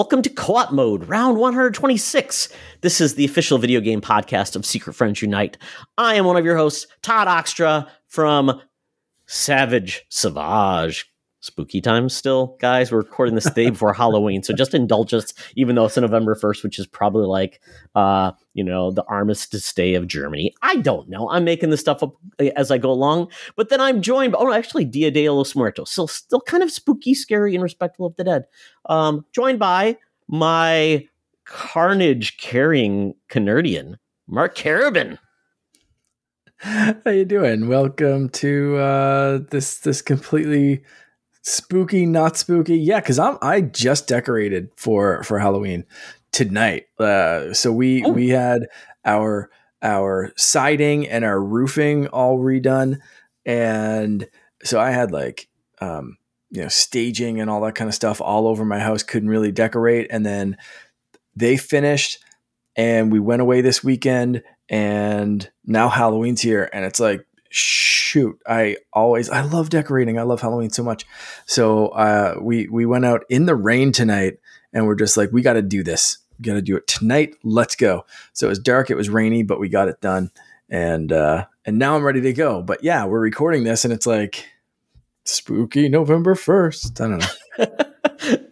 [0.00, 2.48] Welcome to Co op Mode, round 126.
[2.80, 5.58] This is the official video game podcast of Secret Friends Unite.
[5.98, 8.62] I am one of your hosts, Todd Oxtra from
[9.26, 11.09] Savage Savage
[11.40, 12.92] spooky times still, guys.
[12.92, 16.62] We're recording this day before Halloween, so just indulge us, even though it's November first,
[16.62, 17.60] which is probably like,
[17.94, 20.54] uh, you know, the Armistice Day of Germany.
[20.62, 21.28] I don't know.
[21.30, 24.32] I'm making this stuff up uh, as I go along, but then I'm joined.
[24.32, 28.06] By, oh, actually, Dia de los Muertos, still, still kind of spooky, scary, and respectful
[28.06, 28.44] of the dead.
[28.86, 29.96] Um, joined by
[30.28, 31.08] my
[31.44, 33.96] carnage carrying CaNERDian,
[34.28, 35.18] Mark Carabin.
[36.58, 37.68] How you doing?
[37.68, 40.84] Welcome to uh, this this completely
[41.42, 42.76] spooky, not spooky.
[42.76, 45.84] Yeah, because I'm I just decorated for for Halloween
[46.32, 46.86] tonight.
[46.98, 48.10] Uh, so we oh.
[48.10, 48.68] we had
[49.04, 49.50] our
[49.82, 52.98] our siding and our roofing all redone,
[53.46, 54.28] and
[54.62, 55.48] so I had like
[55.80, 56.18] um,
[56.50, 59.02] you know staging and all that kind of stuff all over my house.
[59.02, 60.56] Couldn't really decorate, and then
[61.34, 62.18] they finished,
[62.76, 68.76] and we went away this weekend, and now Halloween's here, and it's like shoot i
[68.92, 70.18] always i love decorating.
[70.18, 71.04] I love halloween so much.
[71.46, 74.38] So uh, we we went out in the rain tonight
[74.72, 76.18] and we're just like we got to do this.
[76.38, 77.34] We got to do it tonight.
[77.42, 78.06] Let's go.
[78.32, 80.30] So it was dark it was rainy but we got it done.
[80.68, 82.62] And uh and now i'm ready to go.
[82.62, 84.46] But yeah we're recording this and it's like
[85.24, 88.46] spooky november 1st i don't know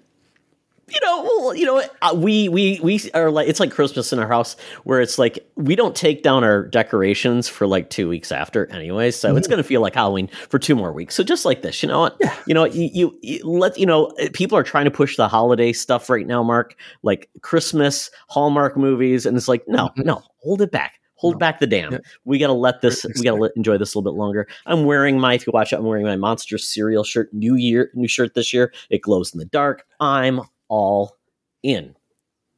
[0.91, 4.19] you know, well, you know, uh, we we we are like it's like Christmas in
[4.19, 8.33] our house where it's like we don't take down our decorations for like two weeks
[8.33, 9.39] after anyway, so mm-hmm.
[9.39, 11.15] it's going to feel like Halloween for two more weeks.
[11.15, 12.17] So just like this, you know what?
[12.21, 12.35] Yeah.
[12.47, 15.73] You know, you, you, you let you know people are trying to push the holiday
[15.73, 20.03] stuff right now, Mark, like Christmas Hallmark movies, and it's like no, mm-hmm.
[20.03, 21.39] no, hold it back hold no.
[21.39, 21.93] back the dam.
[21.93, 21.99] Yeah.
[22.25, 23.05] We got to let this.
[23.05, 24.49] We got to enjoy this a little bit longer.
[24.67, 25.35] I'm wearing my.
[25.35, 27.33] If you watch it, I'm wearing my Monster cereal shirt.
[27.35, 28.73] New year, new shirt this year.
[28.89, 29.85] It glows in the dark.
[30.01, 31.17] I'm all
[31.63, 31.97] in.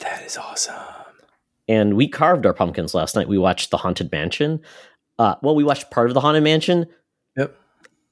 [0.01, 0.75] That is awesome.
[1.69, 3.29] And we carved our pumpkins last night.
[3.29, 4.61] We watched The Haunted Mansion.
[5.19, 6.87] Uh, well, we watched part of The Haunted Mansion.
[7.37, 7.57] Yep.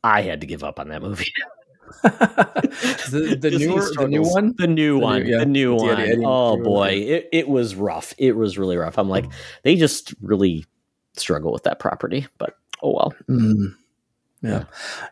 [0.05, 1.33] I had to give up on that movie.
[2.03, 4.55] the, the, new, the new one?
[4.59, 5.23] The new the one.
[5.25, 5.39] New, yeah.
[5.39, 5.99] The new one.
[5.99, 6.91] Yeah, oh, boy.
[6.91, 8.15] It, it was rough.
[8.19, 8.99] It was really rough.
[8.99, 9.25] I'm like,
[9.63, 10.67] they just really
[11.15, 13.15] struggle with that property, but oh well.
[13.29, 13.75] Mm.
[14.41, 14.65] Yeah.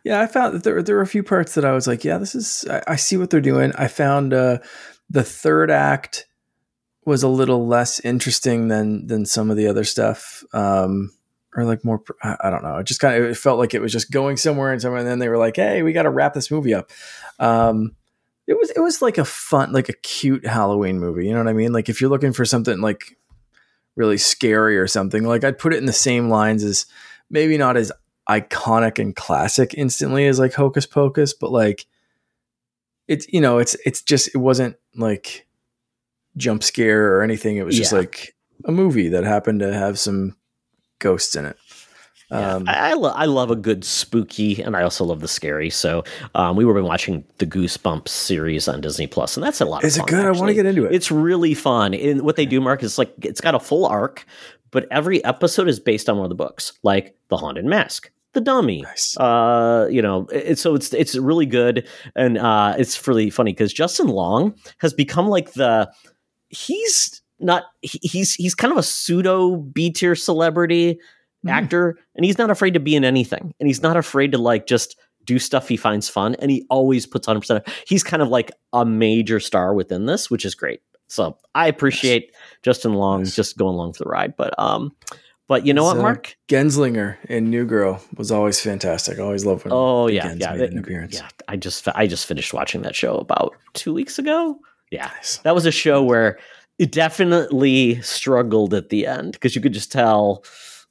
[0.04, 0.20] yeah.
[0.20, 2.34] I found that there, there were a few parts that I was like, yeah, this
[2.34, 3.72] is, I, I see what they're doing.
[3.76, 4.59] I found uh,
[5.10, 6.26] the third act
[7.04, 10.44] was a little less interesting than, than some of the other stuff.
[10.53, 11.12] Um,
[11.56, 12.76] or like more, I, I don't know.
[12.76, 15.00] It just kind of, it felt like it was just going somewhere and somewhere.
[15.00, 16.91] And then they were like, hey, we got to wrap this movie up.
[17.38, 17.97] Um,
[18.47, 21.26] it was, it was like a fun, like a cute Halloween movie.
[21.26, 21.72] You know what I mean?
[21.72, 23.16] Like if you're looking for something like
[23.97, 26.86] really scary or something, like I'd put it in the same lines as
[27.31, 27.91] maybe not as
[28.28, 31.87] iconic and classic instantly as like Hocus Pocus, but like
[33.09, 35.47] it's you know it's it's just it wasn't like
[36.36, 37.56] jump scare or anything.
[37.56, 38.34] It was just like
[38.65, 40.36] a movie that happened to have some
[40.98, 41.56] ghosts in it.
[42.28, 45.28] Um, yeah, I, I, lo- I, love a good spooky, and I also love the
[45.28, 45.70] scary.
[45.70, 46.03] So
[46.34, 49.84] um, we were watching the Goosebumps series on Disney Plus, and that's a lot.
[49.84, 50.19] Is it good?
[50.19, 50.36] Actually.
[50.36, 50.92] I want to get into it.
[50.92, 51.94] It's really fun.
[51.94, 54.26] And what they do, Mark, is like it's got a full arc,
[54.72, 58.41] but every episode is based on one of the books, like The Haunted Mask, the
[58.42, 58.82] dummy.
[58.82, 59.16] Nice.
[59.16, 63.72] Uh, you know, it, so it's it's really good, and uh, it's really funny because
[63.72, 65.91] Justin Long has become like the
[66.48, 71.00] he's not he, he's he's kind of a pseudo B tier celebrity
[71.44, 71.50] mm.
[71.50, 74.66] actor, and he's not afraid to be in anything, and he's not afraid to like
[74.66, 77.41] just do stuff he finds fun, and he always puts 100.
[77.41, 80.80] percent He's kind of like a major star within this, which is great.
[81.08, 82.32] So I appreciate
[82.62, 83.34] Justin Long nice.
[83.34, 84.94] just going along for the ride, but um.
[85.48, 86.36] But you know what, Mark?
[86.48, 89.18] Genzlinger in New Girl was always fantastic.
[89.18, 89.72] I always loved when.
[89.72, 91.14] Oh yeah, Gens yeah, made an appearance.
[91.14, 94.58] Yeah, I just I just finished watching that show about two weeks ago.
[94.90, 95.38] Yeah, nice.
[95.38, 96.38] that was a show where
[96.78, 100.44] it definitely struggled at the end because you could just tell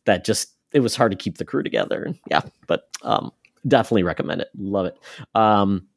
[0.05, 2.13] that just it was hard to keep the crew together.
[2.29, 3.31] Yeah, but um,
[3.67, 4.49] definitely recommend it.
[4.57, 4.97] Love it.
[5.33, 5.87] Um,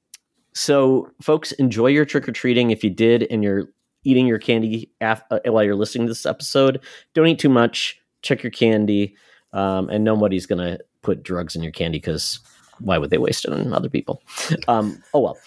[0.53, 2.73] so, folks, enjoy your trick or treating.
[2.73, 3.69] If you did and you're
[4.05, 6.81] eating your candy af- uh, while you're listening to this episode,
[7.15, 9.17] don't eat too much check your candy,
[9.53, 12.41] um, and nobody's going to put drugs in your candy because
[12.81, 14.23] why would they waste it on other people?
[14.67, 15.39] Um, oh well.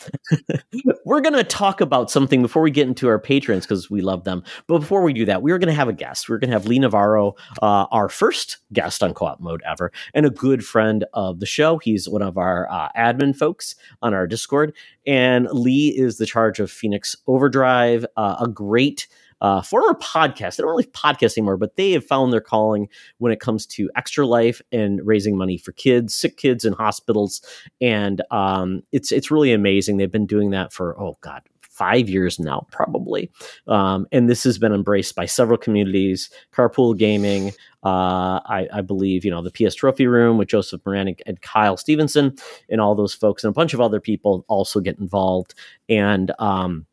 [1.06, 4.24] we're going to talk about something before we get into our patrons because we love
[4.24, 4.44] them.
[4.68, 6.30] But before we do that, we are going to have a guest.
[6.30, 10.26] We're going to have Lee Navarro, uh, our first guest on Co-op Mode ever, and
[10.26, 11.78] a good friend of the show.
[11.78, 14.74] He's one of our uh, admin folks on our Discord,
[15.06, 19.08] and Lee is the charge of Phoenix Overdrive, uh, a great
[19.42, 20.56] uh, former podcast.
[20.56, 23.90] They don't really podcast anymore, but they have found their calling when it comes to
[23.96, 27.42] extra life and raising money for kids, sick kids in hospitals,
[27.82, 29.98] and um, it's it's really amazing.
[29.98, 31.42] They've been doing that for oh god
[31.82, 33.32] five years now, probably.
[33.68, 36.30] Um, and this has been embraced by several communities.
[36.54, 37.54] Carpool Gaming,
[37.84, 41.42] uh, I, I, believe, you know, the PS Trophy Room with Joseph Moran and, and,
[41.42, 42.36] Kyle Stevenson,
[42.70, 45.56] and all those folks, and a bunch of other people also get involved.
[45.90, 46.86] And um,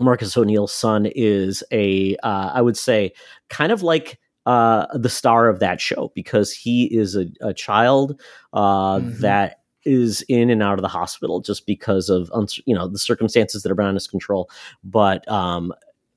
[0.00, 3.12] Marcus O'Neill's son is a, uh, I would say,
[3.48, 8.20] kind of like uh, the star of that show because he is a, a child
[8.52, 9.20] uh, mm-hmm.
[9.20, 12.30] that is in and out of the hospital just because of
[12.66, 14.50] you know the circumstances that are beyond his control.
[14.84, 15.72] But um,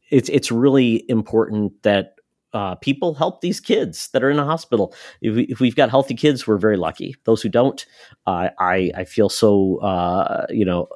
[0.09, 2.15] it's it's really important that
[2.53, 4.93] uh, people help these kids that are in a hospital.
[5.21, 7.15] If, we, if we've got healthy kids, we're very lucky.
[7.23, 7.83] Those who don't,
[8.27, 10.87] uh, I I feel so uh, you know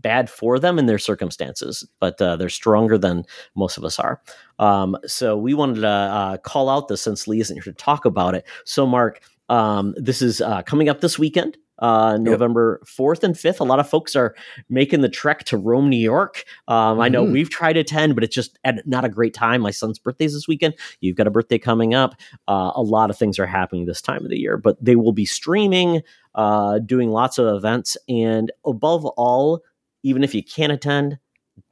[0.00, 3.24] bad for them in their circumstances, but uh, they're stronger than
[3.54, 4.20] most of us are.
[4.58, 8.04] Um, so we wanted to uh, call out this since Lee isn't here to talk
[8.04, 8.46] about it.
[8.64, 11.56] So Mark, um, this is uh, coming up this weekend.
[11.78, 12.88] Uh, November yep.
[12.88, 13.60] 4th and 5th.
[13.60, 14.34] A lot of folks are
[14.68, 16.44] making the trek to Rome, New York.
[16.66, 17.00] Um, mm-hmm.
[17.02, 17.32] I know mm-hmm.
[17.32, 19.60] we've tried to attend, but it's just not a great time.
[19.60, 20.74] My son's birthday's this weekend.
[21.00, 22.16] You've got a birthday coming up.
[22.48, 25.12] Uh, a lot of things are happening this time of the year, but they will
[25.12, 26.02] be streaming,
[26.34, 27.96] uh, doing lots of events.
[28.08, 29.62] And above all,
[30.02, 31.18] even if you can't attend,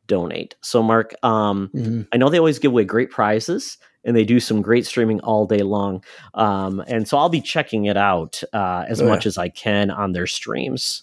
[0.06, 0.56] donate.
[0.62, 2.02] So, Mark, um, mm-hmm.
[2.12, 5.46] I know they always give away great prizes and they do some great streaming all
[5.46, 6.02] day long.
[6.34, 9.28] Um, and so I'll be checking it out uh, as oh, much yeah.
[9.28, 11.02] as I can on their streams.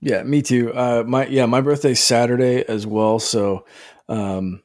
[0.00, 0.72] Yeah, me too.
[0.74, 3.18] Uh, my yeah, my birthday's Saturday as well.
[3.18, 3.64] So,
[4.08, 4.62] um,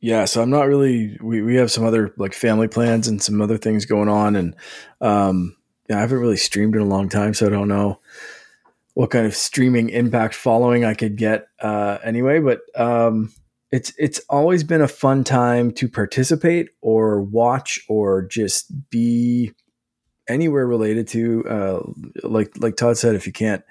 [0.00, 1.18] yeah, so I'm not really.
[1.20, 4.56] We we have some other like family plans and some other things going on, and
[5.02, 5.56] um,
[5.90, 8.00] yeah, I haven't really streamed in a long time, so I don't know
[8.94, 12.40] what kind of streaming impact following I could get uh, anyway.
[12.40, 13.32] But um,
[13.70, 19.52] it's it's always been a fun time to participate or watch or just be
[20.28, 21.80] anywhere related to uh,
[22.22, 23.16] like like Todd said.
[23.16, 23.64] If you can't,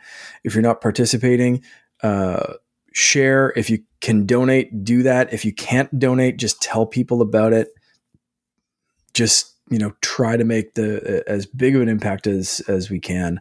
[0.44, 1.64] if you're not participating,
[2.04, 2.56] uh,
[2.94, 3.54] share.
[3.56, 5.34] If you can donate, do that.
[5.34, 7.70] If you can't donate, just tell people about it.
[9.14, 13.00] Just you know, try to make the as big of an impact as as we
[13.00, 13.40] can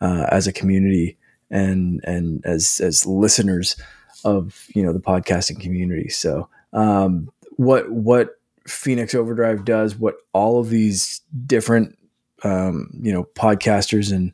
[0.00, 1.18] uh, as a community
[1.50, 3.76] and and as as listeners
[4.24, 6.08] of you know the podcasting community.
[6.08, 11.98] So um, what what Phoenix Overdrive does, what all of these different
[12.42, 14.32] um, you know podcasters and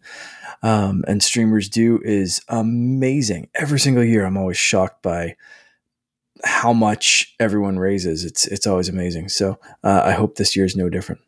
[0.63, 3.49] um, and streamers do is amazing.
[3.55, 5.37] Every single year, I'm always shocked by
[6.45, 8.25] how much everyone raises.
[8.25, 9.29] It's it's always amazing.
[9.29, 11.21] So uh, I hope this year is no different.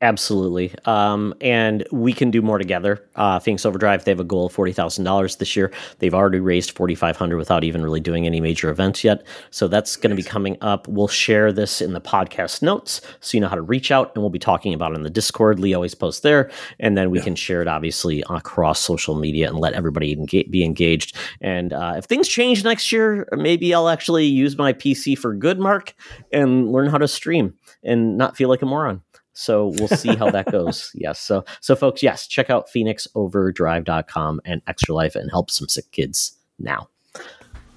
[0.00, 0.72] Absolutely.
[0.84, 3.04] Um, and we can do more together.
[3.16, 5.72] Uh, Phoenix Overdrive, they have a goal of $40,000 this year.
[5.98, 9.26] They've already raised 4500 without even really doing any major events yet.
[9.50, 10.86] So that's going to be coming up.
[10.86, 14.22] We'll share this in the podcast notes so you know how to reach out and
[14.22, 15.58] we'll be talking about it in the Discord.
[15.58, 16.48] Lee always posts there.
[16.78, 17.24] And then we yeah.
[17.24, 21.16] can share it obviously across social media and let everybody enga- be engaged.
[21.40, 25.58] And uh, if things change next year, maybe I'll actually use my PC for good,
[25.58, 25.92] Mark,
[26.32, 29.02] and learn how to stream and not feel like a moron.
[29.38, 30.90] So we'll see how that goes.
[30.94, 31.20] Yes.
[31.20, 36.36] So so folks, yes, check out phoenixoverdrive.com and Extra Life and help some sick kids
[36.58, 36.88] now.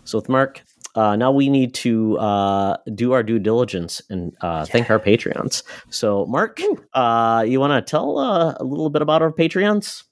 [0.03, 0.63] So with Mark,
[0.95, 5.61] uh, now we need to uh, do our due diligence and uh, thank our Patreons.
[5.91, 6.59] So, Mark,
[6.93, 10.03] uh, you want to tell uh, a little bit about our Patreons?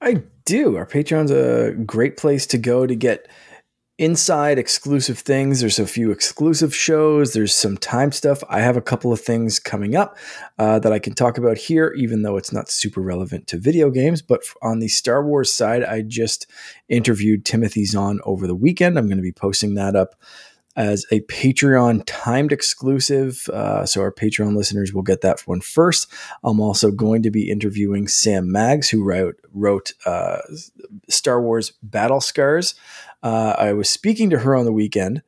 [0.00, 0.76] I do.
[0.76, 3.28] Our Patreon's a great place to go to get
[4.02, 5.60] inside exclusive things.
[5.60, 7.32] There's a few exclusive shows.
[7.32, 8.42] There's some time stuff.
[8.48, 10.16] I have a couple of things coming up
[10.58, 13.90] uh, that I can talk about here, even though it's not super relevant to video
[13.90, 14.20] games.
[14.20, 16.48] But on the Star Wars side, I just
[16.88, 18.98] interviewed Timothy Zahn over the weekend.
[18.98, 20.16] I'm going to be posting that up
[20.74, 23.48] as a Patreon timed exclusive.
[23.50, 26.10] Uh, so our Patreon listeners will get that one first.
[26.42, 30.38] I'm also going to be interviewing Sam Maggs, who wrote wrote uh,
[31.08, 32.74] Star Wars Battle Scars.
[33.22, 35.22] Uh, I was speaking to her on the weekend,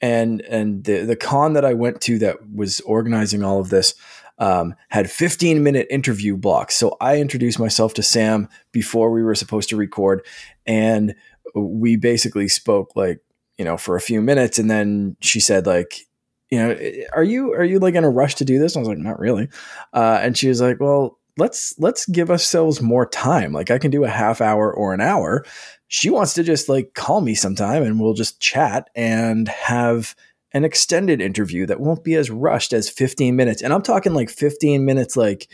[0.00, 3.94] and and the the con that I went to that was organizing all of this
[4.38, 6.76] um, had 15 minute interview blocks.
[6.76, 10.24] So I introduced myself to Sam before we were supposed to record,
[10.66, 11.14] and
[11.54, 13.20] we basically spoke like
[13.56, 16.04] you know for a few minutes, and then she said like.
[16.50, 16.78] You know,
[17.12, 18.74] are you are you like in a rush to do this?
[18.74, 19.50] I was like, not really.
[19.92, 23.52] Uh, and she was like, well, let's let's give ourselves more time.
[23.52, 25.44] Like I can do a half hour or an hour
[25.88, 30.14] she wants to just like call me sometime and we'll just chat and have
[30.52, 33.62] an extended interview that won't be as rushed as 15 minutes.
[33.62, 35.48] And I'm talking like 15 minutes, like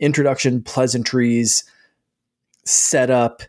[0.00, 1.64] introduction, pleasantries,
[2.64, 3.42] setup,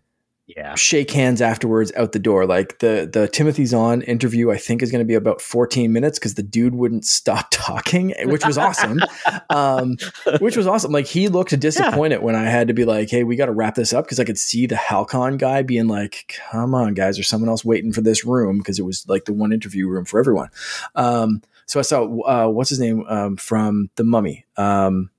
[0.48, 0.75] yeah.
[0.75, 2.46] shake hands afterwards out the door.
[2.46, 6.18] Like the the Timothy Zahn interview, I think is going to be about 14 minutes
[6.18, 9.01] because the dude wouldn't stop talking, which was awesome.
[9.50, 9.98] um,
[10.39, 10.92] which was awesome.
[10.92, 12.24] Like he looked disappointed yeah.
[12.24, 14.24] when I had to be like, "Hey, we got to wrap this up," because I
[14.24, 18.01] could see the Halcon guy being like, "Come on, guys, there's someone else waiting for
[18.01, 20.50] this room," because it was like the one interview room for everyone.
[20.96, 25.10] Um, so I saw uh, what's his name um, from the Mummy, um,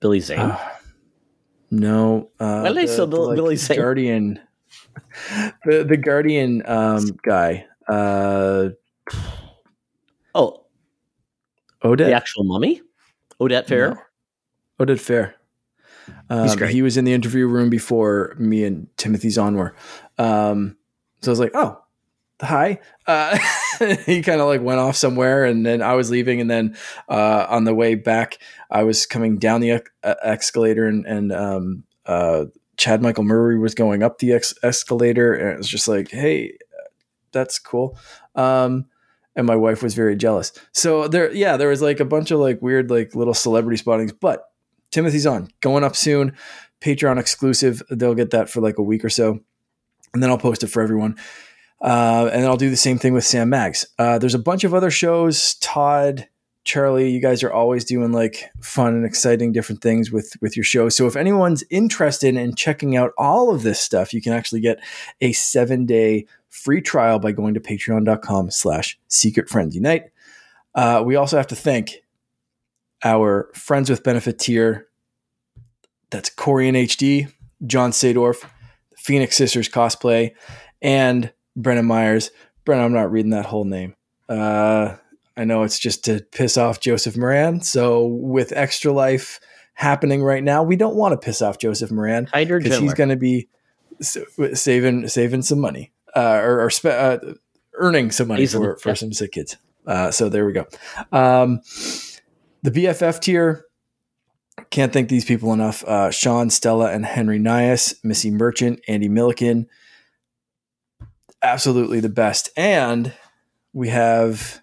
[0.00, 0.38] Billy Zane.
[0.38, 0.77] Uh,
[1.70, 3.76] no, uh, well, the, the, like, Billy Zane.
[3.76, 4.40] Guardian,
[5.64, 7.66] the the Guardian um, guy.
[7.88, 8.70] Uh,
[10.34, 10.64] oh,
[11.82, 12.82] Oded, the actual Mummy,
[13.40, 13.90] Odette Fair.
[14.78, 14.86] No.
[14.86, 15.34] Oded Fehr.
[16.30, 19.74] Um, he was in the interview room before me and Timothy Zahn were.
[20.18, 20.76] Um,
[21.20, 21.82] so I was like, oh,
[22.40, 22.80] hi.
[23.06, 23.38] Uh,
[24.06, 26.76] he kind of like went off somewhere, and then I was leaving, and then
[27.08, 28.38] uh, on the way back,
[28.70, 34.02] I was coming down the escalator, and, and um, uh, Chad Michael Murray was going
[34.02, 36.56] up the ex- escalator, and it was just like, hey,
[37.32, 37.98] that's cool.
[38.34, 38.86] Um,
[39.36, 40.52] and my wife was very jealous.
[40.72, 44.12] So there, yeah, there was like a bunch of like weird, like little celebrity spottings.
[44.12, 44.44] But
[44.90, 46.36] Timothy Zahn going up soon,
[46.80, 47.82] Patreon exclusive.
[47.90, 49.40] They'll get that for like a week or so,
[50.12, 51.16] and then I'll post it for everyone.
[51.80, 53.86] Uh, and then I'll do the same thing with Sam Maggs.
[53.98, 55.54] Uh, there's a bunch of other shows.
[55.56, 56.28] Todd,
[56.64, 60.64] Charlie, you guys are always doing like fun and exciting different things with with your
[60.64, 60.88] show.
[60.88, 64.80] So if anyone's interested in checking out all of this stuff, you can actually get
[65.20, 70.10] a seven day free trial by going to patreon.com slash secret friends unite.
[70.74, 72.02] Uh, we also have to thank
[73.04, 74.88] our friends with benefit tier.
[76.10, 77.32] That's Corey and HD,
[77.66, 78.48] John Sadorf,
[78.96, 80.32] Phoenix Sisters cosplay,
[80.82, 82.30] and Brennan Myers.
[82.64, 83.94] Brennan, I'm not reading that whole name.
[84.28, 84.96] Uh,
[85.36, 87.60] I know it's just to piss off Joseph Moran.
[87.60, 89.40] So with Extra Life
[89.74, 93.16] happening right now, we don't want to piss off Joseph Moran because he's going to
[93.16, 93.48] be
[94.54, 97.18] saving saving some money uh, or, or spe- uh,
[97.74, 99.56] earning some money for, for some sick kids.
[99.86, 100.66] Uh, so there we go.
[101.12, 101.60] Um,
[102.62, 103.64] the BFF tier.
[104.70, 105.84] Can't thank these people enough.
[105.84, 109.68] Uh, Sean, Stella, and Henry Nyhus, Missy Merchant, Andee Milliken,
[111.42, 112.50] absolutely the best.
[112.56, 113.12] And
[113.72, 114.60] we have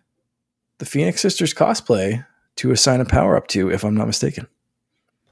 [0.78, 2.26] the Phoenix Sisters cosplay
[2.58, 4.48] to assign a power up to, if I'm not mistaken.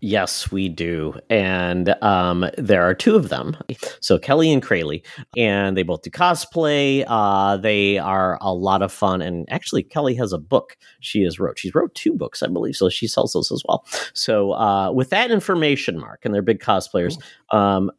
[0.06, 1.14] Yes, we do.
[1.30, 3.56] And um, there are two of them.
[4.02, 5.02] So Kelly and Krayley,
[5.38, 7.06] and they both do cosplay.
[7.08, 9.22] Uh, they are a lot of fun.
[9.22, 11.58] And actually, Kelly has a book she has wrote.
[11.58, 12.76] She's wrote two books, I believe.
[12.76, 13.86] So she sells those as well.
[14.14, 17.18] So uh, with that information, Mark, and they're big cosplayers,
[17.52, 17.90] um,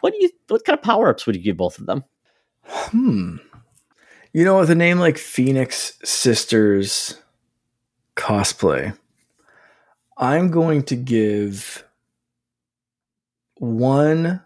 [0.00, 2.04] what do you what kind of power ups would you give both of them?
[2.68, 3.36] Hmm.
[4.32, 7.18] You know, with a name like Phoenix Sisters
[8.14, 8.96] cosplay,
[10.18, 11.84] I'm going to give
[13.54, 14.42] one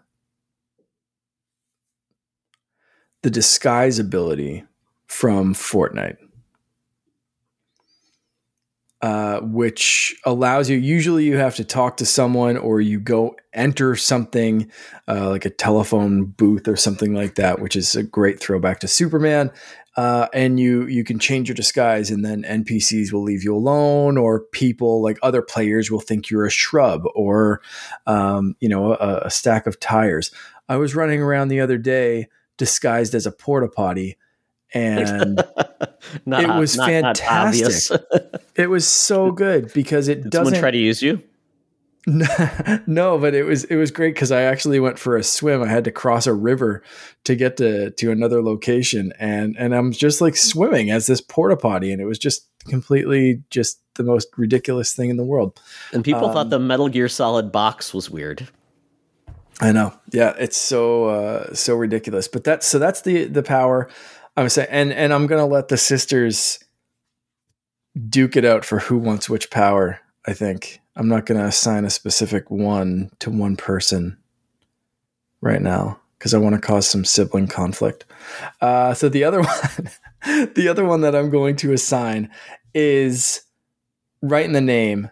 [3.23, 4.63] the disguise ability
[5.07, 6.17] from Fortnite.
[9.03, 10.77] Uh, which allows you.
[10.77, 14.71] Usually, you have to talk to someone, or you go enter something
[15.09, 18.87] uh, like a telephone booth or something like that, which is a great throwback to
[18.87, 19.51] Superman.
[19.97, 24.17] Uh, and you you can change your disguise, and then NPCs will leave you alone,
[24.17, 27.59] or people like other players will think you're a shrub or
[28.07, 30.31] um, you know a, a stack of tires.
[30.69, 34.17] I was running around the other day disguised as a porta potty
[34.73, 35.35] and
[36.25, 38.01] not, it was not, fantastic.
[38.11, 41.21] Not it was so good because it Did doesn't try to use you.
[42.85, 45.63] no, but it was it was great because I actually went for a swim.
[45.63, 46.83] I had to cross a river
[47.23, 51.55] to get to to another location, and and I'm just like swimming as this porta
[51.55, 55.61] potty, and it was just completely just the most ridiculous thing in the world.
[55.93, 58.49] And people um, thought the Metal Gear Solid box was weird.
[59.61, 62.27] I know, yeah, it's so uh, so ridiculous.
[62.27, 63.89] But that's so that's the the power.
[64.35, 66.59] I'm saying, and and I'm gonna let the sisters
[68.09, 69.99] duke it out for who wants which power.
[70.25, 74.17] I think I'm not gonna assign a specific one to one person
[75.41, 78.05] right now because I want to cause some sibling conflict.
[78.61, 79.41] Uh, so the other
[80.25, 82.31] one, the other one that I'm going to assign
[82.73, 83.41] is
[84.21, 85.11] right in the name,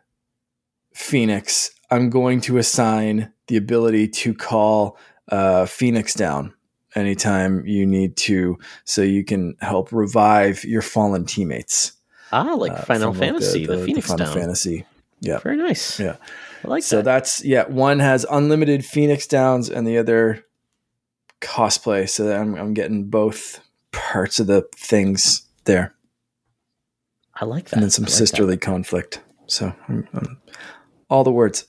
[0.94, 1.72] Phoenix.
[1.90, 4.98] I'm going to assign the ability to call
[5.30, 6.54] uh, Phoenix down
[6.96, 11.94] anytime you need to, so you can help revive your fallen teammates.
[12.32, 14.42] Ah, like uh, Final Fantasy, like the, the, the, Phoenix the Final Down.
[14.42, 14.86] Fantasy.
[15.20, 16.00] Yeah, very nice.
[16.00, 16.16] Yeah,
[16.64, 17.02] I like so that.
[17.02, 17.64] So that's yeah.
[17.66, 20.46] One has unlimited Phoenix Downs, and the other
[21.42, 22.10] cosplay.
[22.10, 23.60] So I'm I'm getting both
[23.92, 25.94] parts of the things there.
[27.36, 27.74] I like that.
[27.74, 28.62] And then some like sisterly that.
[28.62, 29.22] conflict.
[29.48, 30.42] So I'm, I'm,
[31.10, 31.68] all the words.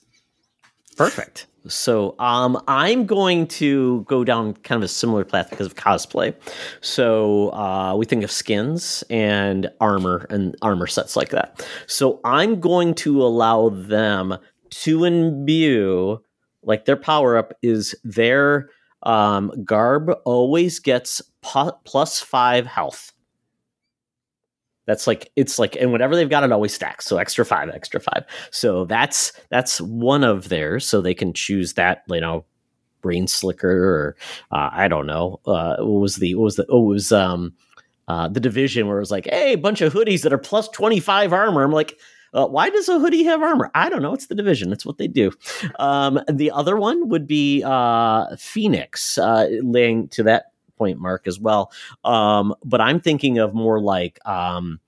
[0.95, 1.47] Perfect.
[1.67, 6.33] So um, I'm going to go down kind of a similar path because of cosplay.
[6.81, 11.65] So uh, we think of skins and armor and armor sets like that.
[11.87, 14.37] So I'm going to allow them
[14.69, 16.19] to imbue
[16.63, 18.69] like their power up is their
[19.03, 23.11] um, garb always gets pu- plus five health.
[24.85, 27.05] That's like it's like and whenever they've got it always stacks.
[27.05, 28.25] So extra five, extra five.
[28.51, 30.87] So that's that's one of theirs.
[30.87, 32.45] So they can choose that, you know,
[33.01, 34.15] brain slicker or
[34.51, 35.39] uh, I don't know.
[35.45, 37.53] Uh, what was the what was the oh it was um
[38.07, 41.31] uh, the division where it was like, hey, bunch of hoodies that are plus 25
[41.31, 41.63] armor.
[41.63, 41.97] I'm like,
[42.33, 43.69] uh, why does a hoodie have armor?
[43.75, 44.13] I don't know.
[44.13, 44.69] It's the division.
[44.69, 45.31] That's what they do.
[45.79, 51.39] Um, the other one would be uh, Phoenix, uh, laying to that point mark as
[51.39, 51.71] well.
[52.03, 54.79] Um, but I'm thinking of more like um,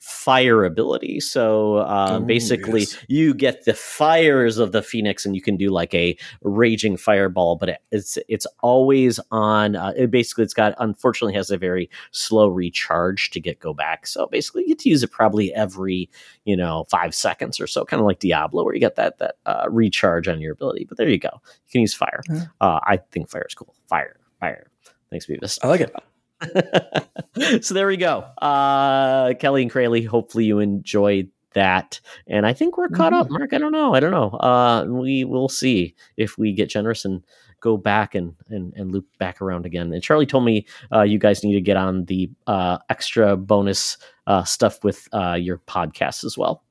[0.00, 1.20] fire ability.
[1.20, 2.96] So uh, basically, yes.
[3.06, 7.56] you get the fires of the phoenix, and you can do like a raging fireball.
[7.56, 9.76] But it, it's it's always on.
[9.76, 14.06] Uh, it basically, it's got unfortunately has a very slow recharge to get go back.
[14.06, 16.10] So basically, you get to use it probably every
[16.44, 19.36] you know five seconds or so, kind of like Diablo, where you get that that
[19.46, 20.86] uh, recharge on your ability.
[20.88, 21.30] But there you go.
[21.32, 22.22] You can use fire.
[22.28, 22.44] Mm-hmm.
[22.60, 23.74] I think fire is cool.
[23.88, 24.69] Fire, fire.
[25.10, 25.58] Thanks, Beavis.
[25.62, 27.62] I like it.
[27.64, 28.20] so there we go.
[28.40, 32.00] Uh, Kelly and Crayley, hopefully you enjoyed that.
[32.26, 33.22] And I think we're caught mm-hmm.
[33.22, 33.52] up, Mark.
[33.52, 33.94] I don't know.
[33.94, 34.30] I don't know.
[34.30, 37.22] Uh, we will see if we get generous and
[37.60, 39.92] go back and, and, and loop back around again.
[39.92, 43.98] And Charlie told me uh, you guys need to get on the uh, extra bonus
[44.26, 46.62] uh, stuff with uh, your podcast as well.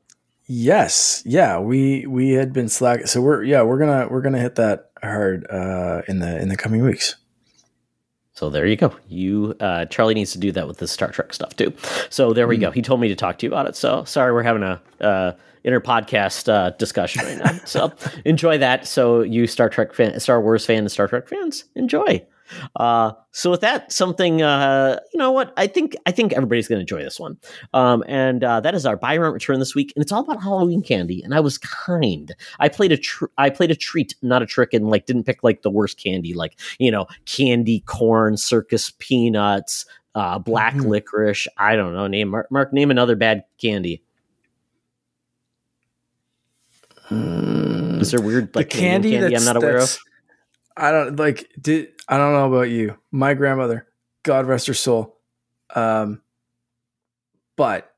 [0.52, 4.56] Yes, yeah, we we had been slack, so we're yeah we're gonna we're gonna hit
[4.56, 7.18] that hard uh, in the in the coming weeks.
[8.40, 8.96] So there you go.
[9.10, 11.74] You uh, Charlie needs to do that with the Star Trek stuff too.
[12.10, 12.62] So there we mm.
[12.62, 12.72] go.
[12.72, 13.76] He told me to talk to you about it.
[13.76, 15.34] So sorry, we're having a uh,
[15.66, 17.60] inter podcast uh, discussion right now.
[17.66, 17.92] so
[18.24, 18.88] enjoy that.
[18.88, 22.26] So you Star Trek fan, Star Wars fan, and Star Trek fans, enjoy.
[22.76, 26.78] Uh, so with that, something uh, you know what I think I think everybody's going
[26.78, 27.38] to enjoy this one,
[27.74, 30.42] um, and uh, that is our buy rent return this week, and it's all about
[30.42, 31.22] Halloween candy.
[31.22, 32.36] And I was kind.
[32.60, 35.44] I played a tr- I played a treat, not a trick, and like didn't pick
[35.44, 39.86] like the worst candy, like you know candy corn, circus peanuts,
[40.16, 40.90] uh, black mm-hmm.
[40.90, 41.48] licorice.
[41.58, 42.08] I don't know.
[42.08, 42.74] Name Mark, Mark.
[42.74, 44.04] Name another bad candy.
[47.10, 49.98] Mm, is there weird like the candy, candy I'm not aware of?
[50.80, 52.98] I don't like did I don't know about you.
[53.12, 53.88] My grandmother,
[54.24, 55.18] God rest her soul,
[55.76, 56.22] um,
[57.56, 57.94] but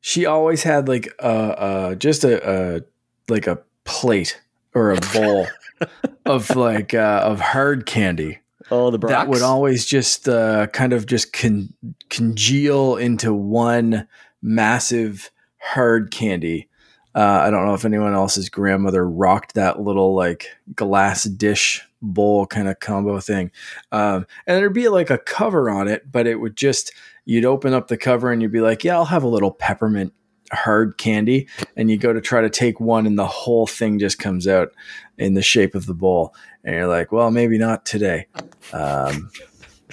[0.00, 2.80] she always had like a, a just a, a
[3.28, 4.40] like a plate
[4.74, 5.46] or a bowl
[6.26, 8.38] of like uh, of hard candy.
[8.70, 11.74] Oh, the that would always just uh, kind of just con-
[12.08, 14.08] congeal into one
[14.40, 16.68] massive hard candy
[17.14, 22.46] uh, I don't know if anyone else's grandmother rocked that little like glass dish bowl
[22.46, 23.50] kind of combo thing.
[23.92, 26.92] Um, and there'd be like a cover on it, but it would just,
[27.24, 30.12] you'd open up the cover and you'd be like, yeah, I'll have a little peppermint
[30.52, 31.48] hard candy.
[31.76, 34.72] And you go to try to take one and the whole thing just comes out
[35.18, 36.34] in the shape of the bowl.
[36.62, 38.26] And you're like, well, maybe not today.
[38.72, 39.30] Um,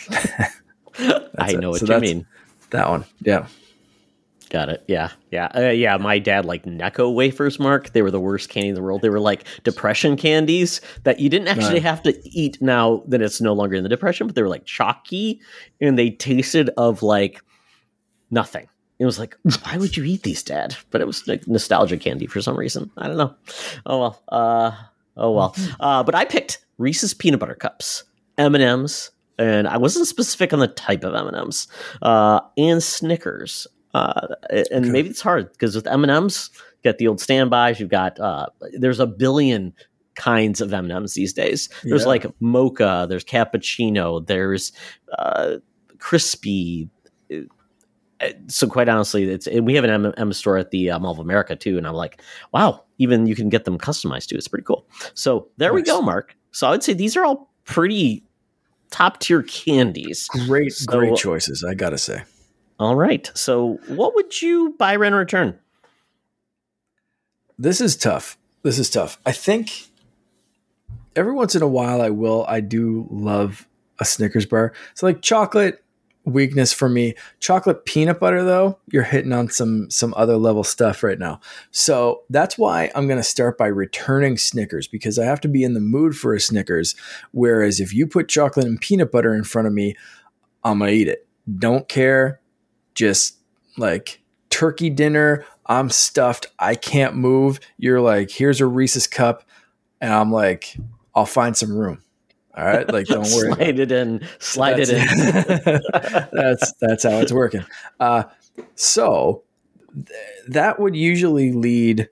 [1.38, 1.72] I know it.
[1.72, 2.28] what so you mean.
[2.72, 3.06] That one.
[3.22, 3.48] Yeah.
[4.52, 4.84] Got it.
[4.86, 5.96] Yeah, yeah, uh, yeah.
[5.96, 7.58] My dad liked Necco wafers.
[7.58, 9.02] Mark, they were the worst candy in the world.
[9.02, 11.84] They were like depression candies that you didn't actually right.
[11.84, 12.62] have to eat.
[12.62, 15.40] Now that it's no longer in the depression, but they were like chalky,
[15.80, 17.42] and they tasted of like
[18.30, 18.68] nothing.
[19.00, 20.76] It was like, why would you eat these, Dad?
[20.90, 22.92] But it was like nostalgia candy for some reason.
[22.98, 23.34] I don't know.
[23.86, 24.22] Oh well.
[24.28, 24.72] Uh,
[25.16, 25.56] oh well.
[25.80, 28.04] Uh, but I picked Reese's peanut butter cups,
[28.38, 31.70] M and I wasn't specific on the type of M and M's,
[32.02, 33.66] uh, and Snickers.
[33.94, 34.90] Uh, and okay.
[34.90, 37.80] maybe it's hard because with M and M's, you got the old standbys.
[37.80, 39.74] You've got uh, there's a billion
[40.16, 41.70] kinds of M and M's these days.
[41.84, 42.08] There's yeah.
[42.08, 43.06] like mocha.
[43.10, 44.26] There's cappuccino.
[44.26, 44.72] There's
[45.18, 45.58] uh,
[45.98, 46.90] crispy.
[47.30, 51.00] Uh, so quite honestly, it's we have an M and M store at the uh,
[51.00, 52.22] Mall of America too, and I'm like,
[52.54, 54.36] wow, even you can get them customized too.
[54.36, 54.88] It's pretty cool.
[55.14, 55.76] So there nice.
[55.76, 56.36] we go, Mark.
[56.52, 58.24] So I would say these are all pretty
[58.90, 60.28] top tier candies.
[60.46, 61.64] Great, so, great choices.
[61.68, 62.24] I gotta say.
[62.80, 63.30] All right.
[63.36, 65.60] So, what would you buy, rent, return?
[67.58, 68.38] This is tough.
[68.64, 69.20] This is tough.
[69.26, 69.90] I think
[71.16, 72.46] every once in a while, I will.
[72.48, 73.68] I do love
[74.00, 74.74] a Snickers bar.
[74.96, 75.84] So, like chocolate
[76.24, 77.16] weakness for me.
[77.40, 81.40] Chocolate peanut butter, though, you're hitting on some some other level stuff right now.
[81.72, 85.64] So that's why I'm going to start by returning Snickers because I have to be
[85.64, 86.96] in the mood for a Snickers.
[87.32, 89.96] Whereas if you put chocolate and peanut butter in front of me,
[90.64, 91.28] I'm gonna eat it.
[91.58, 92.41] Don't care
[92.96, 93.38] just
[93.78, 95.46] like turkey dinner.
[95.66, 96.48] I'm stuffed.
[96.60, 97.60] I can't move.
[97.78, 99.44] You're like, here's a Reese's cup.
[100.02, 100.76] and I'm like,
[101.16, 102.04] I'll find some room.
[102.56, 103.54] All right, like don't worry.
[103.54, 105.82] slide it in, slide that's, it in.
[106.34, 107.64] that's that's how it's working.
[108.00, 108.24] Uh,
[108.76, 109.44] so
[109.94, 110.08] th-
[110.50, 112.10] that would usually lead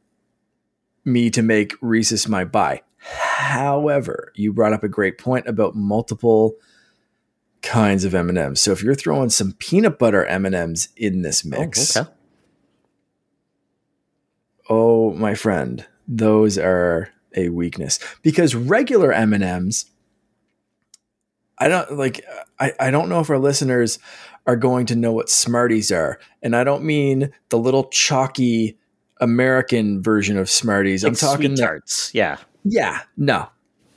[1.03, 2.81] me to make Reese's my buy.
[2.99, 6.53] However, you brought up a great point about multiple
[7.61, 8.61] kinds of M&Ms.
[8.61, 12.11] So if you're throwing some peanut butter M&Ms in this oh, mix, oh, okay.
[14.69, 19.85] oh my friend, those are a weakness because regular M&Ms
[21.59, 22.25] I don't like
[22.59, 23.99] I, I don't know if our listeners
[24.47, 26.19] are going to know what Smarties are.
[26.41, 28.77] And I don't mean the little chalky
[29.19, 31.03] American version of Smarties.
[31.03, 32.11] Like I'm talking tarts.
[32.13, 32.37] Yeah.
[32.63, 33.01] Yeah.
[33.17, 33.49] No.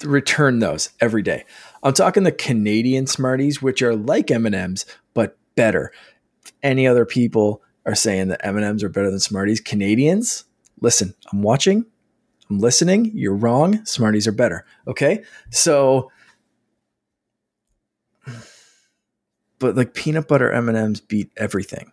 [0.05, 1.45] Return those every day.
[1.83, 5.93] I'm talking the Canadian Smarties, which are like M&Ms but better.
[6.63, 10.45] Any other people are saying that M&Ms are better than Smarties, Canadians,
[10.81, 11.87] listen, I'm watching.
[12.51, 13.11] I'm listening.
[13.15, 13.85] You're wrong.
[13.85, 14.67] Smarties are better.
[14.87, 15.25] Okay?
[15.51, 16.11] So
[19.59, 21.93] but like peanut butter M&Ms beat everything.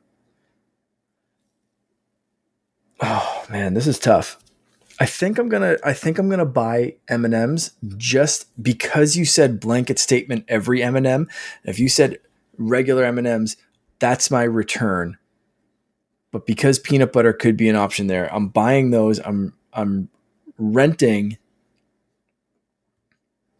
[3.00, 4.40] Oh man, this is tough.
[5.00, 5.78] I think I'm gonna.
[5.84, 10.84] I think I'm gonna buy M and M's just because you said blanket statement every
[10.84, 11.30] M and m
[11.64, 12.20] If you said
[12.58, 13.56] regular M and M's,
[14.00, 15.18] that's my return.
[16.32, 19.20] But because peanut butter could be an option there, I'm buying those.
[19.20, 20.10] I'm I'm
[20.58, 21.38] renting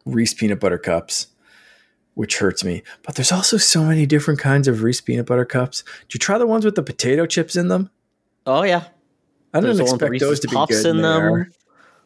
[0.04, 1.28] Reese peanut butter cups,
[2.14, 2.82] which hurts me.
[3.02, 5.82] But there's also so many different kinds of Reese peanut butter cups.
[5.82, 7.90] Do you try the ones with the potato chips in them?
[8.46, 8.84] Oh yeah,
[9.52, 10.86] I didn't expect those to be good.
[10.86, 11.50] In them.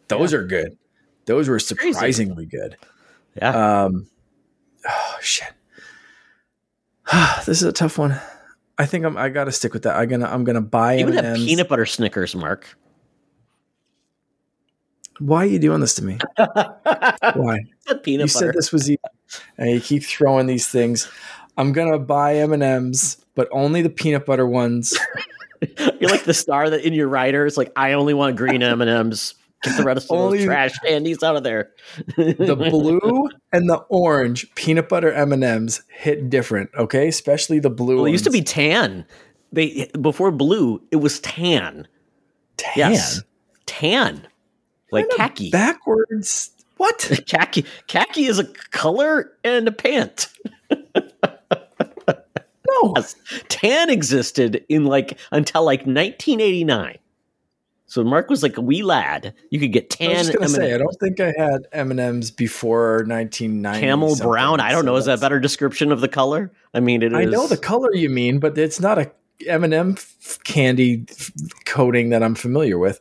[0.08, 0.38] Those yeah.
[0.38, 0.78] are good.
[1.26, 2.56] Those were surprisingly Crazy.
[2.56, 2.76] good.
[3.36, 3.84] Yeah.
[3.84, 4.06] Um,
[4.86, 5.52] oh shit.
[7.46, 8.18] this is a tough one.
[8.78, 9.16] I think I'm.
[9.16, 9.96] I got to stick with that.
[9.96, 10.26] I'm gonna.
[10.26, 10.94] I'm gonna buy.
[10.94, 12.76] You would have peanut butter Snickers, Mark.
[15.20, 16.18] Why are you doing this to me?
[16.36, 17.60] Why?
[18.02, 18.28] peanut you butter.
[18.28, 18.98] said this was easy,
[19.58, 21.08] and you keep throwing these things.
[21.56, 24.98] I'm gonna buy M and M's, but only the peanut butter ones.
[26.00, 27.46] You're like the star that in your writer.
[27.46, 29.34] It's like I only want green M and M's.
[29.62, 31.70] Get the rest of those trash candies out of there.
[32.16, 36.70] the blue and the orange peanut butter M and M's hit different.
[36.76, 37.96] Okay, especially the blue.
[37.96, 39.06] Well, it used to be tan.
[39.52, 41.88] They before blue, it was tan.
[42.58, 42.92] Tan.
[42.92, 43.22] Yes.
[43.66, 44.26] Tan.
[44.92, 45.50] Like khaki.
[45.50, 46.50] Backwards.
[46.76, 47.10] What?
[47.26, 47.64] khaki.
[47.86, 50.28] Khaki is a color and a pant.
[52.68, 52.94] No.
[53.48, 56.98] Tan existed in like until like 1989.
[57.86, 59.34] So Mark was like a wee lad.
[59.50, 60.16] You could get tan.
[60.16, 63.80] I was gonna say, I don't think I had M and M's before 1990.
[63.80, 64.60] Camel brown.
[64.60, 64.96] I don't so know.
[64.96, 66.50] Is that a better description of the color?
[66.72, 67.30] I mean, it I is.
[67.30, 69.12] know the color you mean, but it's not a
[69.46, 69.96] M and M
[70.44, 71.06] candy
[71.66, 73.00] coating that I'm familiar with.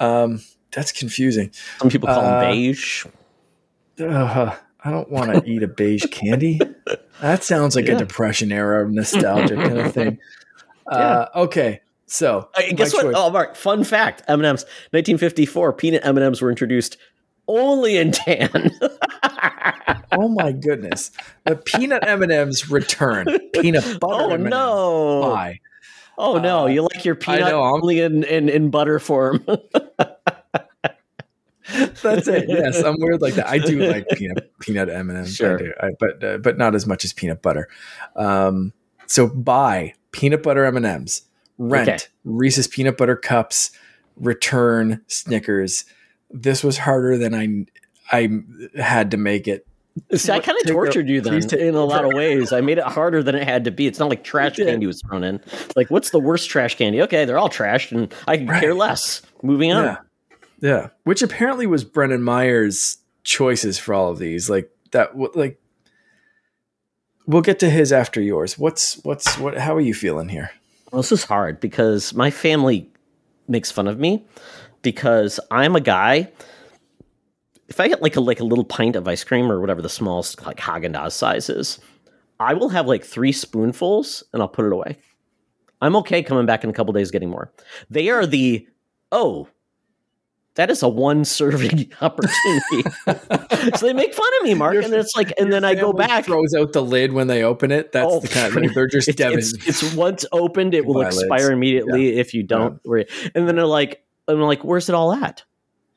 [0.00, 0.40] Um,
[0.72, 1.52] that's confusing.
[1.78, 3.06] Some people call uh, them beige.
[4.00, 6.60] Uh, I don't want to eat a beige candy.
[7.20, 7.94] That sounds like yeah.
[7.94, 10.18] a depression era nostalgia kind of thing.
[10.90, 10.98] Yeah.
[10.98, 13.04] Uh, okay, so uh, guess what?
[13.04, 13.14] Choice.
[13.16, 16.98] Oh, Mark, fun fact: M and M's, 1954, peanut M and M's were introduced
[17.48, 18.70] only in tan.
[20.12, 21.10] oh my goodness!
[21.44, 23.26] The peanut M and M's return.
[23.54, 24.24] Peanut butter.
[24.24, 24.50] Oh M&Ms.
[24.50, 25.20] no!
[25.20, 25.60] Why?
[26.18, 26.64] Oh no!
[26.64, 29.44] Uh, you like your peanut know, only in, in in butter form.
[32.02, 32.44] That's it.
[32.48, 33.48] Yes, I'm weird like that.
[33.48, 35.34] I do like peanut peanut M and M's.
[35.34, 37.68] Sure, I I, but uh, but not as much as peanut butter.
[38.16, 38.72] Um,
[39.06, 41.22] so buy peanut butter M and M's.
[41.58, 41.98] Rent okay.
[42.24, 43.70] Reese's peanut butter cups.
[44.16, 45.84] Return Snickers.
[46.30, 47.66] This was harder than I
[48.12, 48.28] I
[48.80, 49.66] had to make it.
[50.14, 52.52] See, I kind of tortured you then in a lot of ways.
[52.52, 53.86] I made it harder than it had to be.
[53.86, 55.40] It's not like trash candy was thrown in.
[55.76, 57.00] Like, what's the worst trash candy?
[57.02, 58.60] Okay, they're all trashed, and I can right.
[58.60, 59.22] care less.
[59.42, 59.84] Moving on.
[59.84, 59.96] Yeah.
[60.64, 64.48] Yeah, which apparently was Brennan Meyer's choices for all of these.
[64.48, 65.60] Like that, like
[67.26, 68.58] we'll get to his after yours.
[68.58, 69.58] What's what's what?
[69.58, 70.52] How are you feeling here?
[70.90, 72.90] Well, this is hard because my family
[73.46, 74.24] makes fun of me
[74.80, 76.32] because I'm a guy.
[77.68, 79.90] If I get like a like a little pint of ice cream or whatever the
[79.90, 81.78] smallest like Haagen Dazs size is,
[82.40, 84.96] I will have like three spoonfuls and I'll put it away.
[85.82, 87.52] I'm okay coming back in a couple days getting more.
[87.90, 88.66] They are the
[89.12, 89.48] oh
[90.54, 92.90] that is a one serving opportunity.
[93.76, 95.92] so they make fun of me, Mark, your, and it's like, and then I go
[95.92, 96.24] back.
[96.24, 97.92] Throws out the lid when they open it.
[97.92, 98.64] That's oh, the kind.
[98.64, 102.20] Of, they're just it's, it's, it's, once opened, it will expire immediately yeah.
[102.20, 102.80] if you don't.
[102.84, 103.04] Yeah.
[103.34, 105.44] And then they're like, I'm like, where's it all at?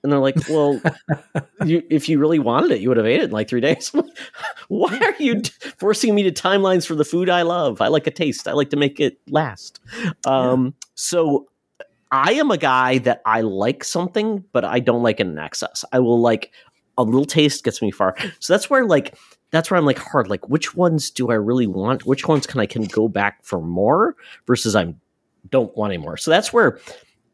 [0.04, 0.80] And they're like, well,
[1.66, 3.92] you, if you really wanted it, you would have ate it in like three days.
[4.68, 5.42] Why are you
[5.78, 7.82] forcing me to timelines for the food I love?
[7.82, 8.48] I like a taste.
[8.48, 9.80] I like to make it last.
[10.26, 10.72] Um, yeah.
[10.96, 11.48] So
[12.12, 15.84] I am a guy that I like something, but I don't like it in excess.
[15.92, 16.52] I will like
[16.98, 18.16] a little taste gets me far.
[18.40, 19.16] So that's where like
[19.52, 20.30] that's where I'm like hard.
[20.30, 22.06] Like which ones do I really want?
[22.06, 24.16] Which ones can I can go back for more
[24.46, 25.00] versus I'm
[25.50, 26.18] don't want anymore.
[26.18, 26.80] So that's where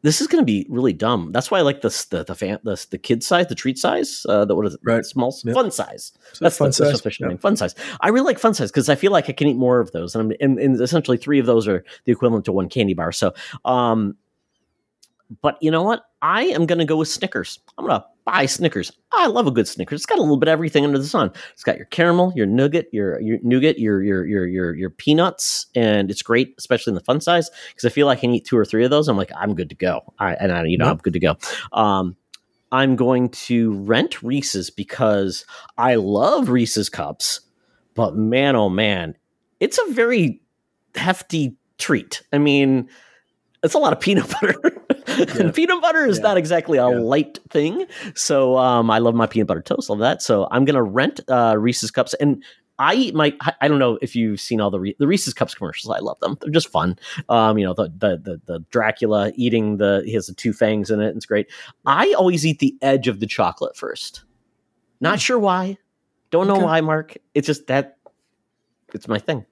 [0.02, 1.32] this is going to be really dumb.
[1.32, 4.26] That's why I like this the the fan, the, the kid size, the treat size,
[4.28, 4.80] uh, the what is it?
[4.84, 5.04] Right.
[5.04, 5.54] Small Yep.
[5.54, 6.12] fun size.
[6.34, 7.00] So That's fun the size.
[7.00, 7.28] official Yep.
[7.30, 7.38] name.
[7.38, 7.74] Fun size.
[8.02, 10.14] I really like fun size because I feel like I can eat more of those,
[10.14, 13.12] and, I'm, and, and essentially three of those are the equivalent to one candy bar.
[13.12, 13.32] So,
[13.64, 14.16] um,
[15.42, 16.02] but you know what?
[16.22, 17.58] I am going to go with Snickers.
[17.76, 18.90] I'm going to buy Snickers.
[19.12, 20.00] I love a good Snickers.
[20.00, 21.30] It's got a little bit of everything under the sun.
[21.52, 25.66] It's got your caramel, your nougat, your your nougat, your your your your your peanuts,
[25.74, 28.46] and it's great, especially in the fun size because I feel like I can eat
[28.46, 29.08] two or three of those.
[29.08, 30.00] I'm like, I'm good to go.
[30.18, 30.92] I and I, you know, Yep.
[30.92, 31.36] I'm good to go.
[31.72, 32.16] Um,
[32.72, 35.44] I'm going to rent Reese's because
[35.78, 37.40] I love Reese's cups,
[37.94, 39.16] but man, oh man,
[39.60, 40.42] it's a very
[40.96, 42.22] hefty treat.
[42.32, 42.88] I mean,
[43.64, 44.54] it's a lot of peanut butter.
[45.40, 46.22] and peanut butter is Yeah.
[46.22, 46.98] not exactly a Yeah.
[47.00, 47.86] light thing.
[48.14, 50.22] So um, I love my peanut butter toast, love that.
[50.22, 52.44] So I'm gonna rent uh, Reese's cups, and
[52.78, 53.34] I eat my.
[53.40, 55.94] I- I don't know if you've seen all the Re- the Reese's cups commercials.
[55.94, 56.36] I love them.
[56.40, 56.98] They're just fun.
[57.28, 60.90] Um, you know the the the, the Dracula eating the he has the two fangs
[60.90, 61.14] in it.
[61.16, 61.46] It's great.
[61.86, 64.24] I always eat the edge of the chocolate first.
[65.00, 65.78] Not sure why.
[66.30, 66.64] Don't know Okay.
[66.64, 67.16] why, Mark.
[67.34, 67.96] It's just that
[68.92, 69.44] it's my thing.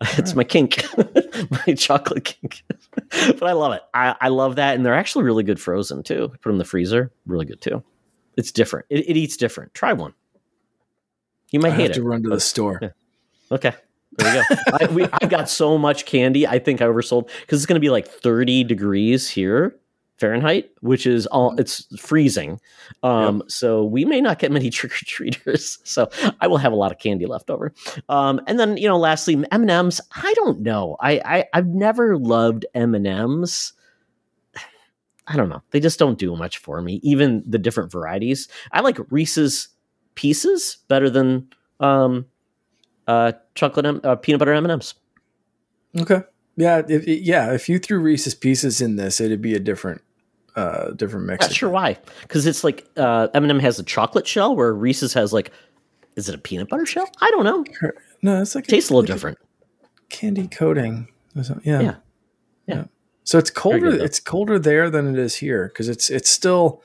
[0.16, 0.82] It's my kink,
[1.66, 2.64] my chocolate kink.
[3.10, 3.82] but I love it.
[3.92, 6.28] I, I love that, and they're actually really good frozen too.
[6.28, 7.82] Put them in the freezer, really good too.
[8.36, 8.86] It's different.
[8.88, 9.74] It, it eats different.
[9.74, 10.14] Try one.
[11.50, 11.94] You might I hate have it.
[11.94, 12.78] to run to the store.
[12.80, 12.90] yeah.
[13.52, 13.74] Okay.
[14.16, 14.62] There we go.
[14.80, 16.46] I, we, I've got so much candy.
[16.46, 19.76] I think I oversold because it's going to be like 30 degrees here
[20.20, 22.60] Fahrenheit, which is all it's freezing.
[23.02, 25.78] Um, So we may not get many trick or treaters.
[25.84, 27.72] So I will have a lot of candy left over.
[28.08, 30.00] Um, and then you know, lastly, M and M's.
[30.14, 30.96] I don't know.
[31.00, 33.72] I, I I've never loved M and M's.
[35.26, 35.62] I don't know.
[35.70, 37.00] They just don't do much for me.
[37.02, 38.46] Even the different varieties.
[38.72, 39.68] I like Reese's
[40.16, 42.26] Pieces better than um,
[43.06, 44.94] uh, chocolate M- uh, peanut butter M and M's.
[45.98, 46.22] Okay.
[46.56, 46.82] Yeah.
[46.86, 47.52] If, yeah.
[47.54, 50.02] If you threw Reese's Pieces in this, it'd be a different,
[50.56, 51.46] uh, different mix.
[51.46, 54.72] Not sure why, because it's like uh, M and M has a chocolate shell, where
[54.72, 55.50] Reese's has like,
[56.16, 57.08] is it a peanut butter shell?
[57.20, 57.64] I don't know.
[58.22, 59.38] No, it's like Tastes a little like different.
[60.08, 61.08] candy coating.
[61.36, 61.70] Or something.
[61.70, 61.80] Yeah.
[61.80, 61.94] Yeah.
[62.66, 62.84] Yeah.
[63.24, 63.78] So it's colder.
[63.92, 66.82] good, it's colder there than it is here because it's it's still.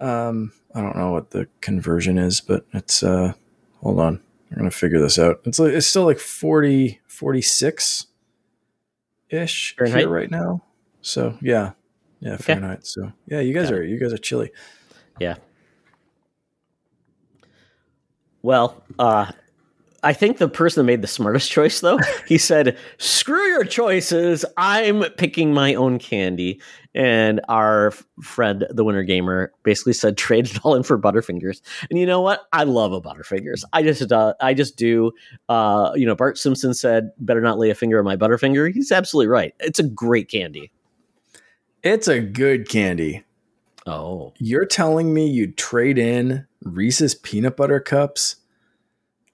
[0.00, 3.02] Um, I don't know what the conversion is, but it's.
[3.02, 3.34] uh
[3.82, 4.20] Hold on,
[4.52, 5.40] I'm gonna figure this out.
[5.44, 8.06] It's like it's still like 40, 46
[9.30, 10.62] ish here right now.
[11.00, 11.72] So yeah,
[12.22, 12.86] yeah, Fahrenheit.
[12.86, 14.52] So yeah, you guys Got are you guys are chilly.
[15.18, 15.36] Yeah.
[18.42, 19.30] Well, uh,
[20.04, 24.44] I think the person that made the smartest choice, though, he said, "Screw your choices.
[24.56, 26.60] I'm picking my own candy."
[26.94, 31.98] And our friend, the Winter Gamer, basically said, "Trade it all in for Butterfingers." And
[31.98, 32.42] you know what?
[32.52, 33.64] I love a Butterfingers.
[33.72, 35.10] I just, uh, I just do.
[35.48, 38.92] Uh, you know, Bart Simpson said, "Better not lay a finger on my Butterfinger." He's
[38.92, 39.54] absolutely right.
[39.58, 40.70] It's a great candy.
[41.82, 43.24] It's a good candy.
[43.86, 48.36] Oh, You're telling me you'd trade in Reese's peanut butter cups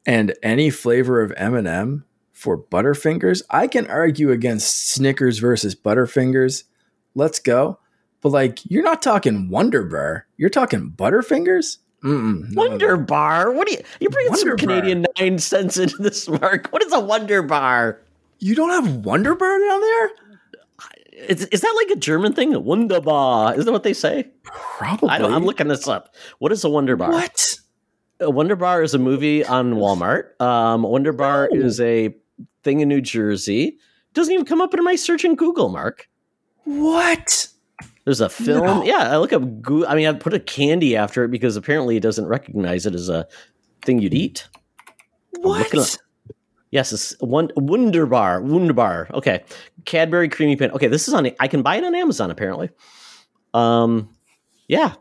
[0.07, 3.43] and any flavor of M&M for Butterfingers?
[3.51, 6.65] I can argue against Snickers versus Butterfingers.
[7.15, 7.79] Let's go.
[8.23, 10.27] But like you're not talking Wonder Bar.
[10.39, 11.79] You're talking Butterfingers?
[12.03, 13.03] Mm-mm, no, no, Wonder no.
[13.05, 13.53] Bar.
[13.53, 13.83] What are you?
[14.01, 16.69] You're bringing Wonder some Canadian nine cents into this, Mark?
[16.69, 18.01] What is a Wonder Bar?
[18.39, 20.11] You don't have Wonder Bar down there?
[21.29, 22.53] Is, is that like a German thing?
[22.65, 23.57] Wunderbar.
[23.57, 24.31] Is that what they say?
[24.45, 25.09] Probably.
[25.11, 26.15] I don't, I'm looking this up.
[26.39, 27.11] What is a Wonder Bar?
[27.11, 27.57] What?
[28.21, 30.41] A Wonder Bar is a movie on Walmart.
[30.41, 31.61] Um, Wonder Bar No.
[31.67, 32.15] is a
[32.63, 33.79] thing in New Jersey.
[34.15, 36.09] Doesn't even come up in my search in Google, Mark.
[36.65, 37.49] What?
[38.05, 38.65] There's a film.
[38.65, 38.85] No.
[38.85, 39.43] Yeah, I look up.
[39.43, 43.09] I mean, I put a candy after it because apparently it doesn't recognize it as
[43.09, 43.27] a
[43.85, 44.49] thing you'd eat.
[45.41, 45.99] What?
[46.71, 48.43] Yes, it's one Wunderbar.
[48.43, 49.09] Wunderbar.
[49.15, 49.43] Okay,
[49.85, 50.71] Cadbury creamy pin.
[50.73, 51.31] Okay, this is on.
[51.41, 52.71] I can buy it on Amazon apparently.
[53.55, 54.15] Um,
[54.69, 54.95] yeah,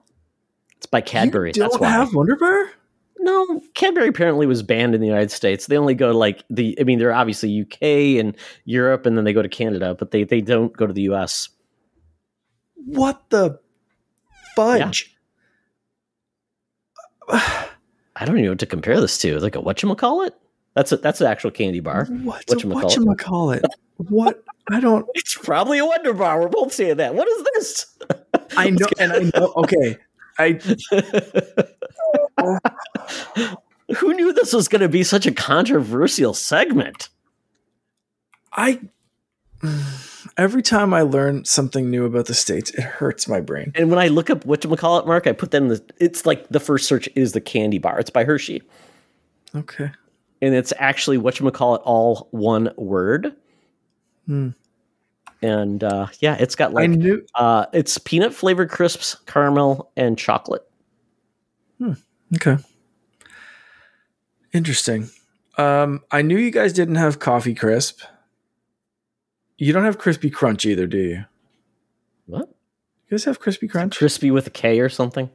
[0.77, 1.49] it's by Cadbury.
[1.49, 1.89] You don't That's why.
[1.89, 2.71] have Wonder Bar?
[3.19, 5.67] no, Cadbury apparently was banned in the United States.
[5.67, 6.77] They only go to like the.
[6.79, 7.83] I mean, they're obviously UK
[8.19, 11.03] and Europe, and then they go to Canada, but they they don't go to the
[11.03, 11.49] US.
[12.75, 13.59] What the
[14.55, 15.13] fudge?
[17.29, 19.37] I don't even know what to compare this to.
[19.39, 20.31] Like a whatchamacallit?
[20.77, 22.05] That's a, that's an actual candy bar.
[22.05, 23.17] What's a Whatchamacallit?
[23.17, 23.63] whatchamacallit?
[23.97, 24.43] what?
[24.69, 25.07] I don't.
[25.15, 26.39] It's probably a Wonder Bar.
[26.39, 27.15] We're both saying that.
[27.15, 27.97] What is this?
[28.55, 29.53] I know, and I know.
[29.55, 29.97] Okay,
[30.37, 30.51] I
[33.97, 37.09] Who knew this was going to be such a controversial segment?
[38.53, 38.79] I
[40.37, 43.71] Every time I learn something new about the states, it hurts my brain.
[43.73, 45.69] And when I look up what to call it, Mark, I put them.
[45.69, 47.99] The, it's like the first search is the candy bar.
[47.99, 48.61] It's by Hershey.
[49.55, 49.89] Okay.
[50.41, 53.35] And it's actually what you call it, all one word.
[54.25, 54.49] Hmm.
[55.41, 60.67] And uh, yeah, it's got like knew- uh, it's peanut flavored crisps, caramel, and chocolate.
[61.79, 61.93] Hmm.
[62.35, 62.57] Okay.
[64.53, 65.09] Interesting.
[65.57, 68.01] Um, I knew you guys didn't have coffee crisp.
[69.57, 71.25] You don't have crispy crunch either, do you?
[72.27, 72.47] What?
[72.47, 73.97] You guys have crispy crunch?
[73.97, 75.29] Crispy with a K or something?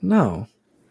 [0.00, 0.46] No.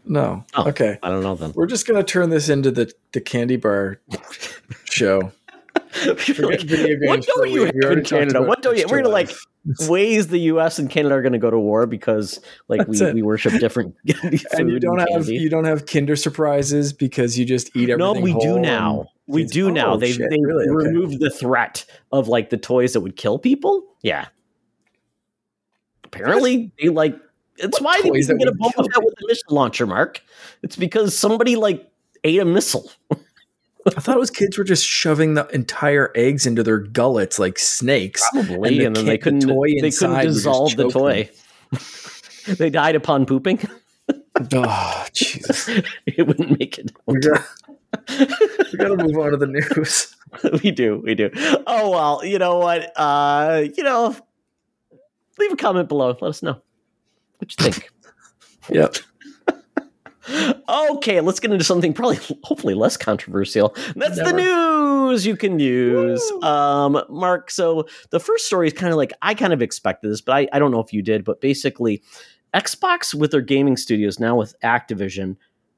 [0.06, 0.46] No.
[0.54, 1.00] Oh, okay.
[1.02, 1.54] I don't know then.
[1.56, 4.00] We're just gonna turn this into the the candy bar
[4.86, 5.32] show.
[6.06, 8.42] like, what don't you have in Canada?
[8.42, 8.86] What don't you?
[8.88, 9.32] We're gonna like
[9.82, 10.80] ways the U.S.
[10.80, 13.96] and Canada are going to go to war because like we, we worship different
[14.52, 17.98] and you don't and have you don't have Kinder surprises because you just eat everything.
[17.98, 19.08] No, we do now.
[19.28, 19.94] We do oh, now.
[19.94, 20.66] Oh, They shit, they really?
[20.66, 20.90] Okay.
[20.90, 23.84] removed the threat of like the toys that would kill people.
[24.02, 24.28] Yeah.
[26.04, 27.16] Apparently, they like.
[27.58, 30.22] It's What why they didn't get a Boba Fett with a missile launcher, Mark.
[30.62, 31.90] It's because somebody like
[32.24, 32.92] ate a missile.
[33.88, 37.60] I thought it was kids were just shoving the entire eggs into their gullets like
[37.60, 38.28] snakes.
[38.32, 39.42] Probably, the and, then they couldn't.
[39.42, 41.30] toy they couldn't dissolve the toy.
[42.58, 43.60] they died upon pooping.
[44.54, 45.70] Oh, Jesus.
[46.06, 46.92] it wouldn't make it.
[47.06, 47.42] We got,
[48.20, 50.14] we got to move on to the news.
[50.62, 51.30] we do, we do.
[51.66, 52.92] Oh well, you know what?
[52.98, 54.14] Uh, you know,
[55.40, 56.18] leave a comment below.
[56.20, 56.62] Let us know
[57.38, 57.90] what you think.
[58.68, 58.96] Yep.
[60.68, 63.76] okay, let's get into something probably hopefully less controversial.
[63.96, 66.24] That's the news you can use.
[66.32, 66.42] Woo.
[66.42, 70.20] Um, Mark, so the first story is kind of like I kind of expected this,
[70.20, 72.02] but I, I don't know if you did, but basically
[72.56, 75.36] Xbox with their gaming studios now with Activision,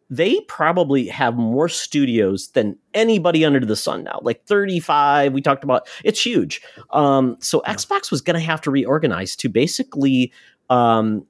[0.09, 4.19] they probably have more studios than anybody under the sun now.
[4.21, 6.61] Like 35, we talked about it's huge.
[6.91, 10.31] Um, so Xbox was going to have to reorganize to basically
[10.69, 11.25] um,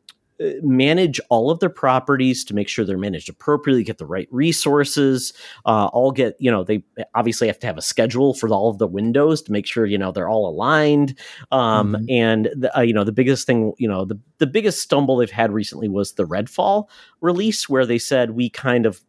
[0.62, 5.34] manage all of their properties to make sure they're managed appropriately, get the right resources,
[5.66, 6.84] uh, all get, you know, they
[7.16, 9.98] obviously have to have a schedule for all of the windows to make sure, you
[9.98, 11.18] know, they're all aligned.
[11.52, 12.06] Um, Mhm.
[12.12, 15.32] And, the, uh, you know, the biggest thing, you know, the, the biggest stumble they've
[15.32, 16.88] had recently was the Redfall
[17.22, 19.02] release, where they said we kind of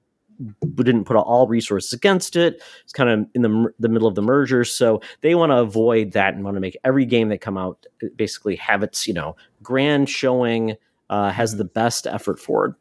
[0.77, 2.63] we didn't put all resources against it.
[2.85, 6.13] It's kind of in the the middle of the merger, so they want to avoid
[6.13, 9.35] that and want to make every game that come out basically have its you know
[9.65, 10.77] grand showing,
[11.11, 12.75] uh, has the best effort forward.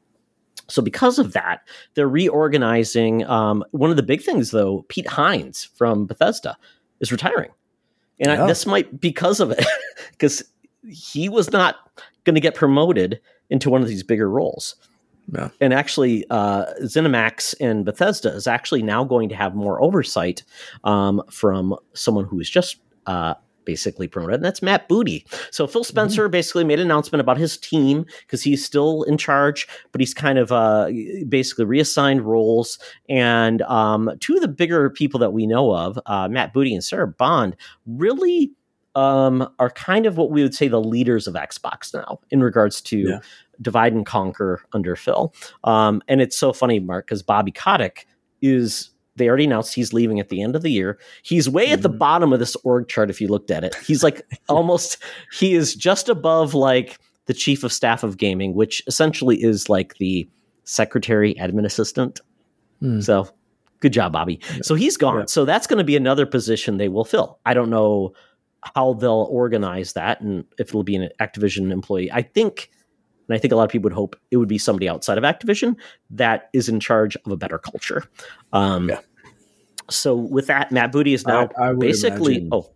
[0.68, 1.62] So because of that,
[1.94, 3.26] they're reorganizing.
[3.26, 6.58] Um, one of the big things, though, Pete Hines from Bethesda
[7.00, 7.52] is retiring,
[8.20, 8.48] and I, Yeah.
[8.48, 9.66] this might because of it,
[10.12, 10.44] because
[10.90, 11.76] he was not
[12.26, 14.76] going to get promoted into one of these bigger roles
[15.34, 15.50] Yeah.
[15.62, 20.44] and actually uh, ZeniMax and Bethesda is actually now going to have more oversight
[20.84, 23.36] um, from someone who is just uh,
[23.68, 25.28] basically promoted, and that's Matt Booty.
[25.52, 29.68] So Phil Spencer basically made an announcement about his team because he's still in charge,
[29.92, 30.90] but he's kind of uh,
[31.30, 32.80] basically reassigned roles.
[33.08, 36.84] And um, two of the bigger people that we know of, uh, Matt Booty and
[36.84, 38.52] Sarah Bond, really.
[38.96, 42.82] Um, are kind of what we would say the leaders of Xbox now in regards
[42.82, 43.20] to Yeah.
[43.62, 45.32] divide and conquer under Phil.
[45.66, 48.08] Um, and it's so funny, Mark, because Bobby Kotick
[48.42, 48.90] is.
[49.18, 50.98] They already announced he's leaving at the end of the year.
[51.24, 51.98] He's way at the Mhm.
[51.98, 53.76] bottom of this org chart if you looked at it.
[53.86, 54.98] He's like almost.
[55.34, 59.96] He is just above like the chief of staff of gaming, which essentially is like
[59.96, 60.28] the
[60.64, 62.22] secretary admin assistant.
[62.80, 63.02] Hmm.
[63.02, 63.28] So
[63.80, 64.40] good job, Bobby.
[64.62, 65.20] So he's gone.
[65.20, 65.26] Yeah.
[65.28, 67.40] So that's going to be another position they will fill.
[67.46, 68.14] I don't know
[68.76, 72.12] how they'll organize that and if it'll be an Activision employee.
[72.12, 72.70] I think,
[73.30, 75.24] and I think a lot of people would hope it would be somebody outside of
[75.24, 75.76] Activision
[76.10, 78.04] that is in charge of a better culture.
[78.54, 79.00] Um, Yeah.
[79.90, 82.36] So with that, Matt Booty is now I- I basically.
[82.38, 82.70] imagine- Oh,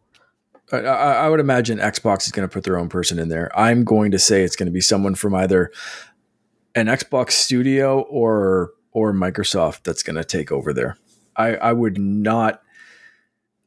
[0.74, 3.52] I, I would imagine Xbox is going to put their own person in there.
[3.60, 5.69] I'm going to say it's going to be someone from either
[6.76, 10.97] an Xbox studio or or Microsoft that's going to take over there.
[11.36, 12.62] I, I would not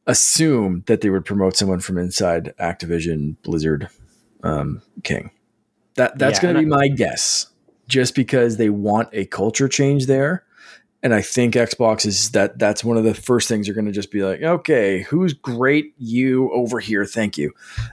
[0.07, 3.89] assume that they would promote someone from inside Activision Blizzard
[4.43, 5.31] um, King.
[5.95, 7.47] That that's Yeah, going to be my guess,
[7.87, 10.43] just because they want a culture change there.
[11.05, 13.91] And I think Xbox is that that's one of the first things you're going to
[13.91, 15.93] just be like, okay, who's great?
[15.99, 17.51] You over here, thank you.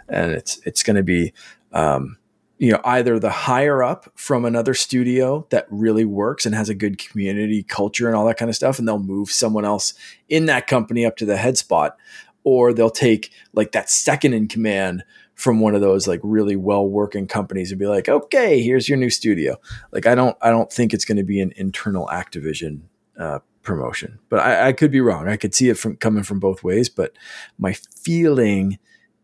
[0.09, 1.35] And it's it's going to be,
[1.75, 2.17] um,
[2.57, 6.75] you know, either the higher up from another studio that really works and has a
[6.75, 9.93] good community culture and all that kind of stuff, and they'll move someone else
[10.31, 11.99] in that company up to the head spot,
[12.45, 15.05] or they'll take like that second in command
[15.35, 18.97] from one of those like really well working companies and be like, okay, here's your
[18.97, 19.59] new studio.
[19.91, 22.85] Like I don't I don't think it's going to be an internal Activision
[23.23, 25.29] uh, promotion, but I, I could be wrong.
[25.29, 27.16] I could see it from coming from both ways, but
[27.59, 28.79] my feeling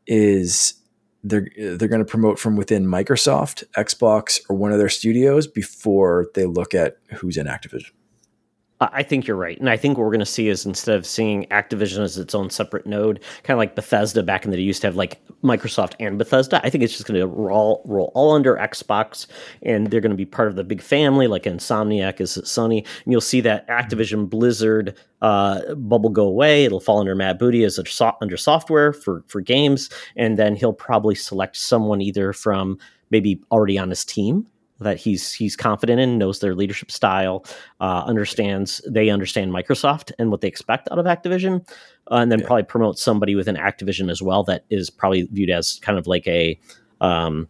[0.07, 0.75] is
[1.25, 6.27] they're they're going to promote from within Microsoft, Xbox, or one of their studios before
[6.35, 7.91] they look at who's in Activision.
[8.81, 9.59] I think you're right.
[9.59, 12.33] And I think what we're going to see is instead of seeing Activision as its
[12.33, 15.21] own separate node, kind of like Bethesda back in the day used to have like
[15.43, 19.27] Microsoft and Bethesda, I think it's just going to roll, roll all under Xbox
[19.63, 22.87] and they're going to be part of the big family, like Insomniac is Sony.
[23.05, 26.65] And you'll see that Activision Blizzard uh, bubble go away.
[26.65, 29.91] It'll fall under Matt Booty as a so- under software for, for games.
[30.15, 32.79] And then he'll probably select someone either from
[33.11, 34.47] maybe already on his team
[34.81, 37.45] that he's he's confident in, knows their leadership style,
[37.81, 41.69] uh, understands they understand Microsoft and what they expect out of Activision,
[42.11, 42.47] uh, and then yeah.
[42.47, 46.27] probably promote somebody within Activision as well that is probably viewed as kind of like
[46.27, 46.59] a
[47.01, 47.49] um,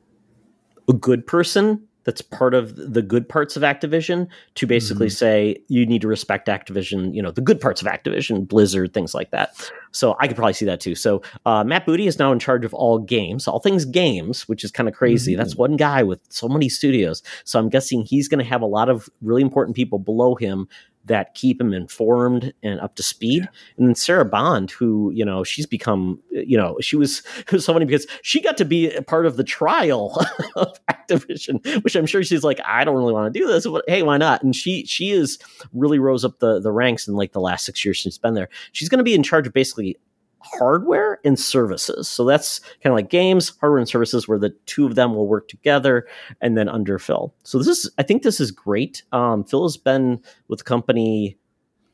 [0.88, 5.12] a good person that's part of the good parts of Activision to basically mm-hmm.
[5.12, 9.14] say you need to respect Activision, you know, the good parts of Activision, Blizzard, things
[9.14, 9.70] like that.
[9.92, 10.94] So I could probably see that too.
[10.94, 14.64] So uh, Matt Booty is now in charge of all games, all things games, which
[14.64, 15.32] is kind of crazy.
[15.32, 15.38] Mm-hmm.
[15.38, 17.22] That's one guy with so many studios.
[17.44, 20.66] So I'm guessing he's going to have a lot of really important people below him
[21.08, 23.42] that keep him informed and up to speed.
[23.42, 23.48] Yeah.
[23.76, 27.72] And then Sarah Bond, who, you know, she's become, you know, she was, was so
[27.72, 30.24] funny because she got to be a part of the trial
[30.56, 30.78] of
[31.08, 34.02] Activision, which I'm sure she's like, I don't really want to do this, but hey,
[34.02, 34.42] why not?
[34.42, 35.38] And she, she is
[35.72, 38.48] really rose up the, the ranks in like the last six years she's been there.
[38.72, 39.96] She's going to be in charge of basically
[40.40, 42.08] hardware and services.
[42.08, 45.26] So that's kind of like games, hardware and services, where the two of them will
[45.26, 46.06] work together,
[46.40, 47.34] and then under Phil.
[47.42, 49.02] So this is, I think, this is great.
[49.12, 51.38] Um, Phil has been with the company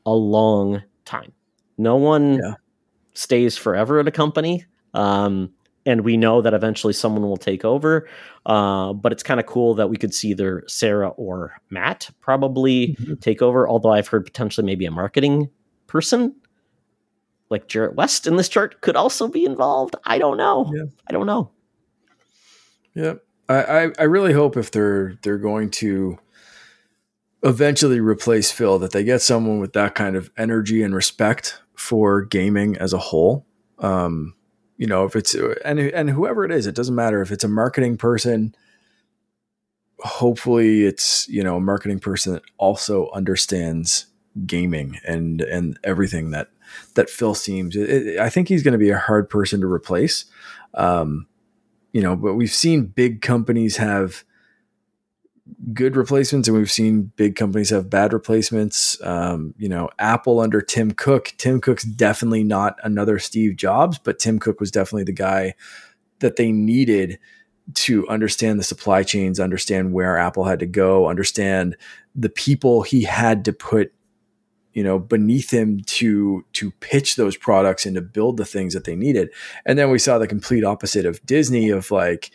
[0.05, 1.31] a long time.
[1.77, 2.53] No one yeah.
[3.13, 4.65] stays forever at a company.
[4.93, 5.51] Um,
[5.85, 8.07] and we know that eventually someone will take over.
[8.45, 12.95] Uh, but it's kind of cool that we could see either Sarah or Matt probably
[12.99, 13.15] mm-hmm.
[13.15, 13.67] take over.
[13.67, 15.49] Although I've heard potentially maybe a marketing
[15.87, 16.35] person
[17.49, 19.95] like Jerret West in this chart could also be involved.
[20.05, 20.71] I don't know.
[20.73, 20.85] Yeah.
[21.07, 21.51] I don't know.
[22.93, 23.13] Yeah.
[23.47, 26.17] I, I, I really hope if they're they're going to
[27.43, 32.23] eventually replace Phil that they get someone with that kind of energy and respect for
[32.23, 33.45] gaming as a whole.
[33.77, 34.33] Um,
[34.77, 37.49] you know, if it's and and whoever it is, it doesn't matter if it's a
[37.49, 38.55] marketing person.
[39.99, 44.07] Hopefully, it's you know a marketing person that also understands
[44.45, 46.49] gaming and and everything that
[46.95, 47.75] that Phil seems.
[47.75, 50.25] It, it, I think he's going to be a hard person to replace.
[50.73, 51.27] Um,
[51.93, 54.25] you know, but we've seen big companies have
[55.73, 58.99] good replacements and we've seen big companies have bad replacements.
[59.03, 61.33] Um, you know, Apple under Tim Cook.
[61.37, 65.53] Tim Cook's definitely not another Steve Jobs, but Tim Cook was definitely the guy
[66.19, 67.19] that they needed
[67.73, 71.75] to understand the supply chains, understand where Apple had to go, understand
[72.15, 73.91] the people he had to put
[74.73, 78.83] you know beneath him to to pitch those products and to build the things that
[78.83, 79.29] they needed
[79.65, 82.29] and then we saw the complete opposite of disney of like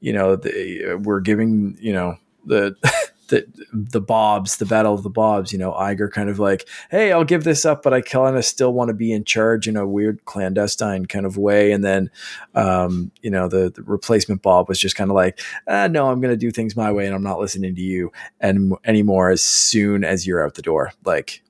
[0.00, 2.76] you know they, we're giving you know the
[3.28, 7.10] the the bobs the battle of the bobs you know Iger kind of like hey
[7.10, 9.76] I'll give this up but I kind of still want to be in charge in
[9.76, 12.08] a weird clandestine kind of way and then
[12.54, 16.20] um, you know the, the, replacement Bob was just kind of like ah, no I'm
[16.20, 19.42] going to do things my way and I'm not listening to you and anymore as
[19.42, 21.42] soon as you're out the door like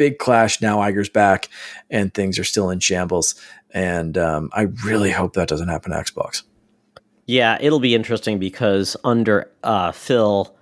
[0.00, 0.62] big clash.
[0.62, 1.50] Now Iger's back
[1.90, 3.34] and things are still in shambles.
[3.74, 6.42] And um, I really hope that doesn't happen to Xbox.
[7.30, 10.52] Yeah, it'll be interesting because under uh, Phil,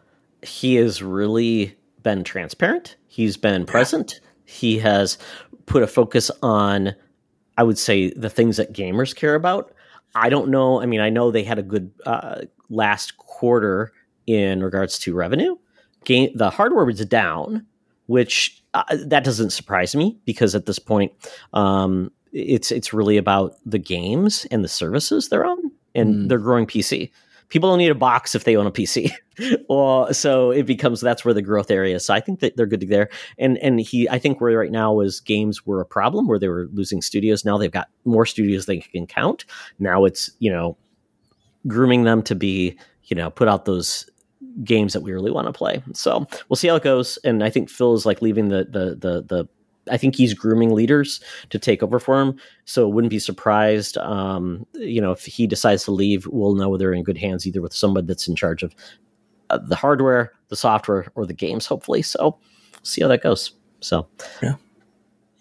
[0.42, 2.96] he has really been transparent.
[3.06, 4.20] He's been present.
[4.22, 4.28] Yeah.
[4.44, 5.16] He has
[5.64, 6.94] put a focus on,
[7.56, 9.72] I would say, the things that gamers care about.
[10.14, 10.82] I don't know.
[10.82, 13.90] I mean, I know they had a good uh, last quarter
[14.26, 15.56] in regards to revenue.
[16.04, 17.64] Game the hardware was down,
[18.08, 21.12] which uh, that doesn't surprise me because at this point,
[21.54, 26.28] um, it's it's really about the games and the services they're on, and mm.
[26.28, 27.10] they're growing PC.
[27.48, 29.10] People don't need a box if they own a PC.
[29.68, 32.04] well, so it becomes that's where the growth area is.
[32.04, 33.08] So I think that they're good there.
[33.38, 36.48] And and he, I think where right now is games were a problem where they
[36.48, 37.44] were losing studios.
[37.44, 39.46] Now they've got more studios they can count.
[39.78, 40.76] Now it's you know
[41.66, 44.08] grooming them to be you know put out those
[44.64, 45.82] games that we really want to play.
[45.94, 47.18] So we'll see how it goes.
[47.24, 49.48] And I think Phil is like leaving the the the the.
[49.90, 51.20] I think he's grooming leaders
[51.50, 52.38] to take over for him.
[52.64, 56.92] So wouldn't be surprised, um, you know, if he decides to leave, we'll know they're
[56.92, 58.74] in good hands either with somebody that's in charge of
[59.50, 61.66] uh, the hardware, the software, or the games.
[61.66, 63.52] Hopefully, so we'll see how that goes.
[63.80, 64.06] So
[64.42, 64.54] yeah,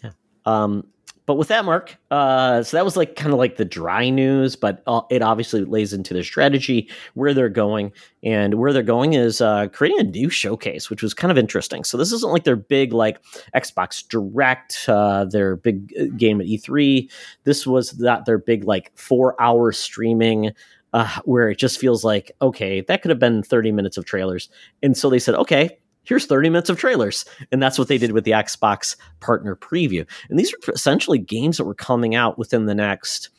[0.04, 0.12] yeah.
[0.46, 0.88] Um,
[1.28, 4.56] but with that, Mark, uh, so that was like kind of like the dry news,
[4.56, 7.92] but uh, it obviously lays into their strategy, where they're going,
[8.24, 11.84] and where they're going is uh, creating a new showcase, which was kind of interesting.
[11.84, 13.22] So this isn't like their big like
[13.54, 17.12] Xbox Direct, uh, their big uh, game at E3.
[17.44, 20.52] This was not their big like four hour streaming.
[20.94, 24.48] Uh, where it just feels like okay, that could have been thirty minutes of trailers,
[24.82, 27.26] and so they said, okay, here's 30 minutes of trailers.
[27.52, 30.08] And that's what they did with the Xbox partner preview.
[30.30, 33.30] And these are essentially games that were coming out within the next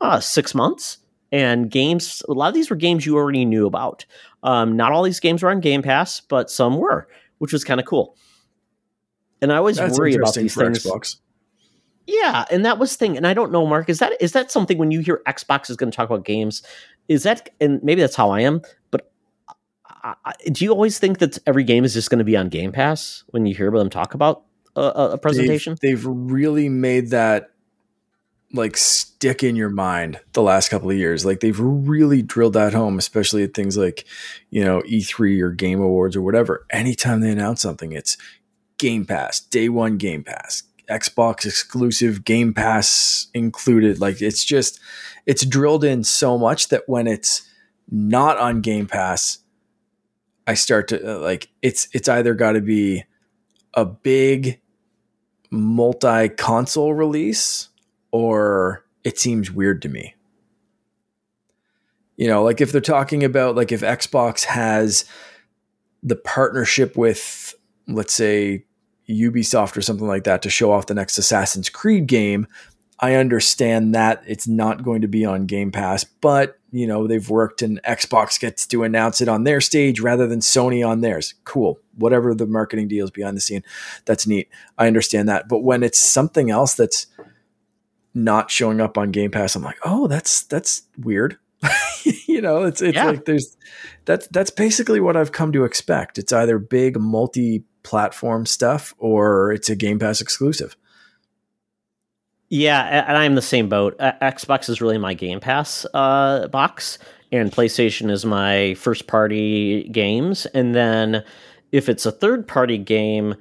[0.00, 0.98] uh, six months.
[1.32, 4.04] And games, a lot of these were games you already knew about.
[4.42, 7.06] Um, not all these games were on Game Pass, but some were,
[7.38, 8.16] which was kind of cool.
[9.40, 10.84] And I always that's worry about these things.
[10.84, 11.16] Xbox.
[12.06, 13.16] Yeah, and that was thing.
[13.16, 15.76] And I don't know, Mark, is that is that something when you hear Xbox is
[15.76, 16.62] going to talk about games?
[17.08, 19.12] Is that and maybe that's how I am, but
[20.02, 22.72] I, do you always think that every game is just going to be on Game
[22.72, 24.42] Pass when you hear them talk about
[24.76, 24.80] a,
[25.12, 25.76] a presentation?
[25.80, 27.50] They've, they've, really made that
[28.52, 31.24] like stick in your mind the last couple of years.
[31.24, 34.04] Like they've really drilled that home, especially at things like
[34.50, 36.66] you know E3 or Game Awards or whatever.
[36.70, 38.16] Anytime they announce something, it's
[38.78, 44.00] Game Pass, day one Game Pass, Xbox exclusive Game Pass included.
[44.00, 44.80] Like it's just
[45.26, 47.42] it's drilled in so much that when it's
[47.90, 49.38] not on Game Pass
[50.50, 53.04] I start to uh, like it's it's either got to be
[53.74, 54.60] a big
[55.48, 57.68] multi console release
[58.10, 60.16] or it seems weird to me.
[62.16, 65.04] You know, like if they're talking about like if Xbox has
[66.02, 67.54] the partnership with
[67.86, 68.64] let's say
[69.08, 72.48] Ubisoft or something like that to show off the next Assassin's Creed game,
[73.00, 77.28] I understand that it's not going to be on Game Pass, but you know they've
[77.28, 81.34] worked and Xbox gets to announce it on their stage rather than Sony on theirs.
[81.44, 83.64] Cool, whatever the marketing deals behind the scene,
[84.04, 84.48] that's neat.
[84.76, 87.06] I understand that, but when it's something else that's
[88.12, 91.38] not showing up on Game Pass, I'm like, oh, that's that's weird.
[92.26, 93.06] you know, it's it's yeah.
[93.06, 93.56] like there's
[94.04, 96.18] that's that's basically what I've come to expect.
[96.18, 100.76] It's either big multi-platform stuff or it's a Game Pass exclusive.
[102.50, 103.96] Yeah, and I'm the same boat.
[103.98, 106.98] Xbox is really my Game Pass uh, box,
[107.30, 110.46] and PlayStation is my first party games.
[110.46, 111.24] And then
[111.70, 113.36] if it's a third party game,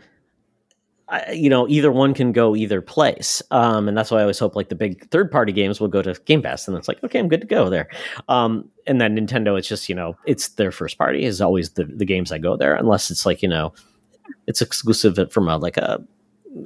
[1.07, 3.41] I, you know, either one can go either place.
[3.49, 6.03] Um, and that's why I always hope like the big third party games will go
[6.03, 6.67] to Game Pass.
[6.67, 7.87] And it's like, okay, I'm good to go there.
[8.27, 11.85] Um, and then Nintendo, it's just, you know, it's their first party is always the,
[11.85, 13.73] the games I go there, unless it's like, you know,
[14.45, 15.99] it's exclusive from a, like a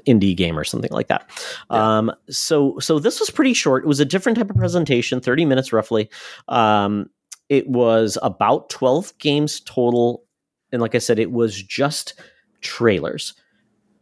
[0.07, 1.29] indie game or something like that.
[1.71, 1.97] Yeah.
[1.97, 3.83] Um, so so this was pretty short.
[3.83, 6.09] It was a different type of presentation, 30 minutes roughly.
[6.47, 7.09] Um,
[7.49, 10.23] it was about 12 games total.
[10.71, 12.19] And like I said, it was just
[12.61, 13.33] trailers.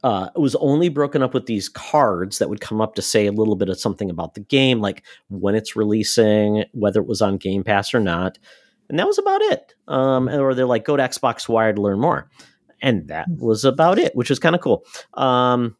[0.03, 3.27] Uh, it was only broken up with these cards that would come up to say
[3.27, 7.21] a little bit of something about the game, like when it's releasing, whether it was
[7.21, 8.39] on Game Pass or not.
[8.89, 9.75] And that was about it.
[9.87, 12.29] Um, or they're like, go to Xbox Wire to learn more
[12.81, 13.45] and that hmm.
[13.45, 14.83] was about it, which was kind of cool.
[15.13, 15.75] Um,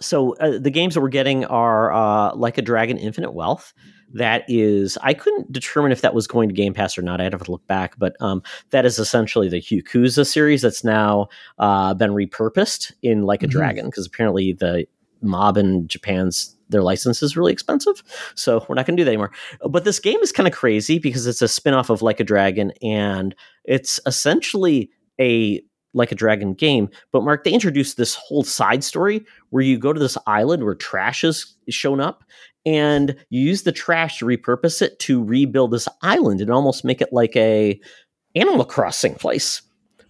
[0.00, 3.72] so uh, the games that we're getting are uh, like a Dragon Infinite Wealth.
[4.14, 7.20] That is, I couldn't determine if that was going to Game Pass or not.
[7.20, 11.28] I'd have to look back, but um, that is essentially the Yakuza series that's now
[11.58, 13.58] uh, been repurposed in Like a mm-hmm.
[13.58, 14.86] Dragon because apparently the
[15.20, 18.02] mob in Japan's their license is really expensive.
[18.34, 19.32] So we're not going to do that anymore.
[19.68, 22.72] But this game is kind of crazy because it's a spin-off of Like a Dragon
[22.82, 23.34] and
[23.64, 25.62] it's essentially a
[25.94, 26.88] like a dragon game.
[27.12, 30.74] But Mark, they introduced this whole side story where you go to this island where
[30.74, 32.24] trash is shown up
[32.66, 37.00] and you use the trash to repurpose it to rebuild this island and almost make
[37.00, 37.80] it like a
[38.34, 39.62] animal crossing place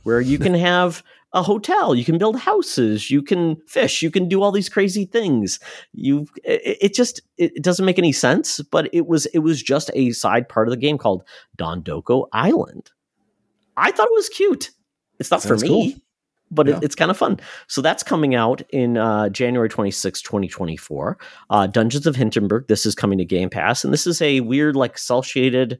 [0.03, 1.03] where you can have
[1.35, 5.05] a hotel you can build houses you can fish you can do all these crazy
[5.05, 5.61] things
[5.93, 9.91] you it, it, just it doesn't make any sense but it was it was just
[9.93, 11.23] a side part of the game called
[11.59, 12.91] dondoko island
[13.77, 14.71] i thought it was cute
[15.19, 16.03] it's not Sounds for me, cool.
[16.51, 16.77] but yeah.
[16.77, 17.41] it, it's kind of fun.
[17.67, 21.19] So that's coming out in uh, January 26, 2024.
[21.51, 22.69] Uh, Dungeons of Hinterberg.
[22.69, 23.85] This is coming to Game Pass.
[23.85, 25.79] And this is a weird, like, cel shaded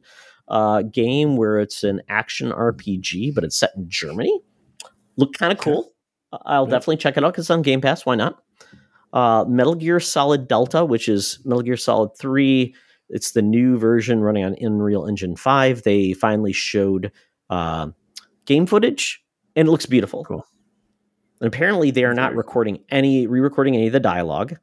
[0.49, 4.41] uh, game where it's an action RPG, but it's set in Germany.
[5.17, 5.91] Look kind of cool.
[6.31, 6.71] I'll yeah.
[6.71, 8.05] definitely check it out because it's on Game Pass.
[8.05, 8.41] Why not?
[9.13, 12.73] Uh, Metal Gear Solid Delta, which is Metal Gear Solid 3.
[13.09, 15.83] It's the new version running on Unreal Engine 5.
[15.83, 17.11] They finally showed
[17.49, 17.89] uh,
[18.45, 19.23] game footage
[19.59, 20.23] and it looks beautiful.
[20.23, 20.45] Cool.
[21.41, 24.57] And apparently, they are not recording any, re-recording any of the dialogue.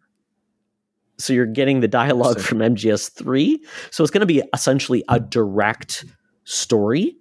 [1.19, 3.57] So you're getting the dialogue from MGS3.
[3.91, 6.07] So it's going to be essentially a direct
[6.45, 7.17] story,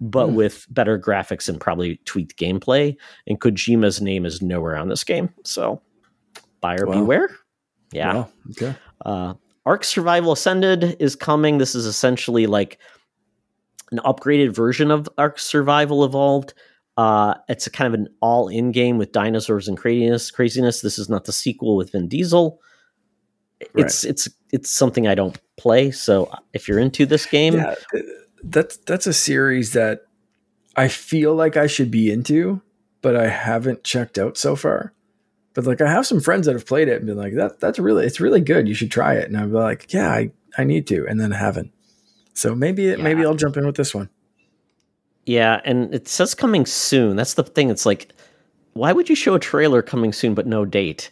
[0.00, 0.34] but mm.
[0.34, 2.96] with better graphics and probably tweaked gameplay.
[3.26, 5.32] And Kojima's name is nowhere on this game.
[5.44, 5.80] So
[6.60, 6.94] buyer wow.
[6.94, 7.30] beware.
[7.92, 8.12] Yeah.
[8.12, 8.74] Well, okay.
[9.04, 9.34] Uh,
[9.66, 11.58] Ark Survival Ascended is coming.
[11.58, 12.78] This is essentially like
[13.92, 16.54] an upgraded version of Ark Survival Evolved.
[16.96, 20.30] Uh, it's a kind of an all-in game with dinosaurs and craziness.
[20.30, 20.80] Craziness.
[20.80, 22.60] This is not the sequel with Vin Diesel.
[23.60, 23.84] Right.
[23.84, 25.90] It's it's it's something I don't play.
[25.90, 27.74] So if you're into this game, yeah,
[28.42, 30.02] that's that's a series that
[30.76, 32.60] I feel like I should be into,
[33.00, 34.92] but I haven't checked out so far.
[35.54, 37.78] But like I have some friends that have played it and been like, that that's
[37.78, 38.68] really it's really good.
[38.68, 39.26] You should try it.
[39.28, 41.72] And I'm like, yeah, I, I need to, and then I haven't.
[42.34, 43.04] So maybe it, yeah.
[43.04, 44.10] maybe I'll jump in with this one.
[45.26, 47.16] Yeah, and it says coming soon.
[47.16, 47.70] That's the thing.
[47.70, 48.12] It's like,
[48.74, 51.10] why would you show a trailer coming soon but no date?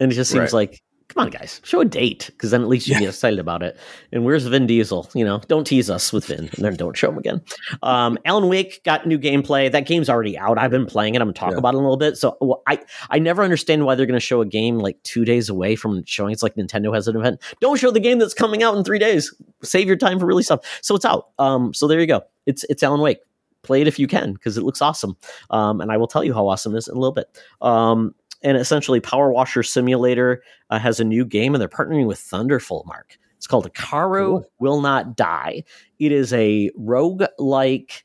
[0.00, 0.70] And it just seems right.
[0.70, 0.82] like
[1.14, 3.00] come on, guys, show a date because then at least you yeah.
[3.00, 3.76] get excited about it.
[4.12, 5.08] And where's Vin Diesel?
[5.14, 7.42] You know, don't tease us with Vin, and then don't show him again.
[7.82, 9.70] Um, Alan Wake got new gameplay.
[9.70, 10.58] That game's already out.
[10.58, 11.20] I've been playing it.
[11.20, 11.58] I'm gonna talk yeah.
[11.58, 12.16] about it a little bit.
[12.16, 15.48] So well, I I never understand why they're gonna show a game like two days
[15.48, 16.32] away from showing.
[16.32, 17.40] It's like Nintendo has an event.
[17.60, 19.34] Don't show the game that's coming out in three days.
[19.62, 20.60] Save your time for really stuff.
[20.82, 21.28] So it's out.
[21.38, 22.22] Um, so there you go.
[22.46, 23.18] It's it's Alan Wake
[23.64, 25.16] play it if you can because it looks awesome.
[25.50, 27.26] Um, and I will tell you how awesome it is in a little bit.
[27.60, 32.18] Um, and essentially Power Washer Simulator uh, has a new game, and they're partnering with
[32.18, 32.84] Thunderful.
[32.86, 34.50] Mark, it's called Caro cool.
[34.58, 35.64] Will Not Die.
[35.98, 38.04] It is a rogue like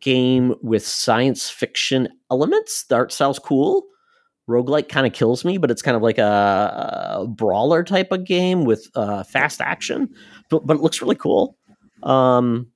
[0.00, 2.84] game with science fiction elements.
[2.84, 3.86] The art style's cool.
[4.48, 8.24] Roguelike kind of kills me, but it's kind of like a, a brawler type of
[8.24, 10.08] game with uh, fast action,
[10.48, 11.56] but, but, it looks really cool.
[12.02, 12.66] Um,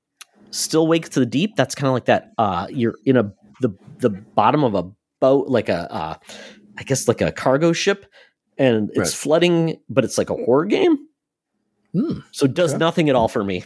[0.55, 1.57] Still Wake to the Deep.
[1.57, 2.33] That's kind of like that.
[2.39, 4.85] Uh, you're in a the the bottom of a
[5.21, 6.15] boat, like a uh,
[6.79, 8.07] I guess like a cargo ship,
[8.57, 9.09] and it's right.
[9.09, 10.99] flooding, but it's like a horror game.
[11.95, 12.79] Mm, so it does okay.
[12.79, 13.65] nothing at all for me.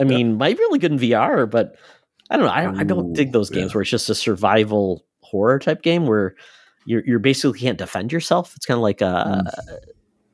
[0.00, 0.10] I yeah.
[0.10, 1.76] mean, might be really good in VR, but
[2.30, 2.52] I don't know.
[2.52, 3.74] I, I don't dig those games yeah.
[3.74, 6.34] where it's just a survival horror type game where
[6.86, 8.54] you're you're basically can't defend yourself.
[8.56, 9.78] It's kind of like a mm.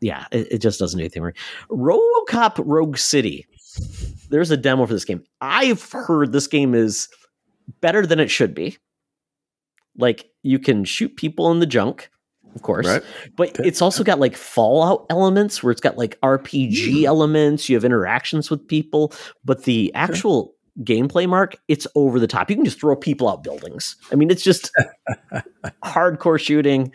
[0.00, 1.22] yeah, it, it, just doesn't do anything.
[1.22, 1.36] Right.
[1.70, 3.46] RoboCop Rogue City.
[4.30, 5.22] There's a demo for this game.
[5.40, 7.08] I've heard this game is
[7.80, 8.78] better than it should be.
[9.96, 12.10] Like you can shoot people in the junk,
[12.54, 13.02] of course, right.
[13.36, 17.68] but it's also got like Fallout elements where it's got like RPG elements.
[17.68, 19.12] You have interactions with people,
[19.44, 22.48] but the actual gameplay mark, it's over the top.
[22.48, 23.96] You can just throw people out buildings.
[24.10, 24.70] I mean, it's just
[25.84, 26.92] hardcore shooting.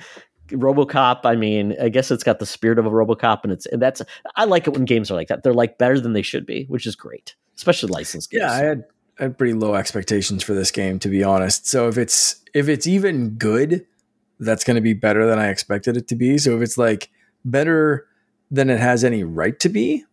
[0.50, 1.22] RoboCop.
[1.24, 4.02] I mean, I guess it's got the spirit of a RoboCop, and it's and that's
[4.36, 5.44] I like it when games are like that.
[5.44, 8.42] They're like better than they should be, which is great, especially licensed games.
[8.42, 8.84] Yeah, I had
[9.20, 11.68] I had pretty low expectations for this game, to be honest.
[11.68, 13.86] So if it's if it's even good,
[14.40, 16.38] that's going to be better than I expected it to be.
[16.38, 17.10] So if it's like
[17.44, 18.08] better
[18.52, 20.06] than it has any right to be,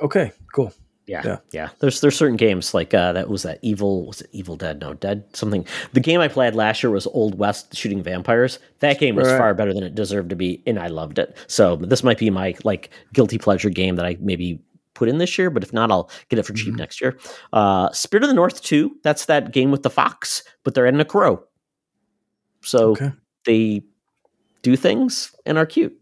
[0.00, 0.72] okay, cool.
[1.06, 1.68] Yeah, yeah, yeah.
[1.80, 4.80] There's there's certain games like uh, that was that evil was it Evil Dead?
[4.80, 5.66] No, Dead something.
[5.92, 8.58] The game I played last year was Old West shooting vampires.
[8.78, 9.36] That game was right.
[9.36, 11.36] far better than it deserved to be, and I loved it.
[11.46, 14.62] So this might be my like guilty pleasure game that I maybe
[14.94, 16.76] put in this year, but if not, I'll get it for cheap mm-hmm.
[16.76, 17.18] next year.
[17.52, 21.00] Uh, Spirit of the North 2, that's that game with the fox, but they're adding
[21.00, 21.44] a crow.
[22.62, 23.12] So okay.
[23.44, 23.82] they
[24.62, 25.96] do things and are cute.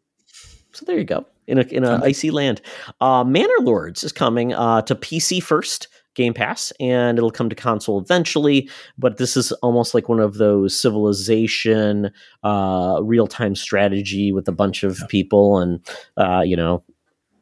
[0.72, 1.26] So there you go.
[1.52, 2.62] In a in a icy land,
[3.02, 7.54] uh, Manor Lords is coming uh, to PC first, Game Pass, and it'll come to
[7.54, 8.70] console eventually.
[8.96, 12.10] But this is almost like one of those civilization,
[12.42, 15.06] uh, real time strategy with a bunch of yeah.
[15.10, 15.86] people, and
[16.16, 16.84] uh, you know,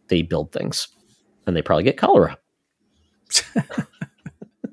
[0.08, 0.88] they build things
[1.46, 2.36] and they probably get cholera.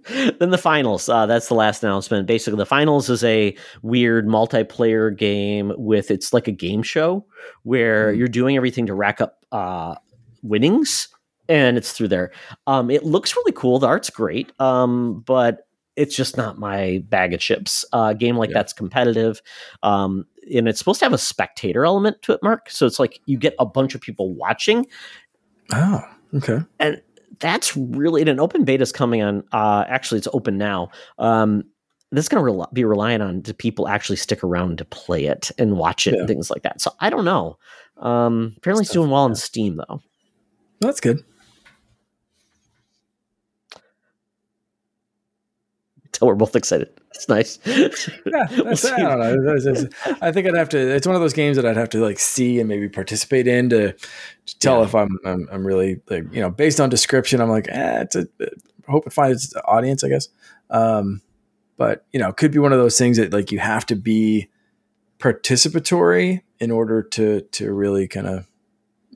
[0.40, 1.10] then the finals.
[1.10, 2.28] Uh, that's the last announcement.
[2.28, 7.26] Basically, the finals is a weird multiplayer game with it's like a game show
[7.64, 8.18] where mm.
[8.18, 9.96] you're doing everything to rack up uh,
[10.44, 11.10] winnings,
[11.50, 12.32] and it's through there.
[12.68, 13.80] Um, it looks really cool.
[13.80, 17.84] The art's great, um, but it's just not my bag of chips.
[17.92, 18.56] Uh, a game like yeah.
[18.56, 19.42] that's competitive.
[19.84, 22.70] Um, and it's supposed to have a spectator element to it, Mark.
[22.70, 24.86] So it's like you get a bunch of people watching.
[25.74, 26.04] Oh.
[26.36, 26.60] Okay.
[26.80, 27.02] And
[27.40, 29.44] that's really an open beta is coming on.
[29.52, 30.90] Uh, actually, it's open now.
[31.20, 31.64] Um,
[32.12, 35.52] this is going to be relying on do people actually stick around to play it
[35.58, 36.20] and watch it yeah.
[36.20, 36.82] and things like that.
[36.82, 37.58] So I don't know.
[37.98, 40.02] Um, apparently, it's doing well on Steam though.
[40.80, 41.24] That's good.
[46.22, 46.90] we're both excited.
[47.14, 47.60] It's nice.
[47.66, 47.84] yeah,
[48.52, 49.54] we'll I don't know.
[49.56, 50.78] It's, it's, I think I'd have to.
[50.78, 53.70] It's one of those games that I'd have to like see and maybe participate in
[53.70, 54.86] to, to tell yeah.
[54.86, 57.42] if I'm, I'm, I'm really like you know based on description.
[57.42, 58.28] I'm like, eh, it's a.
[58.42, 60.04] I hope it finds audience.
[60.04, 60.30] I guess.
[60.70, 61.22] Um,
[61.78, 63.96] but you know, it could be one of those things that like you have to
[63.96, 64.50] be
[65.20, 68.48] participatory in order to to really kind of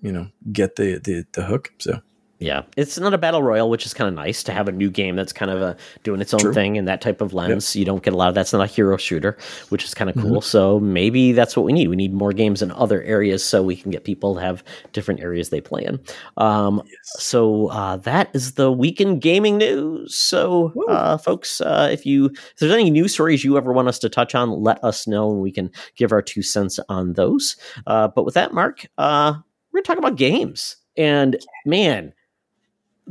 [0.02, 1.74] you know get the the the hook.
[1.80, 2.02] So
[2.42, 4.90] Yeah, it's not a battle royale, which is kind of nice to have a new
[4.90, 6.54] game that's kind of a, doing its own True.
[6.54, 7.76] thing in that type of lens.
[7.76, 7.80] Yep.
[7.80, 9.38] You don't get a lot of that's not a hero shooter,
[9.70, 10.40] which is kind of cool.
[10.40, 10.40] Mm-hmm.
[10.40, 11.90] So maybe that's what we need.
[11.90, 15.20] We need more games in other areas so we can get people to have different
[15.20, 16.00] areas they play in.
[16.38, 17.24] Um, yes.
[17.24, 20.16] So uh, that is the weekend gaming news.
[20.16, 24.00] So, uh, folks, uh, if you if there's any news stories you ever want us
[24.00, 27.56] to touch on, let us know and we can give our two cents on those.
[27.86, 29.36] Uh, but with that, Mark, uh,
[29.72, 30.78] we're gonna talk about games.
[30.98, 31.38] And
[31.68, 32.14] man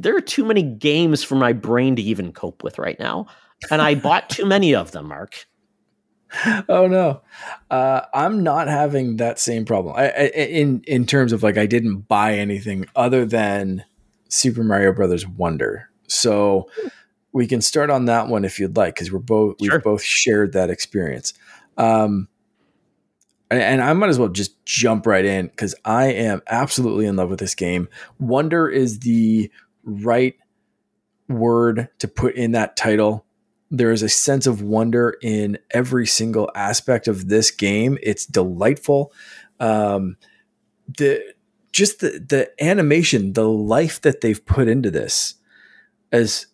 [0.01, 3.27] there are too many games for my brain to even cope with right now.
[3.71, 5.47] And I bought too many of them, Mark.
[6.69, 7.23] Oh no,
[7.73, 9.97] uh, I'm not having that same problem.
[9.97, 13.85] I, I, in in terms of like, I didn't buy anything other than
[14.29, 15.91] Super Mario Brothers Wonder.
[16.07, 16.71] So
[17.33, 19.75] we can start on that one if you'd like, because we're both sure.
[19.75, 21.35] we've both shared that experience.
[21.77, 22.29] Um,
[23.51, 27.31] and I might as well just jump right in because I am absolutely in love
[27.31, 27.89] with this game.
[28.21, 29.51] Wonder is the
[29.85, 30.37] right
[31.29, 33.25] word to put in that title.
[33.71, 37.99] There is a sense of wonder in every single aspect of this game.
[38.03, 39.13] It's delightful.
[39.61, 40.17] Um,
[40.99, 41.35] the
[41.73, 45.35] just the the animation, the life that they've put into this,
[46.11, 46.47] as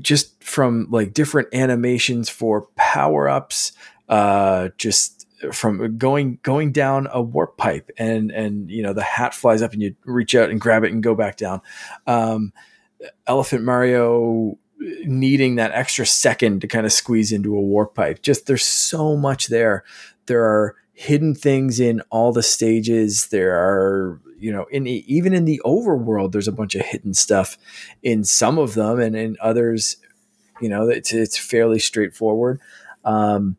[0.00, 3.72] just from like different animations for power ups,
[4.08, 5.15] uh, just
[5.52, 9.72] from going going down a warp pipe and and you know the hat flies up
[9.72, 11.60] and you reach out and grab it and go back down.
[12.06, 12.52] Um,
[13.26, 14.58] elephant mario
[15.04, 18.22] needing that extra second to kind of squeeze into a warp pipe.
[18.22, 19.84] Just there's so much there.
[20.26, 23.28] There are hidden things in all the stages.
[23.28, 27.56] There are you know in even in the overworld there's a bunch of hidden stuff
[28.02, 29.96] in some of them and in others
[30.60, 32.60] you know it's it's fairly straightforward.
[33.04, 33.56] Um,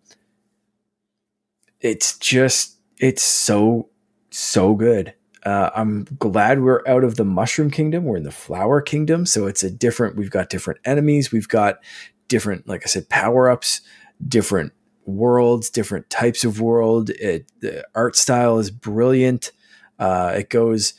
[1.87, 3.89] it's just it's so
[4.29, 5.13] so good.
[5.43, 8.03] Uh, I'm glad we're out of the mushroom kingdom.
[8.03, 10.17] We're in the flower kingdom, so it's a different.
[10.17, 11.31] We've got different enemies.
[11.31, 11.79] We've got
[12.27, 13.81] different, like I said, power ups,
[14.27, 14.73] different
[15.05, 17.11] worlds, different types of world.
[17.11, 19.53] It, the art style is brilliant.
[19.97, 20.93] Uh, it goes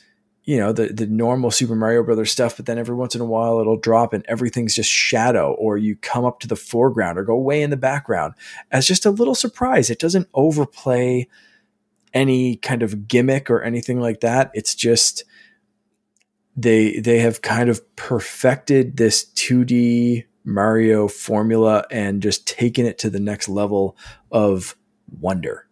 [0.49, 3.25] you know the the normal Super Mario Brothers stuff, but then every once in a
[3.25, 7.23] while it'll drop and everything's just shadow, or you come up to the foreground or
[7.23, 8.33] go way in the background
[8.71, 9.91] as just a little surprise.
[9.91, 11.27] It doesn't overplay
[12.15, 14.49] any kind of gimmick or anything like that.
[14.55, 15.23] It's just
[16.55, 23.11] they they have kind of perfected this 2D Mario formula and just taken it to
[23.11, 23.95] the next level
[24.31, 24.75] of
[25.19, 25.67] wonder.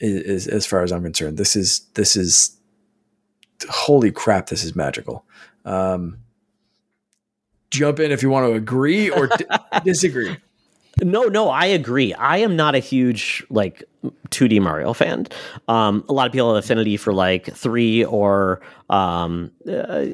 [0.00, 2.56] Is, as far as I'm concerned, this is this is
[3.68, 5.24] holy crap, this is magical.
[5.64, 6.18] Um,
[7.70, 9.44] jump in if you want to agree or d-
[9.84, 10.36] disagree.
[11.00, 12.12] No, no, I agree.
[12.14, 13.84] I am not a huge like
[14.30, 15.26] 2D Mario fan.
[15.68, 20.04] Um, a lot of people have affinity for like three or um, uh,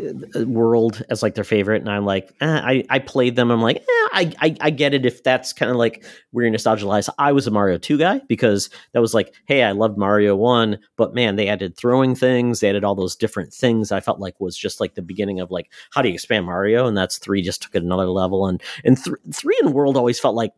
[0.44, 3.50] World as like their favorite, and I'm like, eh, I I played them.
[3.50, 3.82] I'm like, eh,
[4.12, 7.08] I, I, I get it if that's kind of like we're nostalgized.
[7.18, 10.78] I was a Mario two guy because that was like, hey, I loved Mario one,
[10.96, 13.90] but man, they added throwing things, they added all those different things.
[13.90, 16.86] I felt like was just like the beginning of like how do you expand Mario,
[16.86, 20.20] and that's three just took it another level, and and th- three and World always
[20.20, 20.52] felt like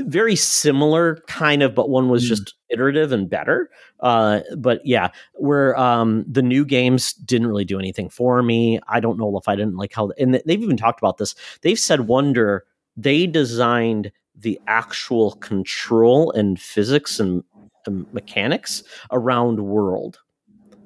[0.00, 2.28] very similar kind of but one was mm.
[2.28, 3.70] just iterative and better
[4.00, 9.00] uh, but yeah where um, the new games didn't really do anything for me i
[9.00, 12.02] don't know if i didn't like how and they've even talked about this they've said
[12.02, 12.64] wonder
[12.96, 17.42] they designed the actual control and physics and,
[17.86, 18.82] and mechanics
[19.12, 20.18] around world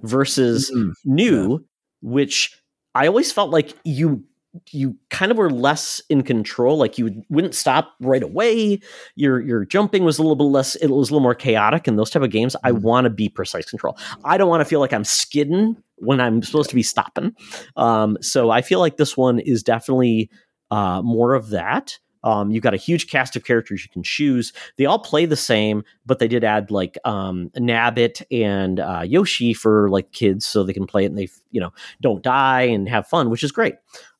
[0.03, 0.91] versus mm-hmm.
[1.05, 1.59] new yeah.
[2.03, 2.57] which
[2.95, 4.25] I always felt like you
[4.71, 6.77] you kind of were less in control.
[6.77, 8.81] Like you wouldn't stop right away.
[9.15, 10.75] Your your jumping was a little bit less.
[10.77, 11.87] It was a little more chaotic.
[11.87, 12.83] In those type of games, I mm-hmm.
[12.83, 13.97] want to be precise control.
[14.25, 17.35] I don't want to feel like I'm skidding when I'm supposed to be stopping.
[17.77, 20.31] Um, so I feel like this one is definitely
[20.71, 21.99] uh, more of that.
[22.25, 24.53] Um, you've got a huge cast of characters you can choose.
[24.77, 29.55] They all play the same, but they did add like um, Nabbit and uh, Yoshi
[29.55, 32.89] for like kids, so they can play it and they you know don't die and
[32.89, 33.75] have fun, which is great.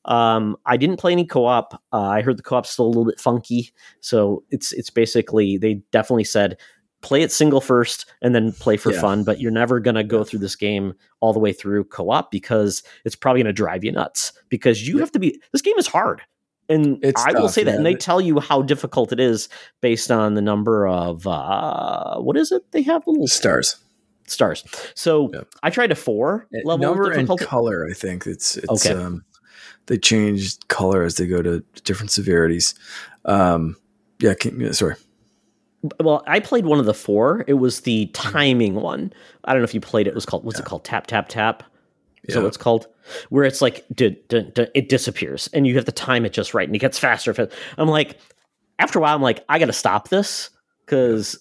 [0.05, 1.75] Um, I didn't play any co-op.
[1.93, 5.75] Uh, I heard the co-op's still a little bit funky, so it's it's basically they
[5.91, 6.57] definitely said
[7.01, 9.01] play it single first and then play for yeah.
[9.01, 9.23] fun.
[9.23, 13.15] But you're never gonna go through this game all the way through co-op because it's
[13.15, 15.39] probably gonna drive you nuts because you have to be.
[15.51, 16.21] This game is hard.
[16.71, 19.49] And it's I tough, will say that, and they tell you how difficult it is
[19.81, 22.71] based on the number of uh, what is it?
[22.71, 23.77] They have little stars
[24.31, 24.63] stars.
[24.95, 25.31] So
[25.63, 27.87] I tried a four level number and color.
[27.89, 28.93] I think it's it's okay.
[28.99, 29.23] um,
[29.87, 32.73] they change color as they go to different severities.
[33.25, 33.75] Um,
[34.19, 34.95] yeah, can, sorry.
[35.99, 37.43] Well, I played one of the four.
[37.47, 39.11] It was the timing one.
[39.45, 40.11] I don't know if you played it.
[40.11, 40.63] It was called what's yeah.
[40.63, 40.83] it called?
[40.83, 41.63] Tap tap tap.
[42.23, 42.41] Is yeah.
[42.41, 42.87] that what's called?
[43.29, 46.53] Where it's like d- d- d- it disappears, and you have to time it just
[46.53, 47.49] right, and it gets faster.
[47.77, 48.17] I'm like,
[48.79, 50.49] after a while, I'm like, I got to stop this
[50.85, 51.39] because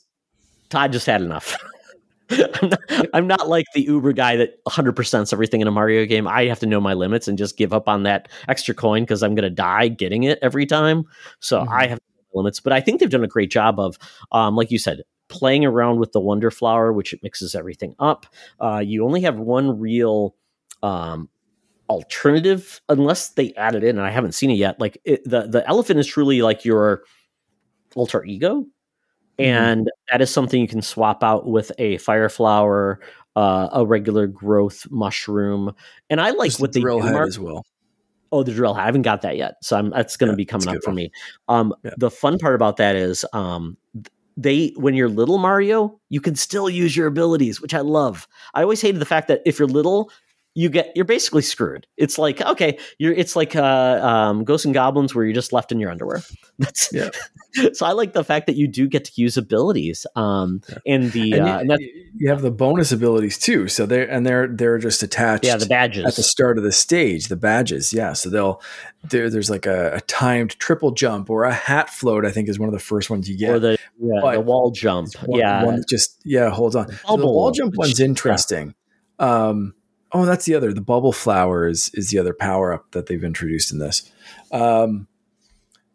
[0.68, 1.56] Todd just had enough.
[2.30, 6.28] I'm, not, I'm, not, like the Uber guy that 100%s everything in a Mario game.
[6.28, 9.24] I have to know my limits and just give up on that extra coin because
[9.24, 11.04] I'm going to die getting it every time.
[11.40, 11.72] So mm-hmm.
[11.72, 11.98] I have
[12.32, 12.60] limits.
[12.60, 13.98] But I think they've done a great job of,
[14.30, 18.26] um, like you said, playing around with the Wonder Flower, which it mixes everything up.
[18.60, 20.36] Uh, you only have one real
[20.82, 21.28] um,
[21.88, 24.80] alternative unless they add it in, and I haven't seen it yet.
[24.80, 27.02] Like it, the the elephant is truly like your
[27.96, 28.66] alter ego
[29.40, 29.64] Mm-hmm.
[29.64, 33.00] and that is something you can swap out with a fire flower,
[33.36, 35.72] uh, a regular growth mushroom,
[36.10, 37.64] and I like what the they drill head as well.
[38.32, 38.82] Oh, the drill head.
[38.82, 40.90] I haven't got that yet, so I'm, that's going to yeah, be coming up for
[40.90, 40.96] one.
[40.96, 41.10] me.
[41.48, 41.92] Um, yeah.
[41.96, 43.78] The fun part about that is um,
[44.36, 48.28] they when you're little Mario, you can still use your abilities, which I love.
[48.52, 50.10] I always hated the fact that if you're little,
[50.60, 51.86] you get you're basically screwed.
[51.96, 55.72] It's like okay, you're it's like uh, um, Ghosts 'n Goblins where you're just left
[55.72, 56.22] in your underwear.
[56.58, 57.08] That's yeah.
[57.72, 60.06] so I like the fact that you do get to use abilities.
[60.16, 60.76] Um, yeah.
[60.86, 63.68] and the and, uh, you, you, have the bonus abilities too.
[63.68, 65.46] So they're and they're they're just attached.
[65.46, 67.28] Yeah, the badges at the start of the stage.
[67.28, 68.12] The badges, yeah.
[68.12, 68.60] So they'll
[69.04, 72.26] there, there's like a, a, timed triple jump or a hat float.
[72.26, 73.50] I think is one of the first ones you get.
[73.50, 75.14] Or the yeah, the wall jump.
[75.24, 76.92] One, yeah, one just yeah holds on.
[77.06, 78.74] So the wall jump one's interesting.
[79.18, 79.74] Um,
[80.12, 80.72] Oh, that's the other.
[80.72, 84.10] The bubble flower is, is the other power up that they've introduced in this.
[84.52, 85.06] Um,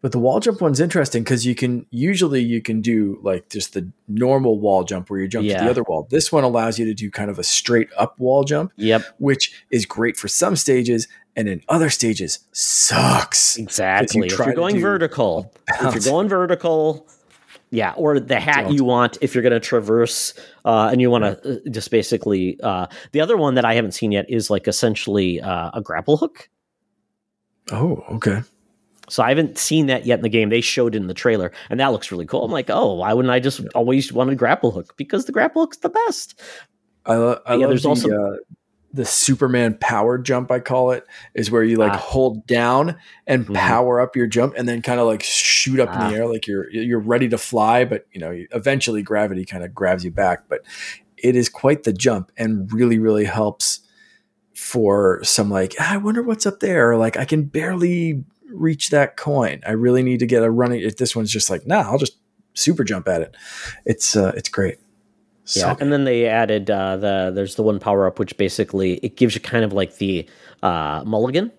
[0.05, 3.73] but the wall jump one's interesting because you can usually you can do like just
[3.73, 5.57] the normal wall jump where you jump yeah.
[5.57, 6.07] to the other wall.
[6.11, 8.71] This one allows you to do kind of a straight up wall jump.
[8.75, 9.03] Yep.
[9.17, 13.57] Which is great for some stages and in other stages sucks.
[13.57, 14.19] Exactly.
[14.19, 17.07] You if you're going vertical, if you're going vertical,
[17.71, 21.23] yeah, or the hat you want if you're going to traverse uh, and you want
[21.23, 22.59] to uh, just basically.
[22.61, 26.17] Uh, the other one that I haven't seen yet is like essentially uh, a grapple
[26.17, 26.49] hook.
[27.71, 28.41] Oh, okay.
[29.09, 30.49] So I haven't seen that yet in the game.
[30.49, 32.43] They showed it in the trailer, and that looks really cool.
[32.43, 34.95] I'm like, oh, why wouldn't I just always want a grapple hook?
[34.97, 36.39] Because the grapple hook's the best.
[37.05, 38.37] I, lo- I yeah, love there's the, also uh,
[38.95, 41.97] the Superman power jump, I call it, is where you like ah.
[41.97, 43.53] hold down and mm-hmm.
[43.53, 45.93] power up your jump, and then kind of like shoot up ah.
[45.93, 46.19] in the ah.
[46.19, 50.03] air, like you're you're ready to fly, but you know eventually gravity kind of grabs
[50.03, 50.47] you back.
[50.47, 50.61] But
[51.17, 53.81] it is quite the jump, and really really helps
[54.53, 58.89] for some like ah, I wonder what's up there, or like I can barely reach
[58.91, 59.61] that coin.
[59.67, 60.81] I really need to get a running.
[60.81, 62.17] If this one's just like, nah, I'll just
[62.53, 63.35] super jump at it.
[63.85, 64.77] It's uh, it's great.
[65.45, 68.95] So yeah, and then they added uh, the there's the one power up which basically
[68.97, 70.27] it gives you kind of like the
[70.63, 71.51] uh, mulligan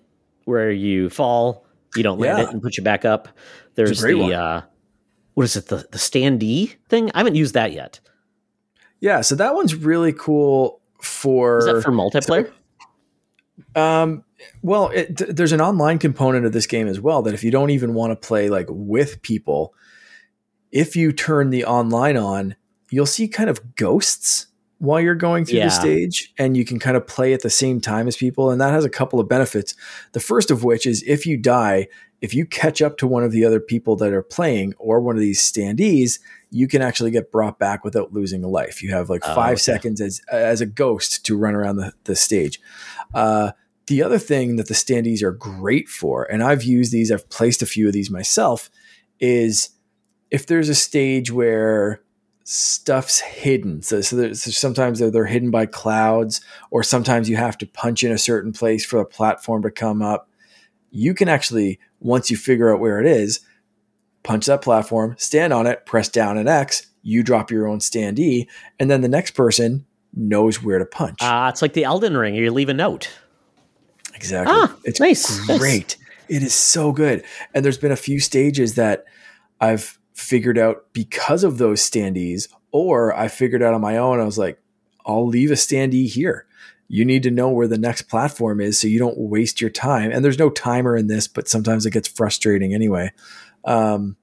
[0.43, 1.65] where you fall,
[1.95, 2.43] you don't land yeah.
[2.45, 3.29] it, and put you back up.
[3.75, 4.61] There's the uh,
[5.35, 7.11] what is it the the standee thing?
[7.15, 8.01] I haven't used that yet.
[8.99, 12.51] Yeah, so that one's really cool for is that for multiplayer.
[13.75, 14.23] So, um,
[14.61, 17.69] well, it, there's an online component of this game as well that if you don't
[17.69, 19.73] even want to play like with people,
[20.71, 22.55] if you turn the online on
[22.89, 24.47] you'll see kind of ghosts
[24.79, 25.65] while you're going through yeah.
[25.65, 28.61] the stage and you can kind of play at the same time as people and
[28.61, 29.73] that has a couple of benefits
[30.11, 31.87] the first of which is if you die
[32.21, 35.15] if you catch up to one of the other people that are playing or one
[35.15, 36.19] of these standees
[36.51, 39.53] you can actually get brought back without losing a life you have like oh, five
[39.53, 39.61] okay.
[39.61, 42.59] seconds as as a ghost to run around the, the stage
[43.13, 43.51] uh,
[43.87, 47.61] the other thing that the standees are great for and i've used these i've placed
[47.61, 48.69] a few of these myself
[49.19, 49.71] is
[50.29, 52.01] if there's a stage where
[52.49, 53.81] stuff's hidden.
[53.81, 56.39] So, so, so sometimes they're, they're, hidden by clouds,
[56.71, 60.01] or sometimes you have to punch in a certain place for a platform to come
[60.01, 60.29] up.
[60.89, 63.41] You can actually, once you figure out where it is,
[64.23, 68.47] punch that platform, stand on it, press down and X, you drop your own standee,
[68.79, 71.17] and then the next person knows where to punch.
[71.19, 72.33] Ah, uh, it's like the Elden Ring.
[72.33, 73.09] You leave a note.
[74.15, 74.55] Exactly.
[74.55, 75.45] Ah, it's nice.
[75.57, 75.97] great.
[75.99, 76.07] Nice.
[76.29, 77.25] It is so good.
[77.53, 79.03] And there's been a few stages that
[79.59, 84.19] I've figured out because of those standees, or I figured out on my own.
[84.19, 84.59] I was like,
[85.05, 86.45] I'll leave a standee here.
[86.87, 90.11] You need to know where the next platform is so you don't waste your time.
[90.11, 93.11] And there's no timer in this, but sometimes it gets frustrating anyway.
[93.63, 94.17] Um,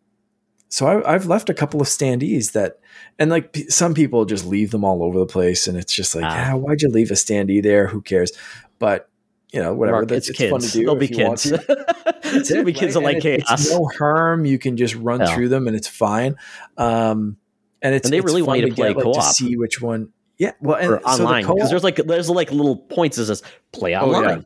[0.69, 2.81] so I, have left a couple of standees that,
[3.19, 6.25] and like some people just leave them all over the place, and it's just like,
[6.25, 6.57] ah.
[6.57, 7.87] why'd you leave a standee there?
[7.87, 8.33] Who cares?
[8.81, 9.09] But
[9.55, 9.99] you know, whatever.
[9.99, 10.85] Mark, That's it's, it's fun to do.
[10.85, 11.47] They'll be kids.
[11.47, 13.45] it's it, be kids that like chaos.
[13.49, 14.45] It's no harm.
[14.45, 16.35] You can just run through them and it's fine.
[16.77, 17.37] Um,
[17.81, 19.17] and it's and they it's really want you to, to play get, co-op.
[19.17, 20.09] Like, to see which one.
[20.39, 23.27] Yeah, well, and or online because so the there's like there's like little points that
[23.27, 24.25] says play online.
[24.25, 24.45] Oh,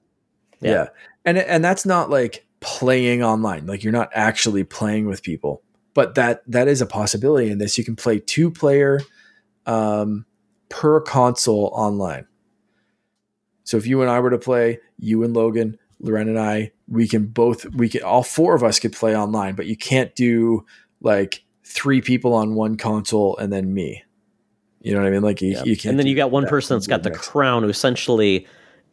[0.60, 0.70] yeah.
[0.70, 0.70] Yeah.
[0.70, 0.88] yeah,
[1.24, 3.64] and and that's not like playing online.
[3.64, 5.62] Like you're not actually playing with people,
[5.94, 7.78] but that that is a possibility in this.
[7.78, 9.00] You can play two player
[9.64, 10.26] um,
[10.68, 12.26] per console online.
[13.68, 17.06] So if you and I were to play, you and Logan, Loren and I, we
[17.06, 20.64] can both we can all four of us could play online, but you can't do
[21.02, 24.02] like three people on one console and then me.
[24.80, 25.20] You know what I mean?
[25.20, 25.64] Like you, yeah.
[25.64, 25.90] you can't.
[25.90, 27.28] And then you got one that person that's got the mix.
[27.28, 28.46] crown who essentially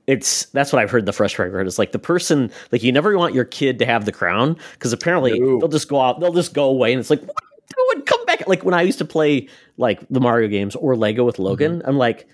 [0.07, 3.17] it's that's what I've heard the frustrating part is like the person like you never
[3.17, 5.57] want your kid to have the crown because apparently no.
[5.59, 8.05] they'll just go out they'll just go away and it's like what are you doing
[8.05, 9.47] come back like when I used to play
[9.77, 11.87] like the Mario games or Lego with Logan mm-hmm.
[11.87, 12.27] I'm like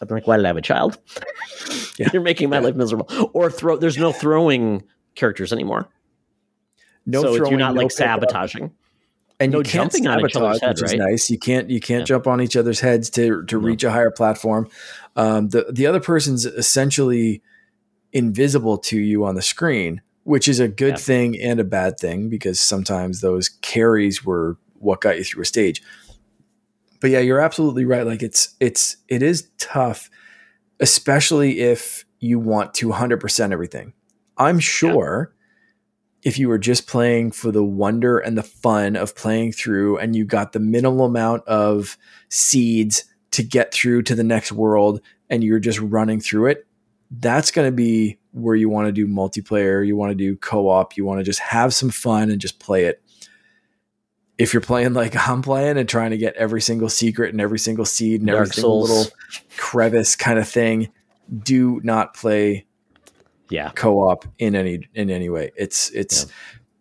[0.00, 0.98] I'm like why did I have a child
[1.98, 2.08] yeah.
[2.12, 2.64] you're making my yeah.
[2.64, 4.84] life miserable or throw there's no throwing
[5.14, 5.88] characters anymore
[7.06, 8.72] no so throwing, you're not no like sabotaging
[9.38, 10.92] and no you can't jumping on each other's head, which right?
[10.92, 11.30] is nice.
[11.30, 12.06] You can't you can't yeah.
[12.06, 14.68] jump on each other's heads to to reach a higher platform.
[15.14, 17.42] Um, the the other person's essentially
[18.12, 20.96] invisible to you on the screen, which is a good yeah.
[20.96, 25.46] thing and a bad thing because sometimes those carries were what got you through a
[25.46, 25.82] stage.
[27.00, 28.06] But yeah, you're absolutely right.
[28.06, 30.10] Like it's it's it is tough,
[30.80, 33.92] especially if you want to 100% everything.
[34.38, 35.34] I'm sure
[36.22, 40.16] if you were just playing for the wonder and the fun of playing through and
[40.16, 41.96] you got the minimal amount of
[42.30, 46.66] seeds to get through to the next world and you're just running through it,
[47.10, 50.96] that's going to be where you want to do multiplayer, you want to do co-op,
[50.96, 53.02] you want to just have some fun and just play it.
[54.38, 57.58] If you're playing like I'm playing and trying to get every single secret and every
[57.58, 59.06] single seed and Dark every single little
[59.56, 60.92] crevice kind of thing,
[61.42, 62.66] do not play
[63.48, 63.70] yeah.
[63.74, 65.52] co-op in any in any way.
[65.56, 66.32] It's it's yeah.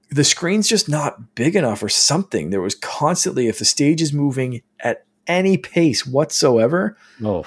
[0.10, 2.50] the screen's just not big enough or something.
[2.50, 7.46] There was constantly if the stage is moving at any pace whatsoever oh.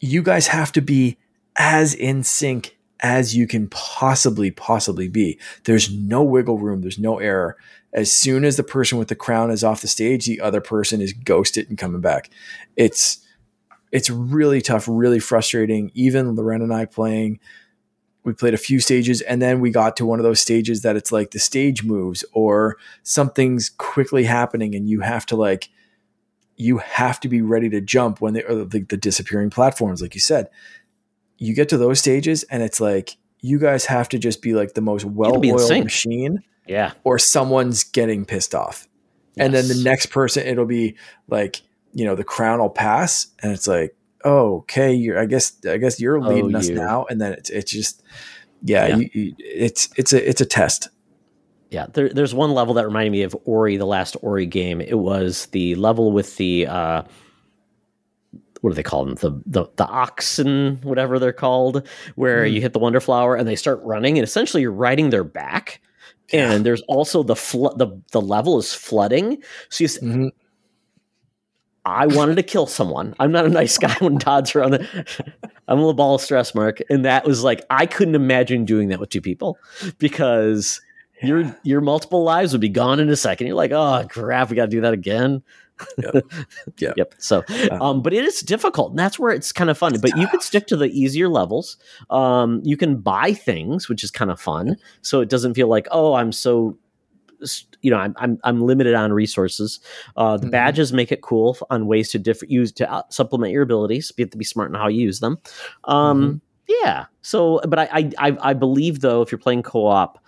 [0.00, 1.18] you guys have to be
[1.56, 2.73] as in sync
[3.04, 5.38] as you can possibly possibly be.
[5.64, 6.80] There's no wiggle room.
[6.80, 7.58] There's no error.
[7.92, 11.02] As soon as the person with the crown is off the stage the other person
[11.02, 12.30] is ghosted and coming back.
[12.76, 13.18] It's
[13.92, 15.92] it's really tough really frustrating.
[15.94, 17.38] Even loren and i playing
[18.24, 20.96] we played a few stages and then we got to one of those stages that
[20.96, 25.68] it's like the stage moves or something's quickly happening and you have to like
[26.56, 30.14] you have to be ready to jump when they are the, the disappearing platforms like
[30.14, 30.48] you said
[31.46, 34.74] you get to those stages and it's like you guys have to just be like
[34.74, 38.88] the most well-oiled machine yeah or someone's getting pissed off
[39.36, 39.44] yes.
[39.44, 40.96] and then the next person it'll be
[41.28, 45.52] like you know the crown will pass and it's like oh, okay, you're, I guess,
[45.66, 47.04] I guess you're oh, leading oh, us now.
[47.08, 48.02] And then it's, it's just,
[48.62, 48.96] yeah, yeah.
[48.96, 50.88] You, you, it's, it's a, it's a test.
[51.70, 51.86] Yeah.
[51.92, 54.80] There, there's one level that reminded me of Ori, the last Ori game.
[54.80, 57.02] It was the level with the, uh,
[58.64, 59.14] what do they call them?
[59.16, 62.52] The the the oxen, whatever they're called, where mm.
[62.54, 65.82] you hit the wonder flower and they start running, and essentially you're riding their back.
[66.32, 66.50] Yeah.
[66.50, 67.78] And there's also the flood.
[67.78, 70.28] The the level is flooding, so you, mm-hmm.
[71.84, 73.14] I wanted to kill someone.
[73.20, 74.74] I'm not a nice guy when Todd's around.
[75.68, 78.88] I'm a little ball of stress, Mark, and that was like I couldn't imagine doing
[78.88, 79.58] that with two people
[79.98, 80.80] because
[81.20, 81.28] yeah.
[81.28, 83.46] your your multiple lives would be gone in a second.
[83.46, 85.42] You're like, oh crap, we got to do that again.
[85.98, 86.24] Yep.
[86.78, 86.94] Yep.
[86.96, 87.14] yep.
[87.18, 89.98] So, um, but it is difficult, and that's where it's kind of fun.
[90.00, 91.76] But you could stick to the easier levels.
[92.10, 94.76] Um, you can buy things, which is kind of fun.
[95.02, 96.76] So it doesn't feel like, oh, I'm so
[97.82, 99.80] you know I'm I'm, I'm limited on resources.
[100.16, 100.50] Uh, the mm-hmm.
[100.50, 104.12] badges make it cool on ways to different use to uh, supplement your abilities.
[104.16, 105.38] You have to be smart in how you use them.
[105.84, 106.36] Um, mm-hmm.
[106.82, 107.06] Yeah.
[107.22, 110.18] So, but I, I I believe though if you're playing co-op,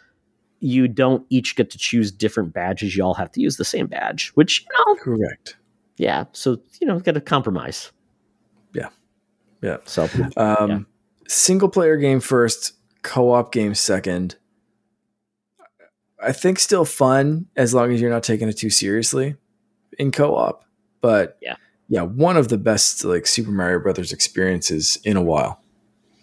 [0.60, 2.96] you don't each get to choose different badges.
[2.96, 5.56] You all have to use the same badge, which you know correct.
[5.96, 6.24] Yeah.
[6.32, 7.92] So you know, got to compromise.
[8.74, 8.88] Yeah.
[9.62, 9.78] Yeah.
[9.84, 10.78] So um, yeah.
[11.28, 14.36] single player game first, co-op game second
[16.20, 19.36] I think still fun as long as you're not taking it too seriously
[19.98, 20.64] in co-op.
[21.00, 21.56] But yeah,
[21.88, 25.62] yeah, one of the best like Super Mario Brothers experiences in a while.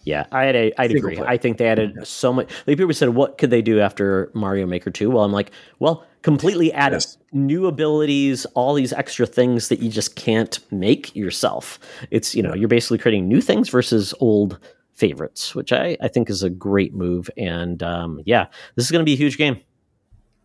[0.03, 1.15] Yeah, I had a, I'd Single agree.
[1.17, 1.27] Play.
[1.27, 2.03] I think they added yeah.
[2.03, 2.49] so much.
[2.67, 5.09] Like people said, what could they do after Mario Maker Two?
[5.09, 7.17] Well, I'm like, well, completely add yes.
[7.31, 11.79] new abilities, all these extra things that you just can't make yourself.
[12.11, 14.59] It's you know you're basically creating new things versus old
[14.93, 17.29] favorites, which I I think is a great move.
[17.37, 19.59] And um, yeah, this is going to be a huge game.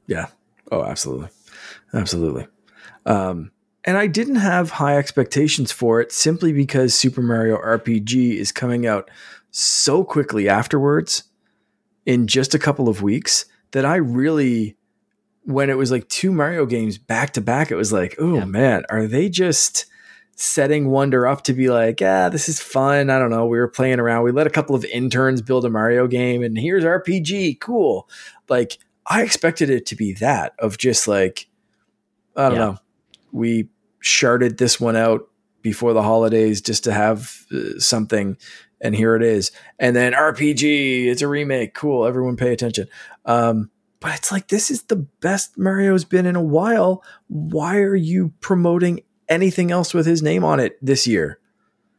[0.06, 0.26] Yeah.
[0.70, 1.28] Oh, absolutely.
[1.92, 2.46] Absolutely.
[3.06, 3.50] Um,
[3.84, 8.86] and I didn't have high expectations for it simply because Super Mario RPG is coming
[8.86, 9.10] out
[9.58, 11.24] so quickly afterwards
[12.06, 14.76] in just a couple of weeks that I really,
[15.42, 18.44] when it was like two Mario games back to back, it was like, oh yeah.
[18.44, 19.86] man, are they just
[20.36, 23.10] setting Wonder up to be like, yeah, this is fun.
[23.10, 23.46] I don't know.
[23.46, 24.22] We were playing around.
[24.22, 27.58] We let a couple of interns build a Mario game and here's RPG.
[27.58, 28.08] Cool.
[28.48, 28.78] Like,
[29.08, 31.48] I expected it to be that of just like,
[32.36, 32.58] I don't yeah.
[32.58, 32.78] know,
[33.32, 33.68] we
[34.04, 35.28] sharded this one out
[35.62, 38.36] before the holidays just to have uh, something
[38.80, 39.50] and here it is.
[39.78, 41.74] And then rpg it's a remake.
[41.74, 42.06] Cool.
[42.06, 42.88] Everyone pay attention.
[43.24, 43.70] Um,
[44.00, 47.02] but it's like this is the best mario's been in a while.
[47.28, 51.38] Why are you promoting anything else with his name on it this year?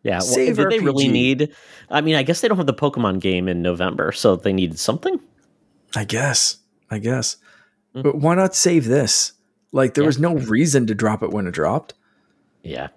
[0.04, 0.70] Yeah well, did RPG.
[0.70, 1.54] they really need
[1.90, 4.80] i mean i guess they don't have the pokemon game in november so they needed
[4.80, 5.20] something?
[5.96, 6.58] I guess.
[6.90, 7.36] I guess.
[7.96, 8.04] Mm-hmm.
[8.04, 9.34] but why not save this?
[9.72, 10.08] Like there yeah.
[10.08, 11.96] was no reason to drop it when it dropped.
[12.64, 12.90] Yeah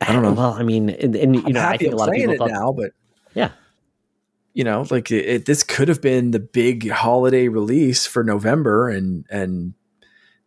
[0.00, 0.32] I don't know.
[0.32, 2.72] Well, I mean, and, and you know, I think a lot of people thought, now,
[2.72, 2.92] but
[3.34, 3.50] yeah,
[4.54, 8.88] you know, like it, it, this could have been the big holiday release for November,
[8.88, 9.74] and and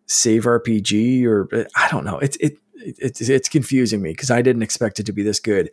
[0.05, 2.17] Save RPG, or I don't know.
[2.19, 5.69] It's it, it's it's confusing me because I didn't expect it to be this good,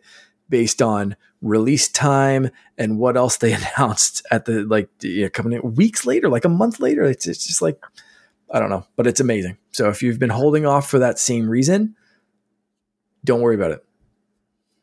[0.49, 5.53] based on release time and what else they announced at the like you know, coming
[5.53, 7.03] in weeks later, like a month later.
[7.03, 7.81] It's it's just like
[8.51, 9.57] I don't know, but it's amazing.
[9.71, 11.95] So if you've been holding off for that same reason
[13.23, 13.83] don't worry about it.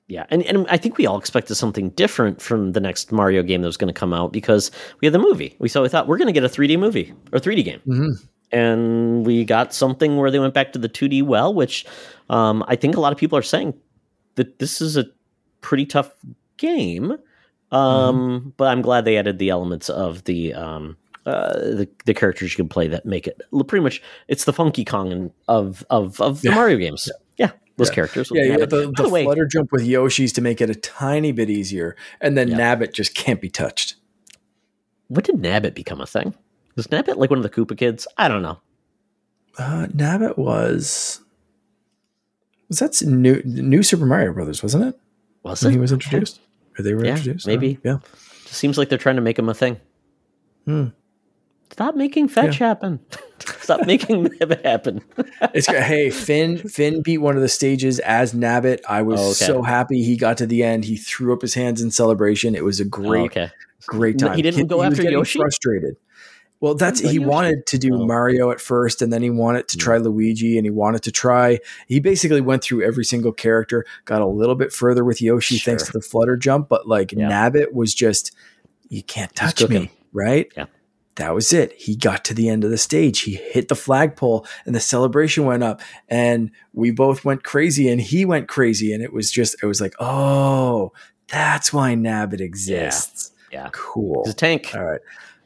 [0.08, 3.62] Yeah, and, and I think we all expected something different from the next Mario game
[3.62, 4.70] that was going to come out because
[5.00, 5.56] we had the movie.
[5.58, 8.12] We so we thought we're going to get a 3D movie or 3D game, mm-hmm.
[8.52, 11.84] and we got something where they went back to the 2D well, which
[12.30, 13.74] um, I think a lot of people are saying
[14.36, 15.06] that this is a
[15.60, 16.12] pretty tough
[16.56, 17.12] game.
[17.72, 17.80] Um,
[18.16, 18.48] mm-hmm.
[18.50, 22.56] But I'm glad they added the elements of the um, uh, the, the characters you
[22.56, 26.50] can play that make it pretty much it's the Funky Kong of of of the
[26.50, 26.54] yeah.
[26.54, 27.10] Mario games.
[27.38, 27.94] Yeah those yeah.
[27.94, 28.30] characters.
[28.32, 28.56] Yeah, yeah.
[28.58, 31.96] The, the, the way, flutter jump with Yoshi's to make it a tiny bit easier,
[32.20, 32.56] and then yeah.
[32.56, 33.96] Nabbit just can't be touched.
[35.08, 36.34] When did Nabbit become a thing?
[36.74, 38.06] Was Nabbit like one of the Koopa kids?
[38.16, 38.58] I don't know.
[39.58, 41.20] Uh, Nabbit was
[42.68, 45.00] was that new new Super Mario Brothers, wasn't it?
[45.42, 45.76] Was when it?
[45.76, 46.40] he was introduced?
[46.78, 47.46] Or they were yeah, introduced?
[47.46, 47.78] Maybe.
[47.78, 47.98] Oh, yeah.
[48.44, 49.80] It seems like they're trying to make him a thing.
[50.66, 50.88] Hmm.
[51.72, 52.68] Stop making fetch yeah.
[52.68, 53.00] happen.
[53.38, 55.02] Stop making Nabbit happen.
[55.52, 56.56] it's hey Finn.
[56.56, 58.80] Finn beat one of the stages as Nabbit.
[58.88, 59.52] I was oh, okay.
[59.52, 60.84] so happy he got to the end.
[60.84, 62.54] He threw up his hands in celebration.
[62.54, 63.50] It was a great, oh, okay.
[63.86, 64.36] great time.
[64.36, 65.38] He didn't he, go he after Yoshi.
[65.38, 65.96] Frustrated.
[66.60, 67.18] Well, that's he Yoshi?
[67.18, 68.06] wanted to do oh.
[68.06, 69.80] Mario at first, and then he wanted to hmm.
[69.80, 71.58] try Luigi, and he wanted to try.
[71.88, 75.72] He basically went through every single character, got a little bit further with Yoshi sure.
[75.72, 77.28] thanks to the flutter jump, but like yeah.
[77.28, 78.34] Nabbit was just
[78.88, 80.50] you can't touch me, right?
[80.56, 80.66] Yeah
[81.16, 81.72] that was it.
[81.76, 83.20] He got to the end of the stage.
[83.20, 88.00] He hit the flagpole and the celebration went up and we both went crazy and
[88.00, 88.92] he went crazy.
[88.92, 90.92] And it was just, it was like, oh,
[91.28, 93.32] that's why Nabbit exists.
[93.50, 93.64] Yeah.
[93.64, 93.70] yeah.
[93.72, 94.22] Cool.
[94.24, 94.72] He's a tank.
[94.74, 95.00] All right.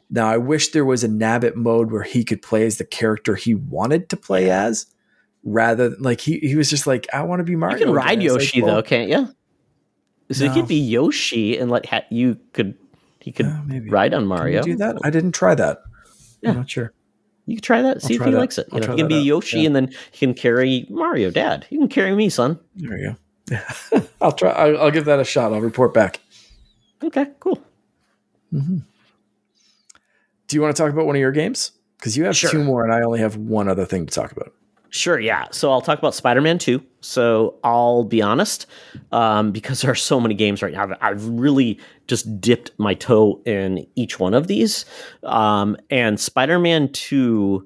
[0.09, 3.35] Now, I wish there was a Nabbit mode where he could play as the character
[3.35, 4.87] he wanted to play as
[5.43, 7.77] rather than like he, he was just like, I want to be Mario.
[7.77, 9.33] You can ride Yoshi like, well, though, can't you?
[10.33, 10.51] So no.
[10.51, 12.77] he could be Yoshi and like ha- you could
[13.21, 13.89] he could uh, maybe.
[13.89, 14.61] ride on Mario.
[14.63, 14.97] do that?
[15.03, 15.81] I didn't try that.
[16.41, 16.51] Yeah.
[16.51, 16.93] I'm not sure.
[17.45, 18.01] You can try that.
[18.01, 18.37] See if he that.
[18.37, 18.67] likes it.
[18.71, 19.25] You know, he can be out.
[19.25, 19.67] Yoshi, yeah.
[19.67, 21.31] and then he can carry Mario.
[21.31, 22.59] Dad, you can carry me, son.
[22.75, 23.15] There you
[23.49, 24.01] go.
[24.21, 24.51] I'll try.
[24.51, 25.51] I'll, I'll, give that a shot.
[25.53, 26.19] I'll report back.
[27.03, 27.61] Okay, cool.
[28.53, 28.77] Mm-hmm.
[30.47, 31.71] Do you want to talk about one of your games?
[31.97, 32.49] Because you have sure.
[32.49, 34.53] two more, and I only have one other thing to talk about.
[34.91, 35.45] Sure, yeah.
[35.51, 36.83] So I'll talk about Spider Man 2.
[36.99, 38.65] So I'll be honest,
[39.13, 42.93] um, because there are so many games right now, I've, I've, really just dipped my
[42.93, 44.85] toe in each one of these.
[45.23, 47.65] Um, and Spider Man 2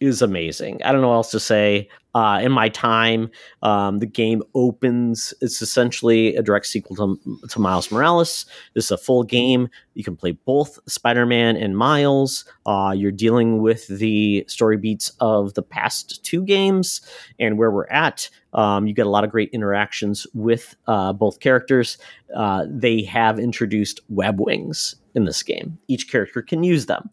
[0.00, 0.82] is amazing.
[0.84, 1.88] I don't know what else to say.
[2.14, 3.30] Uh, in my time,
[3.62, 5.34] um, the game opens.
[5.42, 8.46] It's essentially a direct sequel to, to Miles Morales.
[8.74, 9.68] This is a full game.
[9.94, 12.46] You can play both Spider Man and Miles.
[12.64, 17.02] Uh, you're dealing with the story beats of the past two games
[17.38, 18.30] and where we're at.
[18.54, 21.98] Um, you get a lot of great interactions with uh, both characters.
[22.34, 25.78] Uh, they have introduced web wings in this game.
[25.86, 27.10] Each character can use them,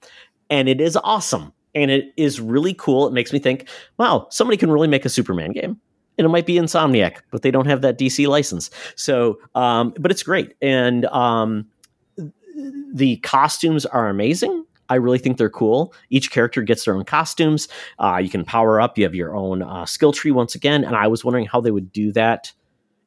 [0.49, 3.07] and it is awesome and it is really cool.
[3.07, 3.67] It makes me think,
[3.97, 5.79] wow, somebody can really make a Superman game.
[6.17, 8.69] And it might be Insomniac, but they don't have that DC license.
[8.95, 10.53] So, um, but it's great.
[10.61, 11.65] And um,
[12.93, 14.65] the costumes are amazing.
[14.89, 15.93] I really think they're cool.
[16.11, 17.67] Each character gets their own costumes.
[17.97, 18.97] Uh, you can power up.
[18.97, 20.83] You have your own uh, skill tree once again.
[20.83, 22.51] And I was wondering how they would do that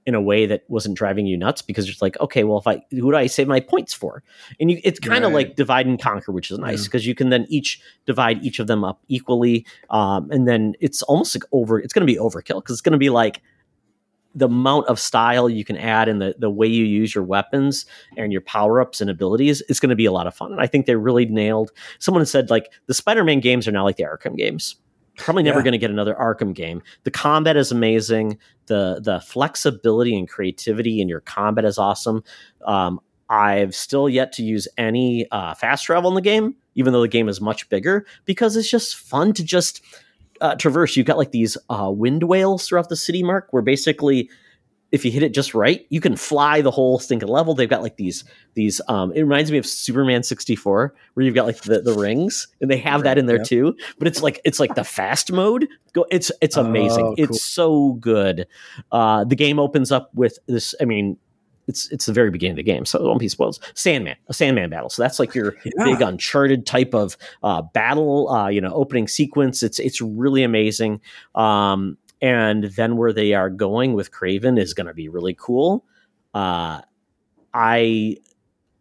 [0.06, 2.80] in a way that wasn't driving you nuts because it's like, okay, well, if I
[2.92, 4.22] who do I save my points for?
[4.60, 5.48] And you, it's kind of right.
[5.48, 7.10] like divide and conquer, which is nice because yeah.
[7.10, 11.34] you can then each divide each of them up equally, um, and then it's almost
[11.34, 11.78] like over.
[11.78, 13.42] It's going to be overkill because it's going to be like
[14.36, 17.86] the amount of style you can add and the, the way you use your weapons
[18.18, 20.52] and your power ups and abilities is going to be a lot of fun.
[20.52, 21.72] And I think they really nailed.
[22.00, 24.76] Someone said like the Spider Man games are now like the Arkham games
[25.16, 25.64] Probably never yeah.
[25.64, 26.82] going to get another Arkham game.
[27.04, 28.38] The combat is amazing.
[28.66, 32.22] The the flexibility and creativity in your combat is awesome.
[32.66, 37.00] Um, I've still yet to use any uh, fast travel in the game, even though
[37.00, 39.82] the game is much bigger, because it's just fun to just
[40.40, 44.30] uh, traverse, you've got like these uh, wind whales throughout the city, Mark, where basically
[44.92, 47.54] if you hit it just right, you can fly the whole stinking level.
[47.54, 48.80] They've got like these these.
[48.88, 52.48] Um, it reminds me of Superman sixty four, where you've got like the, the rings,
[52.60, 53.76] and they have right, that in there too.
[53.98, 55.66] But it's like it's like the fast mode.
[55.92, 57.04] Go, it's it's amazing.
[57.04, 57.24] Oh, cool.
[57.24, 58.46] It's so good.
[58.92, 60.74] Uh, the game opens up with this.
[60.80, 61.18] I mean,
[61.66, 63.58] it's it's the very beginning of the game, so it won't be spoiled.
[63.74, 64.88] Sandman, a Sandman battle.
[64.88, 65.84] So that's like your yeah.
[65.84, 68.28] big Uncharted type of uh, battle.
[68.28, 69.62] Uh, you know, opening sequence.
[69.62, 71.00] It's it's really amazing.
[71.34, 75.84] Um, and then where they are going with Kraven is going to be really cool.
[76.34, 76.80] Uh,
[77.52, 78.16] I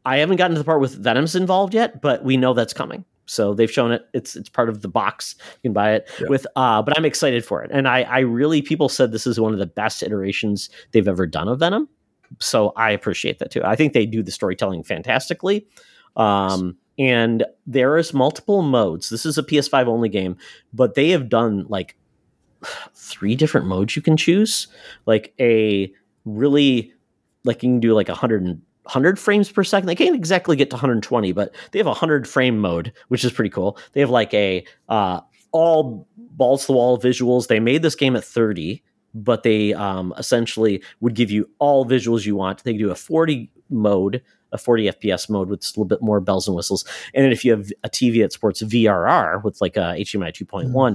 [0.05, 3.05] I haven't gotten to the part with Venom's involved yet, but we know that's coming.
[3.25, 4.07] So they've shown it.
[4.13, 5.35] It's it's part of the box.
[5.63, 6.27] You can buy it yeah.
[6.29, 6.45] with.
[6.55, 9.53] Uh, but I'm excited for it, and I I really people said this is one
[9.53, 11.89] of the best iterations they've ever done of Venom.
[12.39, 13.63] So I appreciate that too.
[13.63, 15.67] I think they do the storytelling fantastically.
[16.15, 19.09] Um, and there is multiple modes.
[19.09, 20.37] This is a PS5 only game,
[20.73, 21.97] but they have done like
[22.93, 24.67] three different modes you can choose.
[25.05, 25.91] Like a
[26.25, 26.93] really
[27.43, 29.87] like you can do like 100 100 frames per second.
[29.87, 33.31] They can't exactly get to 120, but they have a 100 frame mode, which is
[33.31, 33.77] pretty cool.
[33.93, 35.21] They have like a uh,
[35.51, 37.47] all balls to the wall visuals.
[37.47, 38.83] They made this game at 30,
[39.15, 42.63] but they um, essentially would give you all visuals you want.
[42.63, 44.21] They do a 40 mode,
[44.51, 46.85] a 40 FPS mode with a little bit more bells and whistles.
[47.15, 50.93] And if you have a TV that supports VRR with like a HDMI 2.1, mm-hmm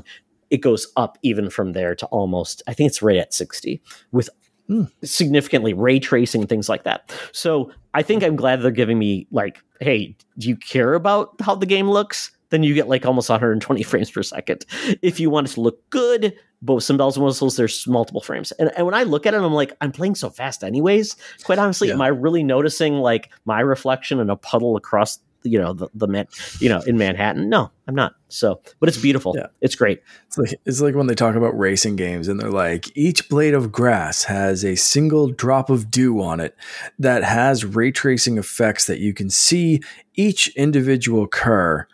[0.50, 3.80] it goes up even from there to almost, I think it's right at 60
[4.12, 4.28] with
[4.68, 4.90] mm.
[5.04, 7.12] significantly ray tracing things like that.
[7.32, 11.54] So I think I'm glad they're giving me like, hey, do you care about how
[11.54, 12.32] the game looks?
[12.50, 14.66] Then you get like almost 120 frames per second.
[15.02, 18.52] If you want it to look good, both some bells and whistles, there's multiple frames.
[18.52, 21.16] And, and when I look at it, I'm like, I'm playing so fast anyways.
[21.44, 21.94] Quite honestly, yeah.
[21.94, 26.06] am I really noticing like my reflection in a puddle across you know the the
[26.06, 26.26] man
[26.60, 27.48] you know in Manhattan.
[27.48, 28.14] No, I'm not.
[28.28, 29.34] So, but it's beautiful.
[29.36, 29.46] Yeah.
[29.60, 30.02] It's great.
[30.26, 33.54] It's like it's like when they talk about racing games and they're like each blade
[33.54, 36.56] of grass has a single drop of dew on it
[36.98, 39.80] that has ray tracing effects that you can see
[40.14, 41.88] each individual car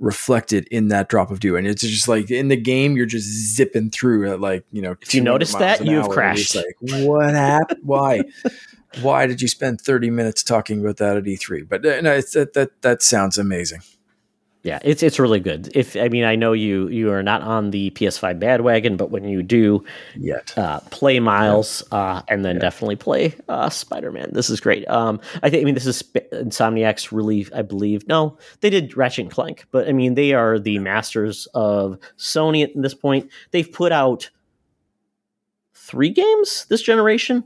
[0.00, 3.28] reflected in that drop of dew and it's just like in the game you're just
[3.54, 7.80] zipping through at like you know if you notice that you've crashed like what happened
[7.84, 8.20] why
[9.02, 11.68] why did you spend 30 minutes talking about that at E3?
[11.68, 13.80] But uh, no, that, that, that sounds amazing.
[14.64, 15.70] Yeah, it's it's really good.
[15.74, 19.24] If I mean, I know you you are not on the PS5 bandwagon, but when
[19.24, 19.84] you do,
[20.16, 22.62] yet uh, play Miles, uh, and then yeah.
[22.62, 24.30] definitely play uh, Spider Man.
[24.32, 24.88] This is great.
[24.88, 26.02] Um, I think I mean this is
[26.32, 28.08] Insomniac's really I believe.
[28.08, 32.64] No, they did Ratchet and Clank, but I mean they are the masters of Sony
[32.64, 33.30] at this point.
[33.50, 34.30] They've put out
[35.74, 37.44] three games this generation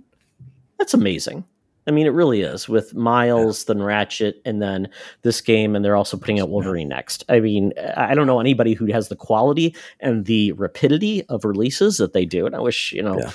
[0.78, 1.44] that's amazing.
[1.88, 3.72] I mean, it really is with Miles, yeah.
[3.72, 4.90] then Ratchet, and then
[5.22, 7.24] this game, and they're also putting out Wolverine next.
[7.30, 11.96] I mean, I don't know anybody who has the quality and the rapidity of releases
[11.96, 13.30] that they do, and I wish you know yeah.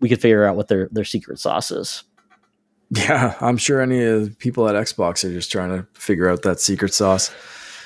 [0.00, 2.04] we could figure out what their their secret sauce is.
[2.90, 6.42] Yeah, I'm sure any of the people at Xbox are just trying to figure out
[6.42, 7.30] that secret sauce.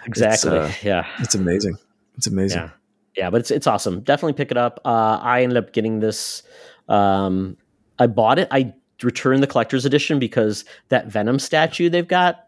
[0.04, 0.56] Exactly.
[0.58, 1.76] It's, uh, yeah, it's amazing.
[2.16, 2.62] It's amazing.
[2.62, 2.70] Yeah.
[3.16, 4.00] yeah, but it's it's awesome.
[4.02, 4.80] Definitely pick it up.
[4.84, 6.44] Uh, I ended up getting this.
[6.88, 7.56] Um,
[7.98, 8.48] I bought it.
[8.50, 8.72] I
[9.02, 12.44] returned the collector's edition because that Venom statue they've got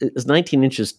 [0.00, 0.94] is 19 inches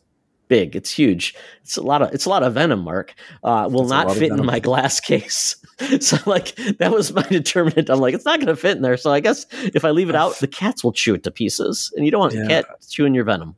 [0.52, 0.76] big.
[0.76, 1.34] It's huge.
[1.62, 2.82] It's a lot of it's a lot of Venom.
[2.82, 5.56] Mark uh, will not fit in my glass case.
[6.02, 7.90] so like that was my determinant.
[7.90, 8.98] I'm like it's not going to fit in there.
[8.98, 11.92] So I guess if I leave it out, the cats will chew it to pieces,
[11.96, 12.48] and you don't want yeah.
[12.48, 13.56] cat chewing your Venom.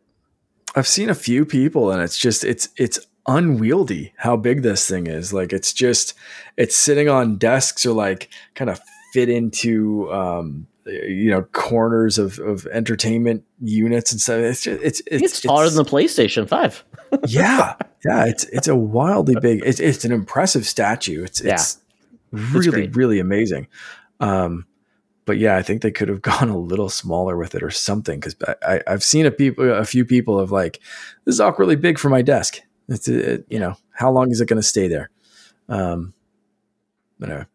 [0.75, 5.07] I've seen a few people, and it's just it's it's unwieldy how big this thing
[5.07, 5.33] is.
[5.33, 6.13] Like it's just
[6.57, 8.79] it's sitting on desks or like kind of
[9.13, 14.39] fit into um, you know corners of, of entertainment units and stuff.
[14.39, 16.83] It's just, it's it's, it's taller it's, than the PlayStation Five.
[17.27, 18.25] yeah, yeah.
[18.25, 19.61] It's it's a wildly big.
[19.63, 21.23] It's it's an impressive statue.
[21.23, 21.53] It's yeah.
[21.53, 21.77] it's
[22.31, 23.67] really really amazing.
[24.19, 24.65] Um,
[25.25, 28.19] but yeah, I think they could have gone a little smaller with it or something
[28.19, 28.35] because
[28.67, 30.79] I, I've seen a people a few people of like
[31.25, 32.59] this is awkwardly big for my desk.
[32.89, 35.11] It's it, you know how long is it going to stay there?
[35.69, 36.15] Um,
[37.21, 37.45] anyway.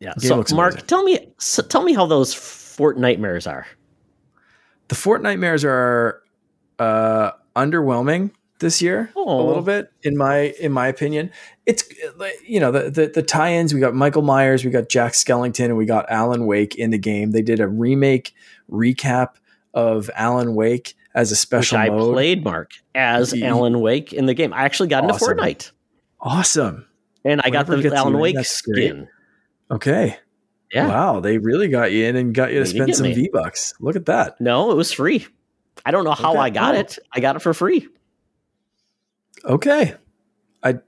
[0.00, 0.14] Yeah.
[0.18, 3.66] so, Mark, tell me, so tell me how those Fortnitemares are.
[4.88, 6.22] The Fortnitemares are
[6.78, 8.30] uh, underwhelming
[8.60, 9.40] this year oh.
[9.40, 11.30] a little bit in my in my opinion.
[11.66, 11.84] It's
[12.46, 13.74] you know the, the the tie-ins.
[13.74, 16.98] We got Michael Myers, we got Jack Skellington, and we got Alan Wake in the
[16.98, 17.32] game.
[17.32, 18.34] They did a remake
[18.70, 19.34] recap
[19.74, 24.34] of Alan Wake as a special Which I played Mark as Alan Wake in the
[24.34, 24.52] game.
[24.52, 25.32] I actually got awesome.
[25.32, 25.70] into Fortnite.
[26.20, 26.86] Awesome.
[27.24, 29.08] And I Whenever got the Alan Wake skin.
[29.70, 30.16] Okay.
[30.72, 30.88] Yeah.
[30.88, 33.74] Wow, they really got you in and got you to spend some V bucks.
[33.80, 34.40] Look at that.
[34.40, 35.26] No, it was free.
[35.86, 36.40] I don't know how okay.
[36.40, 36.80] I got oh.
[36.80, 36.98] it.
[37.12, 37.88] I got it for free.
[39.44, 39.94] Okay.
[40.62, 40.78] I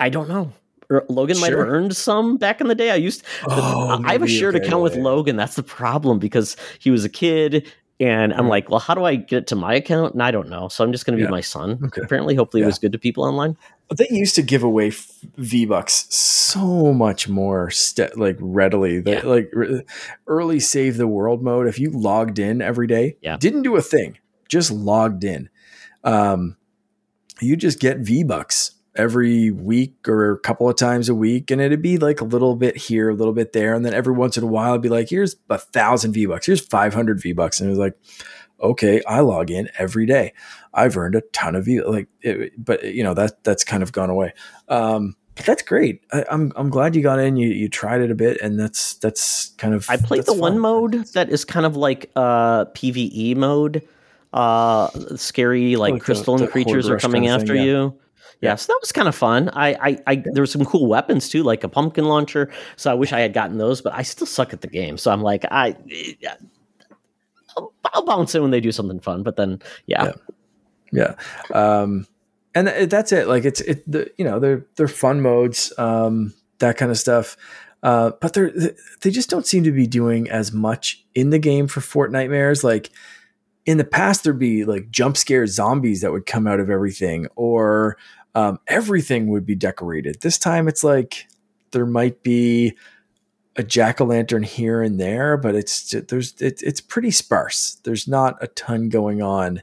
[0.00, 0.52] I don't know.
[0.90, 1.42] Er, Logan sure.
[1.42, 2.90] might have earned some back in the day.
[2.90, 5.36] I used oh, I have a shared okay, account with Logan.
[5.36, 7.70] That's the problem because he was a kid
[8.00, 10.14] and I'm like, well, how do I get it to my account?
[10.14, 10.68] And I don't know.
[10.68, 11.30] So I'm just going to be yeah.
[11.30, 11.80] my son.
[11.86, 12.00] Okay.
[12.02, 12.66] Apparently, hopefully, yeah.
[12.66, 13.56] it was good to people online.
[13.88, 14.92] But they used to give away
[15.36, 19.02] V Bucks so much more, st- like readily.
[19.04, 19.22] yeah.
[19.22, 19.82] Like re-
[20.28, 21.66] early save the world mode.
[21.66, 23.36] If you logged in every day, yeah.
[23.36, 24.18] didn't do a thing,
[24.48, 25.48] just logged in,
[26.04, 26.56] um,
[27.40, 31.50] you just get V Bucks every week or a couple of times a week.
[31.50, 33.74] And it'd be like a little bit here, a little bit there.
[33.74, 36.46] And then every once in a while, it'd be like, here's a thousand V bucks,
[36.46, 37.60] here's 500 V bucks.
[37.60, 37.94] And it was like,
[38.60, 40.34] okay, I log in every day.
[40.74, 43.92] I've earned a ton of V, like, it, but you know, that that's kind of
[43.92, 44.34] gone away.
[44.68, 46.02] Um, but that's great.
[46.12, 47.36] I, am I'm, I'm glad you got in.
[47.36, 49.88] You you tried it a bit, and that's that's kind of.
[49.88, 50.40] I played the fun.
[50.40, 53.86] one mode that is kind of like uh PVE mode.
[54.30, 57.62] Uh, scary like, like crystalline creatures are coming after thing, yeah.
[57.62, 57.98] you
[58.40, 59.50] yeah, so that was kind of fun.
[59.52, 62.50] I, I, I, there were some cool weapons too, like a pumpkin launcher.
[62.76, 64.96] So I wish I had gotten those, but I still suck at the game.
[64.96, 65.76] So I'm like, I,
[67.56, 69.24] I'll, I'll bounce in when they do something fun.
[69.24, 70.12] But then, yeah,
[70.92, 71.14] yeah,
[71.52, 71.80] yeah.
[71.80, 72.06] Um,
[72.54, 73.26] and that's it.
[73.26, 77.36] Like it's it, the, you know, they're they're fun modes, um, that kind of stuff.
[77.82, 78.52] Uh, but they're
[79.02, 82.64] they just don't seem to be doing as much in the game for Fortnitemares.
[82.64, 82.90] Like
[83.68, 87.26] in the past, there'd be like jump scare zombies that would come out of everything,
[87.36, 87.98] or
[88.34, 90.22] um, everything would be decorated.
[90.22, 91.26] This time it's like
[91.72, 92.78] there might be
[93.56, 97.76] a jack o' lantern here and there, but it's there's it, it's pretty sparse.
[97.84, 99.60] There's not a ton going on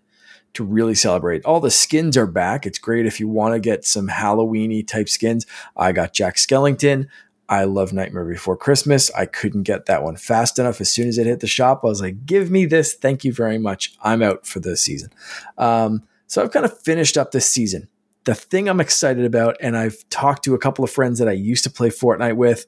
[0.54, 1.44] to really celebrate.
[1.44, 2.68] All the skins are back.
[2.68, 5.48] It's great if you want to get some Halloweeny type skins.
[5.76, 7.08] I got Jack Skellington.
[7.48, 9.12] I love Nightmare Before Christmas.
[9.12, 10.82] I couldn't get that one fast enough.
[10.82, 12.94] As soon as it hit the shop, I was like, "Give me this!
[12.94, 13.96] Thank you very much.
[14.02, 15.12] I'm out for this season."
[15.58, 17.88] Um, so I've kind of finished up this season
[18.26, 21.34] the thing I'm excited about, and I've talked to a couple of friends that I
[21.34, 22.66] used to play Fortnite with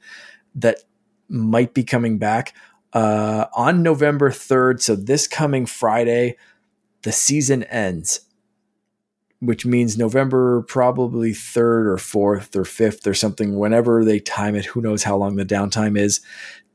[0.55, 0.83] that
[1.27, 2.55] might be coming back
[2.93, 4.81] uh, on November 3rd.
[4.81, 6.37] So this coming Friday,
[7.01, 8.21] the season ends,
[9.39, 14.65] which means November probably 3rd or 4th or 5th or something, whenever they time it.
[14.65, 16.21] Who knows how long the downtime is.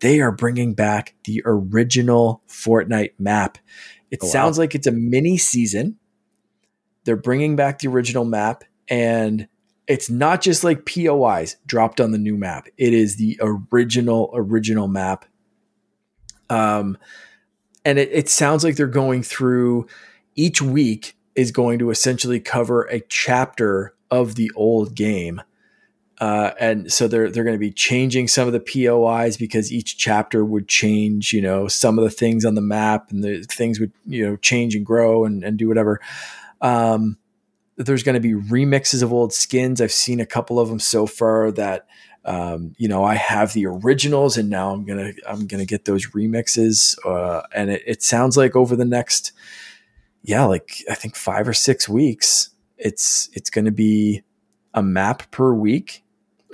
[0.01, 3.59] They are bringing back the original Fortnite map.
[4.11, 4.33] It oh, wow.
[4.33, 5.97] sounds like it's a mini season.
[7.05, 9.49] They're bringing back the original map and
[9.89, 12.69] it's not just like POIs dropped on the new map.
[12.79, 15.25] It is the original original map.
[16.49, 16.99] Um,
[17.85, 19.87] and it, it sounds like they're going through
[20.37, 25.43] each week is going to essentially cover a chapter of the old game.
[26.21, 29.99] Uh, and so they're they're going to be changing some of the POIs because each
[29.99, 33.81] chapter would change, you know, some of the things on the map, and the things
[33.81, 36.01] would you know change and grow and, and do whatever.
[36.61, 37.19] Um,
[37.77, 39.81] there's going to be remixes of old skins.
[39.81, 41.89] I've seen a couple of them so far that
[42.25, 46.07] um, you know I have the originals, and now I'm gonna I'm gonna get those
[46.11, 46.97] remixes.
[47.05, 49.33] Uh, and it, it sounds like over the next
[50.23, 54.23] yeah, like I think five or six weeks, it's it's going to be
[54.75, 56.05] a map per week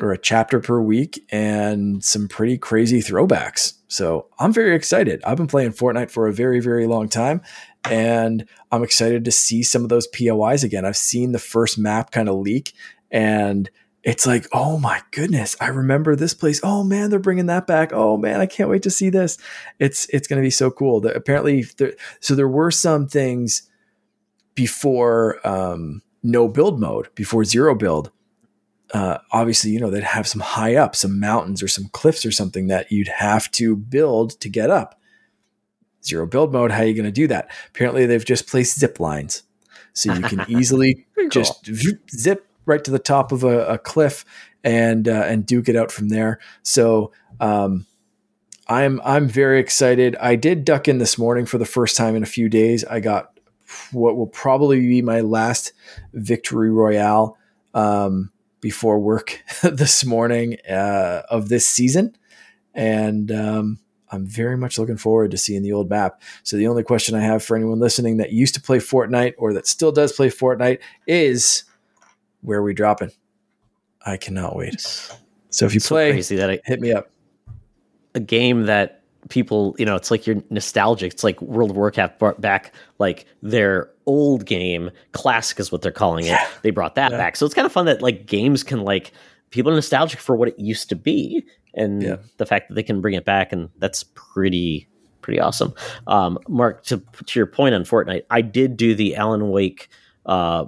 [0.01, 3.75] or a chapter per week and some pretty crazy throwbacks.
[3.89, 5.23] So I'm very excited.
[5.25, 7.41] I've been playing Fortnite for a very, very long time,
[7.85, 10.85] and I'm excited to see some of those POIs again.
[10.85, 12.75] I've seen the first map kind of leak,
[13.11, 13.71] and
[14.09, 16.61] it's like, oh my goodness, I remember this place.
[16.65, 17.93] Oh man, they're bringing that back.
[17.93, 19.37] Oh man, I can't wait to see this.
[19.79, 21.01] It's it's going to be so cool.
[21.01, 23.69] The, apparently, there, so there were some things
[24.55, 28.11] before um, no build mode, before zero build,
[28.95, 32.31] uh, obviously, you know, they'd have some high up, some mountains or some cliffs or
[32.31, 34.99] something that you'd have to build to get up.
[36.03, 37.51] Zero build mode, how are you going to do that?
[37.69, 39.43] Apparently, they've just placed zip lines.
[39.93, 41.69] So you can easily just
[42.11, 44.25] zip right to the top of a, a cliff
[44.63, 46.39] and uh, and duke it out from there.
[46.63, 47.87] So um,
[48.69, 50.17] I'm I'm very excited.
[50.17, 52.85] I did duck in this morning for the first time in a few days.
[52.85, 53.39] I got
[53.93, 55.73] what will probably be my last
[56.13, 57.37] victory royale.
[57.75, 62.17] Um, before work this morning uh, of this season,
[62.75, 63.79] and um,
[64.11, 66.21] I'm very much looking forward to seeing the old map.
[66.43, 69.53] So the only question I have for anyone listening that used to play Fortnite or
[69.55, 71.65] that still does play Fortnite is,
[72.43, 73.11] where are we dropping?
[74.05, 74.81] I cannot wait.
[75.51, 77.11] So if you so play, crazy that I, hit me up.
[78.15, 81.13] A game that people, you know, it's like you're nostalgic.
[81.13, 85.93] It's like World of Warcraft brought back like their old game, classic is what they're
[85.93, 86.31] calling it.
[86.31, 86.47] Yeah.
[86.63, 87.19] They brought that yeah.
[87.19, 87.37] back.
[87.37, 89.13] So it's kind of fun that like games can like
[89.51, 91.45] people are nostalgic for what it used to be
[91.75, 92.17] and yeah.
[92.37, 94.89] the fact that they can bring it back and that's pretty
[95.21, 95.75] pretty awesome.
[96.07, 99.89] Um, Mark, to to your point on Fortnite, I did do the Alan Wake
[100.25, 100.67] uh,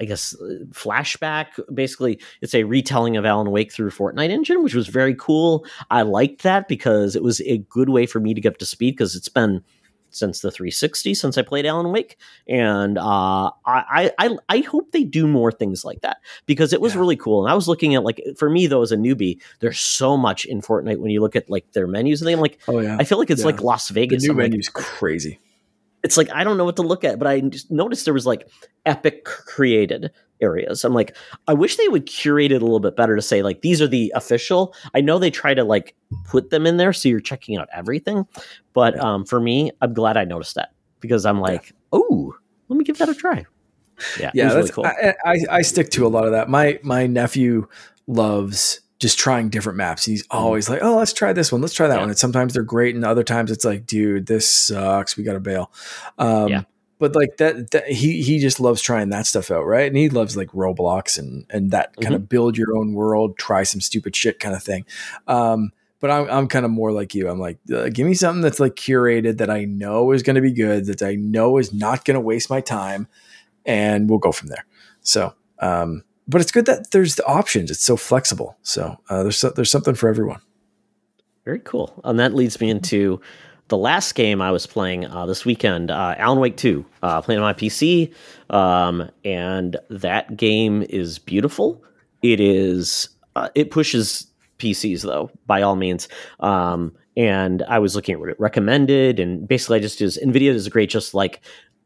[0.00, 0.34] I guess
[0.70, 1.46] flashback.
[1.72, 5.64] Basically, it's a retelling of Alan Wake through Fortnite Engine, which was very cool.
[5.90, 8.66] I liked that because it was a good way for me to get up to
[8.66, 9.62] speed because it's been
[10.10, 15.04] since the 360 since I played Alan Wake, and uh, I, I I hope they
[15.04, 17.00] do more things like that because it was yeah.
[17.00, 17.44] really cool.
[17.44, 20.44] And I was looking at like for me though as a newbie, there's so much
[20.44, 23.04] in Fortnite when you look at like their menus and they, like, oh yeah, I
[23.04, 23.46] feel like it's yeah.
[23.46, 24.22] like Las Vegas.
[24.22, 25.38] The new I'm menu's like, crazy
[26.02, 28.26] it's like I don't know what to look at, but I just noticed there was
[28.26, 28.48] like
[28.86, 30.10] epic created
[30.40, 30.84] areas.
[30.84, 31.16] I'm like,
[31.46, 33.88] I wish they would curate it a little bit better to say like these are
[33.88, 34.74] the official.
[34.94, 35.94] I know they try to like
[36.24, 38.26] put them in there so you're checking out everything,
[38.72, 40.70] but um, for me, I'm glad I noticed that
[41.00, 41.76] because I'm like, yeah.
[41.92, 42.34] oh,
[42.68, 43.44] let me give that a try.
[44.18, 44.86] Yeah, yeah, that's really cool.
[44.86, 46.48] I, I, I stick to a lot of that.
[46.48, 47.68] My my nephew
[48.06, 50.04] loves just trying different maps.
[50.04, 50.36] He's mm-hmm.
[50.36, 51.60] always like, "Oh, let's try this one.
[51.60, 52.00] Let's try that yeah.
[52.00, 55.16] one." And sometimes they're great, and other times it's like, "Dude, this sucks.
[55.16, 55.72] We got to bail."
[56.18, 56.62] Um, yeah.
[57.00, 59.86] But like that, that, he he just loves trying that stuff out, right?
[59.86, 62.14] And he loves like Roblox and and that kind mm-hmm.
[62.14, 64.84] of build your own world, try some stupid shit kind of thing.
[65.26, 67.30] Um, but I'm I'm kind of more like you.
[67.30, 70.42] I'm like, uh, give me something that's like curated that I know is going to
[70.42, 73.08] be good, that I know is not going to waste my time,
[73.64, 74.66] and we'll go from there.
[75.00, 77.70] So, um, but it's good that there's the options.
[77.70, 78.56] It's so flexible.
[78.62, 80.40] So uh, there's there's something for everyone.
[81.44, 82.00] Very cool.
[82.04, 83.20] And that leads me into
[83.68, 87.40] the last game I was playing uh, this weekend, uh, Alan Wake Two, uh, playing
[87.40, 88.14] on my PC,
[88.50, 91.82] um, and that game is beautiful.
[92.22, 93.08] It is.
[93.36, 94.26] Uh, it pushes
[94.58, 96.08] PCs though, by all means.
[96.40, 100.52] Um, and I was looking at what it recommended, and basically, I just is Nvidia
[100.54, 100.90] is great.
[100.90, 101.40] Just like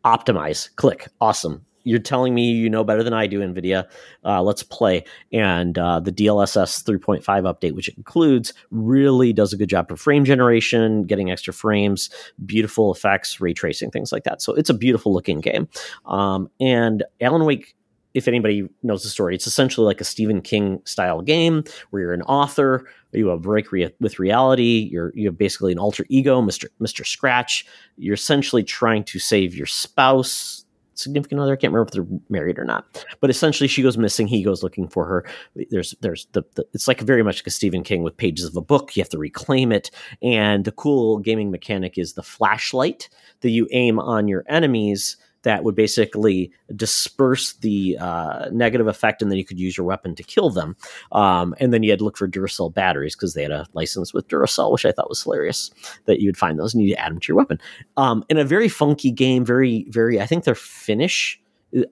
[0.05, 3.86] optimize, click, awesome you're telling me you know better than I do, NVIDIA.
[4.24, 5.05] Uh, let's play.
[5.32, 10.24] And uh, the DLSS 3.5 update, which includes, really does a good job of frame
[10.24, 12.11] generation, getting extra frames,
[12.44, 14.43] beautiful effects, ray tracing, things like that.
[14.43, 15.69] So it's a beautiful looking game.
[16.06, 17.74] Um, and Alan Wake
[18.15, 22.12] if anybody knows the story, it's essentially like a Stephen King style game where you're
[22.12, 26.06] an author, you have a break re- with reality, you're you have basically an alter
[26.09, 26.66] ego, Mr.
[26.81, 27.05] Mr.
[27.05, 27.66] Scratch.
[27.97, 30.64] You're essentially trying to save your spouse,
[30.99, 31.53] significant other.
[31.53, 33.05] I can't remember if they're married or not.
[33.21, 34.27] But essentially, she goes missing.
[34.27, 35.25] He goes looking for her.
[35.71, 38.57] There's there's the, the it's like very much like a Stephen King with pages of
[38.57, 38.97] a book.
[38.97, 39.91] You have to reclaim it.
[40.23, 43.09] And the cool gaming mechanic is the flashlight
[43.41, 49.31] that you aim on your enemies that would basically disperse the uh, negative effect, and
[49.31, 50.77] then you could use your weapon to kill them.
[51.12, 54.12] Um, and then you had to look for Duracell batteries because they had a license
[54.12, 55.71] with Duracell, which I thought was hilarious
[56.07, 57.61] that you would find those and you'd add them to your weapon.
[57.97, 61.41] Um, in a very funky game, very, very, I think they're Finnish.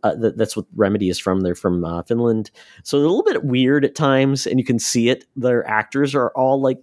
[0.03, 1.41] Uh, that's what Remedy is from.
[1.41, 2.53] They're from uh, Finland,
[2.85, 5.25] so a little bit weird at times, and you can see it.
[5.35, 6.79] Their actors are all like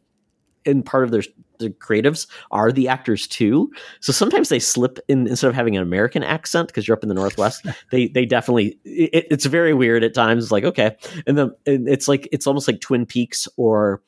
[0.66, 1.24] in part of their
[1.60, 3.72] the creatives are the actors too.
[4.00, 7.10] So sometimes they slip in instead of having an American accent because you're up in
[7.10, 7.66] the Northwest.
[7.92, 10.46] they they definitely it, it's very weird at times.
[10.46, 10.96] It's like okay,
[11.28, 14.02] and then it's like it's almost like Twin Peaks or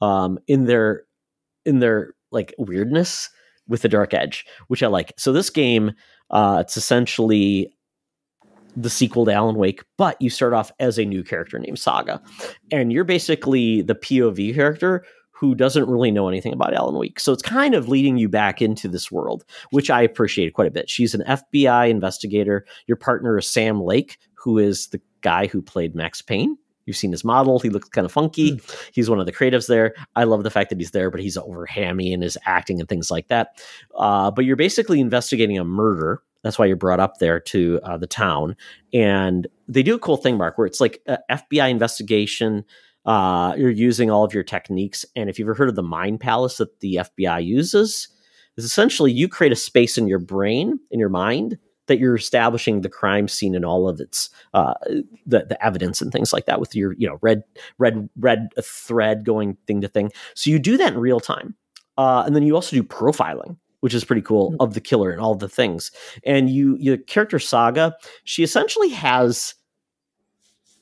[0.00, 1.04] um in their
[1.64, 3.30] in their like weirdness
[3.68, 5.12] with the dark edge, which I like.
[5.16, 5.92] So this game,
[6.30, 7.72] uh, it's essentially
[8.76, 12.20] the sequel to Alan Wake, but you start off as a new character named Saga,
[12.70, 15.04] and you're basically the POV character
[15.38, 17.20] who doesn't really know anything about Alan Wake.
[17.20, 20.70] So it's kind of leading you back into this world, which I appreciate quite a
[20.70, 20.88] bit.
[20.88, 22.64] She's an FBI investigator.
[22.86, 26.56] Your partner is Sam Lake, who is the guy who played Max Payne.
[26.86, 27.58] You've seen his model.
[27.58, 28.52] He looks kind of funky.
[28.52, 28.90] Mm.
[28.94, 29.94] He's one of the creatives there.
[30.14, 32.88] I love the fact that he's there, but he's over hammy in his acting and
[32.88, 33.60] things like that.
[33.94, 36.22] Uh, but you're basically investigating a murder.
[36.44, 38.56] That's why you're brought up there to uh, the town.
[38.94, 42.64] And they do a cool thing, Mark, where it's like FBI investigation
[43.06, 45.06] uh, you're using all of your techniques.
[45.14, 48.08] And if you've ever heard of the mind palace that the FBI uses,
[48.56, 52.80] is essentially you create a space in your brain, in your mind, that you're establishing
[52.80, 54.74] the crime scene and all of its uh,
[55.24, 57.44] the the evidence and things like that with your you know red
[57.78, 60.10] red red thread going thing to thing.
[60.34, 61.54] So you do that in real time,
[61.96, 63.56] uh, and then you also do profiling.
[63.80, 64.62] Which is pretty cool mm-hmm.
[64.62, 65.92] of the killer and all the things.
[66.24, 69.54] And you, your character Saga, she essentially has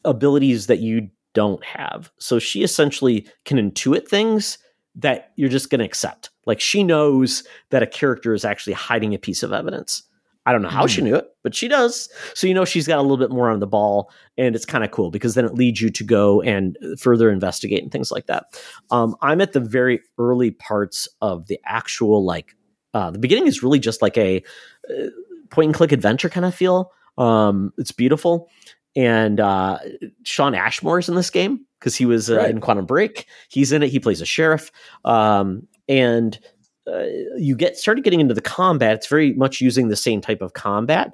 [0.04, 2.10] abilities that you don't have.
[2.18, 4.58] So she essentially can intuit things
[4.96, 6.30] that you're just going to accept.
[6.46, 10.02] Like she knows that a character is actually hiding a piece of evidence.
[10.46, 10.88] I don't know how mm.
[10.90, 11.06] she hmm.
[11.06, 12.08] knew it, but she does.
[12.34, 14.84] So you know she's got a little bit more on the ball, and it's kind
[14.84, 18.26] of cool because then it leads you to go and further investigate and things like
[18.26, 18.44] that.
[18.90, 22.54] Um, I'm at the very early parts of the actual like
[22.92, 24.42] uh, the beginning is really just like a
[24.90, 25.06] uh,
[25.50, 26.92] point and click adventure kind of feel.
[27.16, 28.50] Um, it's beautiful,
[28.96, 29.78] and uh,
[30.22, 32.50] Shawn Ashmore's in this game because he was uh, right.
[32.50, 33.26] in Quantum Break.
[33.48, 33.88] He's in it.
[33.88, 34.70] He plays a sheriff,
[35.04, 36.38] um, and
[36.86, 37.04] uh,
[37.36, 38.96] you get started getting into the combat.
[38.96, 41.12] It's very much using the same type of combat,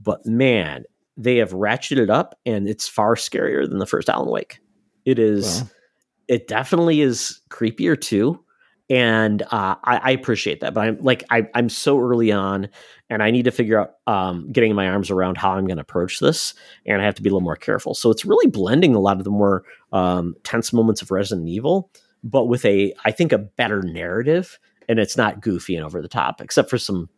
[0.00, 0.84] but man,
[1.16, 4.60] they have ratcheted it up, and it's far scarier than the first Alan Wake.
[5.04, 5.62] It is.
[5.62, 5.68] Wow.
[6.28, 8.42] It definitely is creepier too
[8.90, 10.74] and uh, I, I, appreciate that.
[10.74, 12.68] But I'm like I, am so early on,
[13.08, 15.82] and I need to figure out um, getting my arms around how I'm going to
[15.82, 16.54] approach this,
[16.86, 17.94] and I have to be a little more careful.
[17.94, 21.90] So it's really blending a lot of the more um, tense moments of Resident Evil,
[22.22, 26.08] but with a I think a better narrative, and it's not goofy and over the
[26.08, 27.08] top, except for some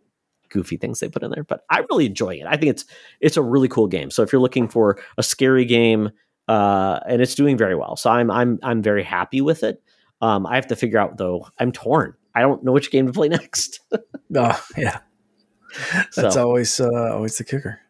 [0.51, 1.45] goofy things they put in there.
[1.45, 2.47] But I really enjoy it.
[2.47, 2.85] I think it's
[3.21, 4.11] it's a really cool game.
[4.11, 6.11] So if you're looking for a scary game,
[6.47, 9.83] uh, and it's doing very well, so I'm I'm I'm very happy with it.
[10.25, 11.49] Um, I have to figure out though.
[11.59, 12.15] I'm torn.
[12.35, 13.81] I don't know which game to play next.
[14.37, 15.01] oh yeah,
[16.17, 17.81] that's so, always uh, always the kicker.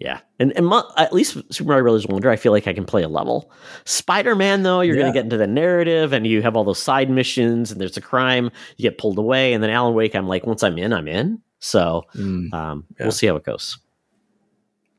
[0.00, 2.84] Yeah, and and my, at least Super Mario Brothers Wonder, I feel like I can
[2.84, 3.52] play a level.
[3.84, 5.02] Spider Man though, you're yeah.
[5.02, 7.96] going to get into the narrative, and you have all those side missions, and there's
[7.96, 10.92] a crime, you get pulled away, and then Alan Wake, I'm like, once I'm in,
[10.92, 11.40] I'm in.
[11.60, 13.04] So mm, um, yeah.
[13.04, 13.78] we'll see how it goes.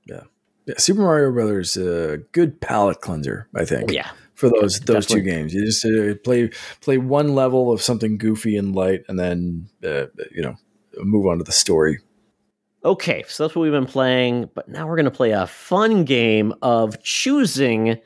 [0.06, 0.23] Yeah,
[0.65, 0.76] yeah.
[0.77, 3.91] Super Mario Brothers, a uh, good palate cleanser, I think.
[3.91, 5.53] Yeah, for those those two games.
[5.53, 6.49] You just uh, play
[6.81, 10.55] play one level of something goofy and light, and then uh, you know
[10.97, 11.99] move on to the story.
[12.85, 16.05] Okay, so that's what we've been playing, but now we're going to play a fun
[16.05, 17.99] game of choosing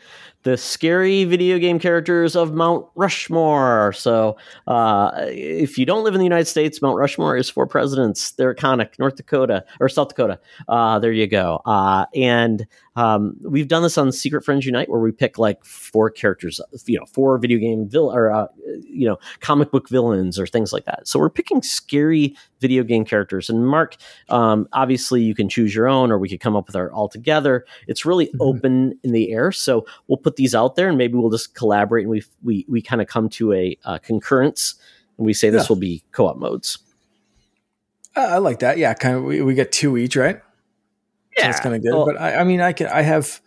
[0.44, 3.94] the scary video game characters of Mount Rushmore.
[3.94, 4.36] So,
[4.68, 8.32] uh, if you don't live in the United States, Mount Rushmore is for presidents.
[8.32, 9.00] They're iconic.
[9.00, 10.40] North Dakota or South Dakota.
[10.68, 11.62] Uh, there you go.
[11.66, 12.66] Uh, and
[12.96, 17.00] um, we've done this on Secret Friends Unite, where we pick like four characters, you
[17.00, 18.48] know, four video game vil- or uh,
[18.84, 21.08] you know, comic book villains or things like that.
[21.08, 23.50] So we're picking scary video game characters.
[23.50, 23.96] And Mark,
[24.30, 27.10] um, obviously, you can choose your own, or we could come up with our all
[27.10, 27.66] together.
[27.88, 28.42] It's really mm-hmm.
[28.42, 29.52] open in the air.
[29.52, 32.82] So we'll put these out there, and maybe we'll just collaborate, and we we we
[32.82, 34.76] kind of come to a uh, concurrence,
[35.18, 35.68] and we say this yeah.
[35.70, 36.78] will be co-op modes.
[38.16, 38.78] I like that.
[38.78, 39.24] Yeah, kind of.
[39.24, 40.40] We, we get two each, right?
[41.38, 41.94] Yeah, so that's kind of good.
[41.94, 42.88] Well, but I, I, mean, I can.
[42.88, 43.42] I have.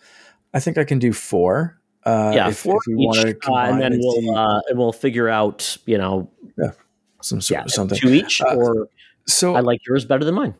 [0.54, 1.78] I think I can do four.
[2.04, 5.28] Uh, yeah, if, four if we each, uh, and then we'll uh, and we'll figure
[5.28, 5.76] out.
[5.86, 6.72] You know, yeah,
[7.20, 8.88] some sort yeah, of something two each, uh, or
[9.26, 10.54] so I like yours better than mine.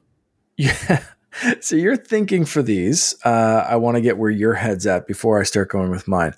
[0.56, 1.02] Yeah.
[1.60, 3.14] So you're thinking for these.
[3.22, 6.32] Uh, I want to get where your head's at before I start going with mine.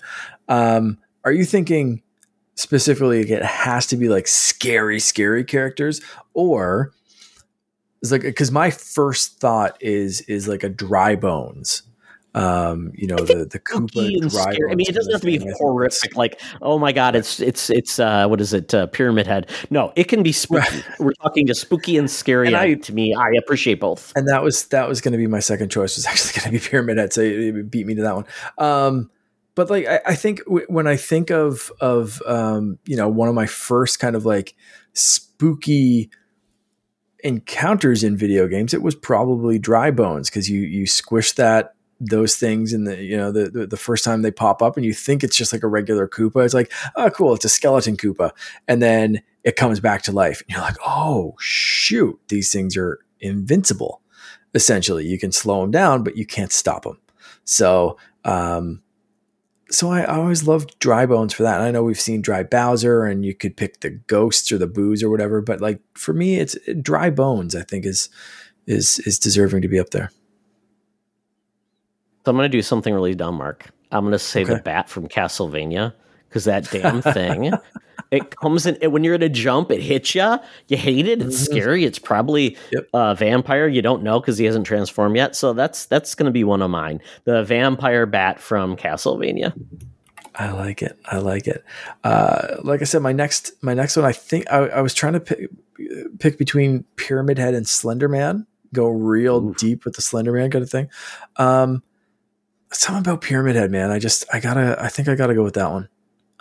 [0.49, 2.01] Um, are you thinking
[2.55, 6.01] specifically it has to be like scary, scary characters,
[6.33, 6.91] or
[8.01, 11.83] it's like because my first thought is is like a dry bones.
[12.35, 16.15] Um you know the the Koopa dry I mean it doesn't have to be horrific
[16.15, 19.49] like oh my god it's it's it's uh what is it uh, pyramid head?
[19.71, 20.83] No it can be spooky.
[20.99, 24.13] We're talking to spooky and scary and I, to me I appreciate both.
[24.15, 26.63] And that was that was going to be my second choice was actually going to
[26.63, 28.25] be pyramid head so it beat me to that one.
[28.59, 29.09] Um
[29.55, 33.27] but like I, I think w- when I think of of um you know one
[33.27, 34.55] of my first kind of like
[34.93, 36.11] spooky
[37.23, 42.35] encounters in video games, it was probably dry bones because you you squish that those
[42.35, 44.93] things in the you know the, the, the first time they pop up and you
[44.93, 46.45] think it's just like a regular Koopa.
[46.45, 48.31] It's like oh cool, it's a skeleton Koopa,
[48.67, 52.99] and then it comes back to life, and you're like oh shoot, these things are
[53.19, 54.01] invincible.
[54.55, 56.97] Essentially, you can slow them down, but you can't stop them.
[57.43, 58.81] So um,
[59.71, 61.57] so I, I, always loved dry bones for that.
[61.59, 64.67] And I know we've seen dry Bowser and you could pick the ghosts or the
[64.67, 68.09] boos or whatever, but like for me, it's uh, dry bones, I think is,
[68.65, 70.11] is, is deserving to be up there.
[72.25, 73.65] So I'm going to do something really dumb, Mark.
[73.91, 74.55] I'm going to say okay.
[74.55, 75.93] the bat from Castlevania
[76.29, 77.51] because that damn thing
[78.11, 80.37] it comes in when you're at a jump, it hits you.
[80.67, 81.21] You hate it.
[81.21, 81.57] It's mm-hmm.
[81.57, 81.85] scary.
[81.85, 82.87] It's probably yep.
[82.93, 83.67] a vampire.
[83.67, 85.35] You don't know because he hasn't transformed yet.
[85.35, 87.01] So that's that's going to be one of mine.
[87.25, 89.53] The vampire bat from Castlevania.
[90.35, 90.97] I like it.
[91.05, 91.63] I like it.
[92.03, 94.05] Uh, like I said, my next my next one.
[94.05, 95.49] I think I, I was trying to pick,
[96.19, 98.47] pick between Pyramid Head and Slender Man.
[98.73, 100.89] Go real deep with the Slender Man kind of thing.
[101.37, 101.83] Um,
[102.71, 103.91] something about Pyramid Head, man.
[103.91, 104.81] I just I gotta.
[104.81, 105.89] I think I gotta go with that one.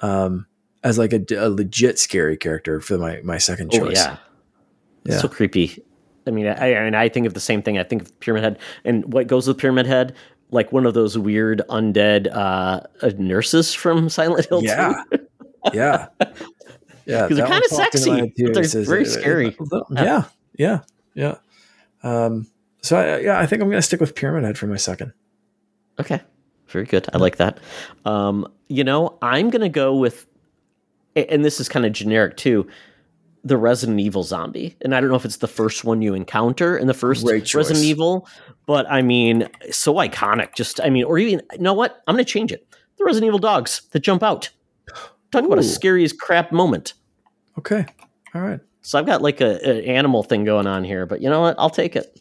[0.01, 0.47] Um,
[0.85, 3.99] as like a, a legit scary character for my my second oh, choice.
[3.99, 4.17] Oh, yeah,
[5.05, 5.83] yeah, so creepy.
[6.27, 7.79] I mean, I, I mean, I think of the same thing.
[7.79, 10.15] I think of Pyramid Head, and what goes with Pyramid Head,
[10.51, 14.63] like one of those weird undead uh, uh nurses from Silent Hill.
[14.63, 15.03] Yeah,
[15.73, 16.07] yeah,
[17.07, 17.27] yeah.
[17.27, 18.21] Because they're kind of sexy.
[18.37, 19.57] But They're says, very uh, scary.
[19.91, 20.25] Yeah,
[20.57, 20.81] yeah,
[21.15, 21.37] yeah.
[22.03, 22.47] Um,
[22.83, 25.13] so I, yeah, I think I'm going to stick with Pyramid Head for my second.
[25.99, 26.21] Okay,
[26.69, 27.07] very good.
[27.13, 27.59] I like that.
[28.05, 30.27] Um, you know, I'm going to go with
[31.17, 32.69] and this is kind of generic too
[33.45, 34.77] the Resident Evil zombie.
[34.83, 37.25] And I don't know if it's the first one you encounter in the first
[37.55, 38.29] Resident Evil,
[38.67, 40.55] but I mean, so iconic.
[40.55, 42.03] Just, I mean, or even, you know what?
[42.07, 42.67] I'm going to change it.
[42.99, 44.51] The Resident Evil dogs that jump out.
[45.31, 45.47] Talk Ooh.
[45.47, 46.95] about a scary as crap moment.
[47.59, 47.87] Okay.
[48.35, 48.61] All right.
[48.83, 51.55] So I've got like a, an animal thing going on here, but you know what?
[51.59, 52.21] I'll take it.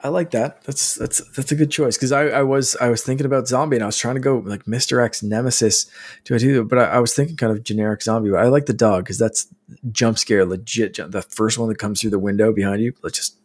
[0.00, 0.62] I like that.
[0.62, 3.76] That's that's that's a good choice because I, I was I was thinking about zombie
[3.76, 5.04] and I was trying to go like Mr.
[5.04, 5.90] X Nemesis.
[6.24, 6.62] Do I do?
[6.62, 8.30] But I, I was thinking kind of generic zombie.
[8.30, 9.48] But I like the dog because that's
[9.90, 10.94] jump scare legit.
[10.94, 12.92] Jump, the first one that comes through the window behind you.
[13.02, 13.38] Let's just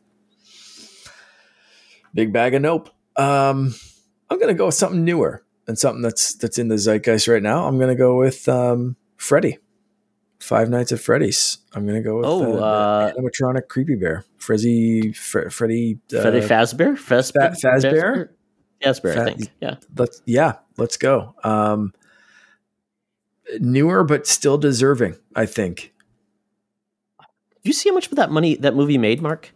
[2.13, 2.91] big bag of nope.
[3.17, 3.73] Um,
[4.29, 7.65] I'm gonna go with something newer and something that's that's in the zeitgeist right now.
[7.65, 9.57] I'm gonna go with um, Freddy.
[10.43, 11.59] Five Nights at Freddy's.
[11.73, 16.41] I'm gonna go with oh, uh, uh, animatronic creepy bear, Frizzy, Fre- Freddy, uh, Freddy
[16.41, 18.29] Fazbear, Fazbear, Fazbear,
[18.83, 19.17] Fazbear.
[19.17, 19.51] I think.
[19.61, 19.75] Yeah.
[19.97, 21.33] Let's yeah, let's go.
[21.43, 21.93] Um,
[23.59, 25.15] newer but still deserving.
[25.35, 25.93] I think.
[27.19, 29.53] Do you see how much of that money that movie made, Mark?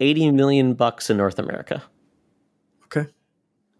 [0.00, 1.82] Eighty million bucks in North America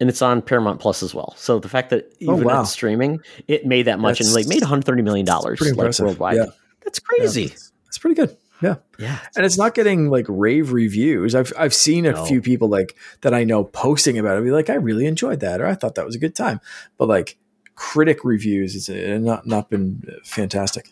[0.00, 1.34] and it's on Paramount Plus as well.
[1.36, 2.64] So the fact that oh, even oh, wow.
[2.64, 6.36] streaming, it made that much that's, and like made 130 million dollars like worldwide.
[6.36, 6.46] Yeah.
[6.82, 7.42] That's crazy.
[7.42, 7.54] Yeah.
[7.84, 8.36] That's pretty good.
[8.62, 8.76] Yeah.
[8.98, 9.18] Yeah.
[9.36, 11.34] And it's not getting like rave reviews.
[11.34, 12.24] I've I've seen a no.
[12.24, 15.60] few people like that I know posting about it be like I really enjoyed that
[15.60, 16.60] or I thought that was a good time.
[16.96, 17.38] But like
[17.74, 20.90] critic reviews it's uh, not not been fantastic.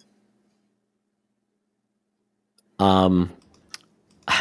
[2.79, 3.33] Um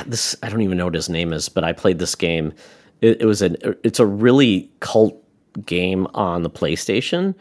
[0.05, 2.53] this I don't even know what his name is, but I played this game
[3.01, 5.21] it, it was an it's a really cult
[5.65, 7.35] game on the PlayStation.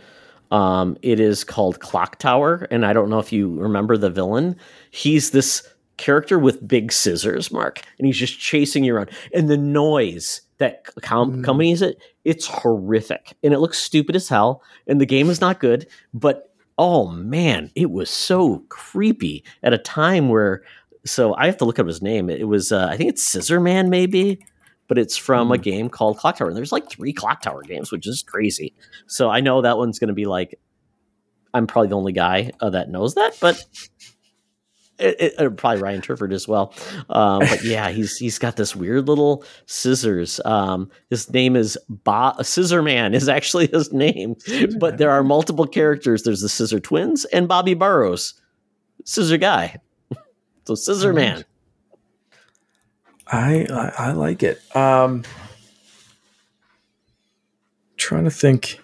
[0.50, 4.56] Um, it is called Clock Tower, and I don't know if you remember the villain.
[4.90, 5.66] He's this
[5.96, 9.10] character with big scissors, Mark, and he's just chasing you around.
[9.34, 11.40] And the noise that com- mm.
[11.40, 14.62] accompanies it, it's horrific, and it looks stupid as hell.
[14.86, 19.78] And the game is not good, but oh man, it was so creepy at a
[19.78, 20.62] time where.
[21.04, 22.28] So I have to look up his name.
[22.28, 24.44] It was, uh, I think it's Scissor Man, maybe
[24.88, 25.54] but it's from mm.
[25.54, 25.62] a hmm.
[25.62, 26.48] game called Clock Tower.
[26.48, 28.74] And there's like three Clock Tower games, which is crazy.
[29.06, 30.58] So I know that one's going to be like,
[31.54, 33.62] I'm probably the only guy uh, that knows that, but
[34.98, 36.72] it, it, probably Ryan Turford as well.
[37.08, 40.40] Um, but yeah, he's he's got this weird little scissors.
[40.44, 44.36] Um, his name is Bob Scissor Man is actually his name,
[44.78, 46.22] but there are multiple characters.
[46.22, 48.34] There's the Scissor Twins and Bobby Barrows,
[49.04, 49.76] Scissor Guy.
[50.66, 51.44] so Scissor Man.
[53.26, 53.66] I,
[53.98, 54.60] I, like it.
[54.76, 55.24] Um,
[57.96, 58.80] trying to think,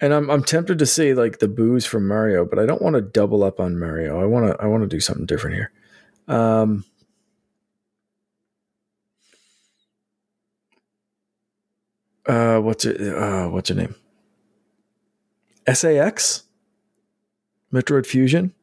[0.00, 2.94] and I'm I'm tempted to say like the Boos from Mario, but I don't want
[2.94, 4.20] to double up on Mario.
[4.20, 5.72] I want to I want to do something different here.
[6.28, 6.84] Um,
[12.26, 13.00] uh, what's it?
[13.00, 13.96] Uh, what's your name?
[15.66, 16.44] SAX,
[17.72, 18.54] Metroid Fusion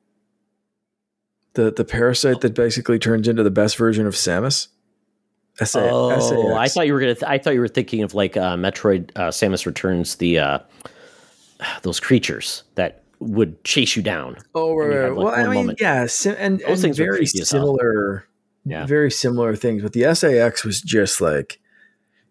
[1.53, 4.67] the the parasite that basically turns into the best version of Samus.
[5.59, 6.55] S-A- oh, S-A-X.
[6.55, 7.15] I thought you were gonna.
[7.15, 9.11] Th- I thought you were thinking of like uh, Metroid.
[9.15, 10.59] Uh, Samus Returns the uh,
[11.81, 14.37] those creatures that would chase you down.
[14.55, 14.87] Oh, right.
[14.87, 15.09] right.
[15.09, 15.81] Like well, I mean, moment.
[15.81, 18.25] yeah, sim- and, and very similar.
[18.65, 19.83] Yeah, very similar things.
[19.83, 21.59] But the SAX was just like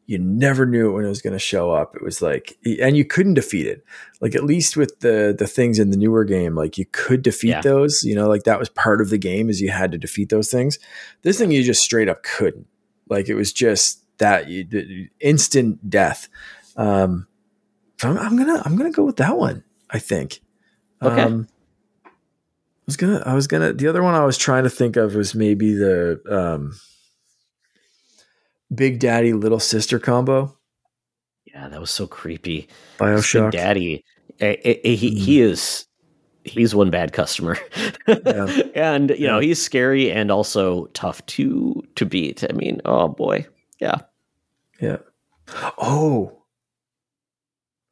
[0.09, 1.95] you never knew when it was going to show up.
[1.95, 3.85] It was like, and you couldn't defeat it.
[4.23, 7.51] Like at least with the the things in the newer game, like you could defeat
[7.51, 7.61] yeah.
[7.61, 8.03] those.
[8.03, 10.51] You know, like that was part of the game is you had to defeat those
[10.51, 10.79] things.
[11.23, 12.67] This thing you just straight up couldn't.
[13.11, 16.31] Like it was just that you instant death.
[16.79, 17.27] Um,
[18.01, 19.63] so I'm, I'm, gonna I'm gonna go with that one.
[19.91, 20.41] I think.
[21.03, 21.21] Okay.
[21.21, 21.49] Um,
[22.07, 22.11] I
[22.87, 25.35] was gonna I was gonna the other one I was trying to think of was
[25.35, 26.81] maybe the um
[28.75, 30.57] Big Daddy Little Sister combo.
[31.47, 32.69] Yeah, that was so creepy.
[32.99, 33.53] Bioshock.
[33.53, 34.05] Big Daddy,
[34.41, 35.19] eh, eh, eh, he mm.
[35.19, 35.87] he is
[36.45, 37.57] he's one bad customer,
[38.07, 38.61] yeah.
[38.75, 42.45] and you know he's scary and also tough to to beat.
[42.49, 43.47] I mean, oh boy,
[43.81, 44.01] yeah,
[44.81, 44.99] yeah.
[45.79, 46.39] Oh,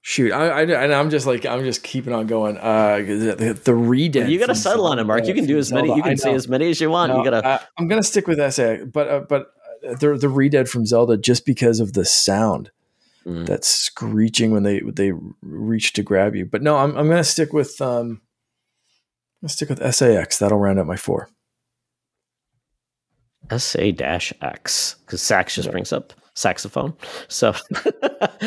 [0.06, 3.72] shoot I, I and i'm just like i'm just keeping on going uh the, the
[3.72, 6.32] ReDead you gotta settle on it mark you can do as many you can say
[6.32, 9.08] as many as you want no, you gotta I, am gonna stick with sa but
[9.08, 9.48] uh, but
[9.94, 12.70] the the redead from Zelda just because of the sound.
[13.24, 13.46] Mm.
[13.46, 16.46] That screeching when they they reach to grab you.
[16.46, 18.20] But no, I'm I'm gonna stick with um
[19.42, 20.38] I'm gonna stick with SAX.
[20.38, 21.28] That'll round out my four.
[23.56, 26.94] SA dash X because sax just brings up saxophone.
[27.28, 27.54] So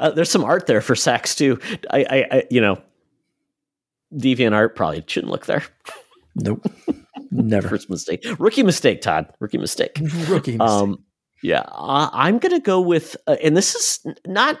[0.00, 1.58] uh, there's some art there for sax too.
[1.90, 2.80] I, I, I, you know,
[4.14, 5.64] deviant art probably shouldn't look there.
[6.34, 6.66] Nope.
[7.30, 7.68] Never.
[7.68, 8.26] First mistake.
[8.38, 9.32] Rookie mistake, Todd.
[9.40, 9.98] Rookie mistake.
[10.28, 10.60] Rookie mistake.
[10.60, 11.04] Um,
[11.42, 14.58] yeah, I, am gonna go with, uh, and this is not.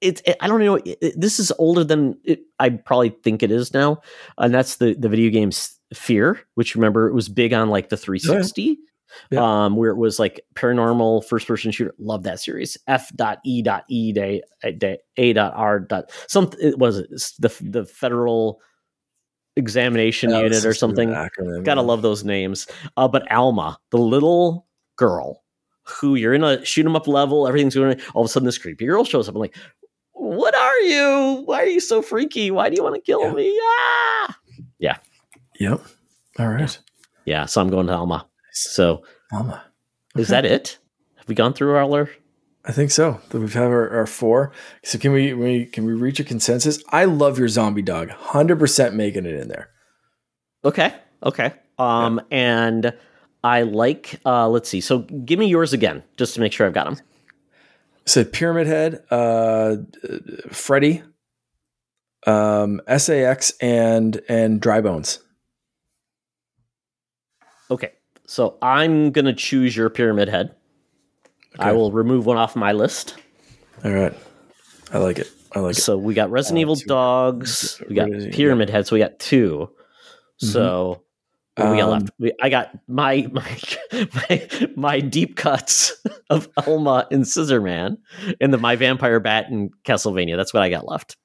[0.00, 0.20] It's.
[0.24, 0.76] It, I don't know.
[0.76, 4.02] It, this is older than it, I probably think it is now,
[4.36, 7.96] and that's the the video games Fear, which remember it was big on like the
[7.96, 8.62] 360.
[8.62, 8.74] yeah.
[9.30, 9.64] Yeah.
[9.64, 11.94] Um, where it was like paranormal first person shooter.
[11.98, 12.76] Love that series.
[12.86, 14.42] F dot E dot E day,
[14.76, 16.50] day A dot R dot some.
[16.60, 16.98] It was
[17.38, 18.60] the the federal
[19.58, 21.10] examination yeah, unit or something.
[21.10, 22.66] Acronym, Gotta love those names.
[22.96, 24.66] Uh, but Alma, the little
[24.96, 25.42] girl
[25.82, 28.00] who you're in a shoot 'em up level, everything's going.
[28.14, 29.34] All of a sudden, this creepy girl shows up.
[29.34, 29.56] I'm like,
[30.12, 31.42] "What are you?
[31.44, 32.50] Why are you so freaky?
[32.50, 33.32] Why do you want to kill Yeah.
[33.32, 34.38] me?" Ah,
[34.78, 34.96] yeah,
[35.60, 35.80] Yep.
[36.38, 36.78] All right.
[37.24, 37.44] yeah.
[37.46, 38.26] So I'm going to Alma.
[38.52, 39.02] So
[39.32, 39.62] Alma.
[40.16, 40.78] is that it?
[41.16, 42.08] Have we gone through all our?
[42.68, 43.18] I think so.
[43.30, 44.52] That we've had our, our four.
[44.84, 46.84] So can we, we can we reach a consensus?
[46.90, 48.10] I love your zombie dog.
[48.10, 49.70] Hundred percent making it in there.
[50.66, 51.54] Okay, okay.
[51.78, 52.92] Um, and
[53.42, 54.20] I like.
[54.26, 54.82] Uh, let's see.
[54.82, 56.98] So give me yours again, just to make sure I've got them.
[58.04, 59.76] So Pyramid Head, uh,
[60.50, 61.02] Freddy,
[62.26, 65.20] um, SAX, and and Dry Bones.
[67.70, 67.92] Okay.
[68.26, 70.54] So I'm gonna choose your pyramid head.
[71.58, 73.16] I will remove one off my list.
[73.84, 74.14] All right.
[74.92, 75.30] I like it.
[75.54, 75.80] I like it.
[75.80, 77.82] So we got Resident Uh, Evil two- Dogs.
[77.88, 78.34] We got Where is it?
[78.34, 78.86] Pyramid Head.
[78.86, 79.68] So we got 2
[80.38, 81.02] So
[81.56, 82.10] what do we got Um, left?
[82.18, 83.58] We, I got my my
[84.14, 85.92] my my deep cuts
[86.30, 87.98] of Alma and Scissor Man,
[88.40, 90.36] and the My Vampire Bat and Castlevania.
[90.36, 91.16] That's what I got left.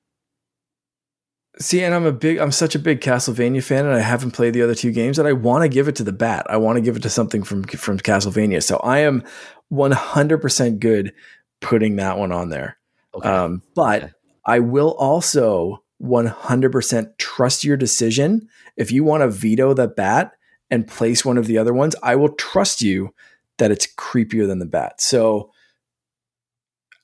[1.59, 4.55] See, and I'm a big, I'm such a big Castlevania fan, and I haven't played
[4.55, 6.47] the other two games, and I want to give it to the Bat.
[6.49, 8.63] I want to give it to something from from Castlevania.
[8.63, 9.23] So I am
[9.71, 11.13] 100% good
[11.61, 12.77] putting that one on there.
[13.15, 13.29] Okay.
[13.29, 14.13] Um, but Okay.
[14.45, 18.47] I will also 100% trust your decision.
[18.75, 20.33] If you want to veto the Bat
[20.69, 23.13] and place one of the other ones, I will trust you
[23.57, 24.99] that it's creepier than the Bat.
[24.99, 25.51] So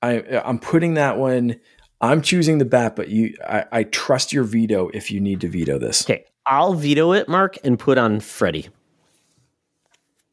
[0.01, 1.59] I, I'm putting that one.
[2.01, 5.49] I'm choosing the bat, but you, I, I trust your veto if you need to
[5.49, 6.05] veto this.
[6.05, 6.25] okay.
[6.45, 8.69] I'll veto it, Mark, and put on Freddy.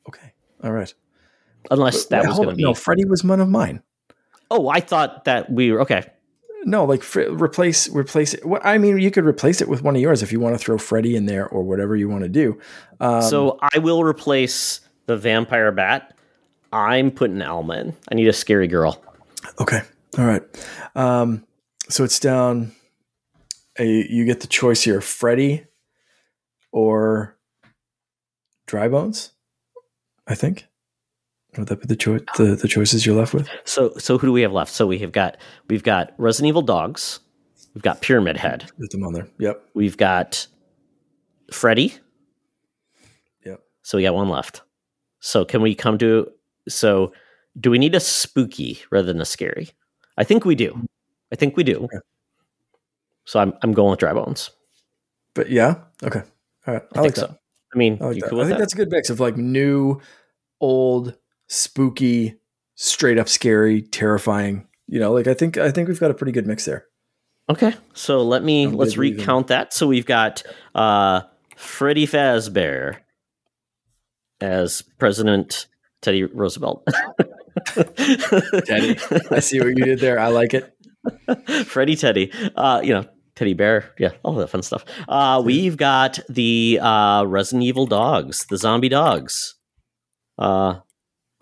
[0.08, 0.32] Okay.
[0.62, 0.94] All right.
[1.70, 2.62] Unless that Wait, was going to be.
[2.62, 2.74] no.
[2.74, 3.82] Freddie was one of mine.
[4.50, 6.04] Oh, I thought that we were okay.
[6.64, 8.44] No, like fr- replace replace it.
[8.44, 10.58] What I mean, you could replace it with one of yours if you want to
[10.58, 12.58] throw Freddie in there or whatever you want to do.
[13.00, 16.16] Um, so I will replace the vampire bat.
[16.72, 17.96] I'm putting Alma in.
[18.10, 19.00] I need a scary girl.
[19.60, 19.82] okay,
[20.18, 20.42] all right.
[20.96, 21.46] Um,
[21.88, 22.72] so it's down.
[23.78, 25.66] A, you get the choice here: Freddie
[26.72, 27.36] or
[28.66, 29.32] Dry Bones.
[30.26, 30.66] I think.
[31.58, 32.22] Would that be the choice?
[32.36, 33.48] The, the choices you're left with?
[33.64, 34.72] So so who do we have left?
[34.72, 35.36] So we have got
[35.68, 37.20] we've got Resident Evil Dogs.
[37.74, 38.70] We've got Pyramid Head.
[38.78, 39.28] Put them on there.
[39.38, 39.68] Yep.
[39.74, 40.46] We've got
[41.52, 41.94] Freddy.
[43.44, 43.60] Yep.
[43.82, 44.62] So we got one left.
[45.20, 46.30] So can we come to
[46.68, 47.12] so
[47.58, 49.70] do we need a spooky rather than a scary?
[50.16, 50.86] I think we do.
[51.32, 51.84] I think we do.
[51.84, 51.98] Okay.
[53.24, 54.50] So I'm I'm going with dry bones.
[55.34, 55.76] But yeah.
[56.02, 56.22] Okay.
[56.66, 56.82] All right.
[56.94, 57.30] I, I, like think that.
[57.30, 57.38] so.
[57.74, 58.26] I mean, I like that.
[58.26, 58.58] I think that?
[58.58, 60.00] that's a good mix of like new,
[60.60, 61.16] old,
[61.48, 62.36] spooky,
[62.74, 64.66] straight up scary, terrifying.
[64.86, 66.86] You know, like I think I think we've got a pretty good mix there.
[67.48, 69.72] Okay, so let me I'm let's recount that.
[69.72, 70.42] So we've got
[70.74, 71.22] uh,
[71.56, 72.98] Freddy Fazbear
[74.40, 75.66] as President
[76.02, 76.86] Teddy Roosevelt.
[77.66, 78.98] Teddy.
[79.30, 80.18] I see what you did there.
[80.18, 80.72] I like it.
[81.66, 82.32] Freddie Teddy.
[82.56, 83.92] Uh, you know, Teddy Bear.
[83.98, 84.84] Yeah, all that fun stuff.
[85.08, 89.54] Uh, we've got the uh, Resident Evil dogs, the zombie dogs.
[90.38, 90.80] Uh,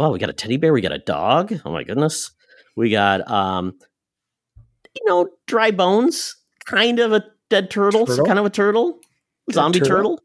[0.05, 0.73] wow, we got a teddy bear.
[0.73, 1.59] We got a dog.
[1.65, 2.31] Oh my goodness.
[2.77, 3.75] We got um,
[4.95, 6.37] you know, dry bones,
[6.67, 8.27] kind of a dead turtle, Turtle?
[8.27, 9.01] kind of a turtle,
[9.53, 10.19] zombie turtle.
[10.19, 10.21] turtle.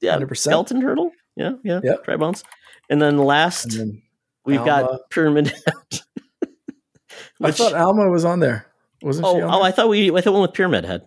[0.00, 0.36] Yeah, 100%.
[0.36, 1.10] skeleton turtle.
[1.36, 2.04] Yeah, yeah, Yep.
[2.04, 2.44] dry bones.
[2.88, 4.02] And then last, And then
[4.44, 4.70] we've Alma.
[4.70, 5.48] got pyramid.
[5.48, 6.00] Head.
[7.42, 8.66] I thought Alma was on there.
[9.02, 9.42] Wasn't oh, she?
[9.42, 9.62] Oh, there?
[9.62, 11.02] I thought we, I thought we went with pyramid head.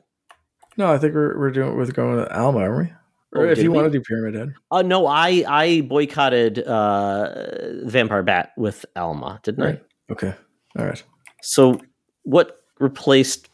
[0.78, 2.94] no, I think we're we're doing we're going with Alma, aren't we?
[3.34, 3.78] Or Oh, if you we?
[3.78, 4.54] want to do Pyramid Head.
[4.72, 9.84] Uh, no, I I boycotted uh, Vampire Bat with Alma, didn't Right.
[10.12, 10.34] Okay.
[10.78, 11.02] All right.
[11.42, 11.80] So
[12.24, 13.48] what replaced?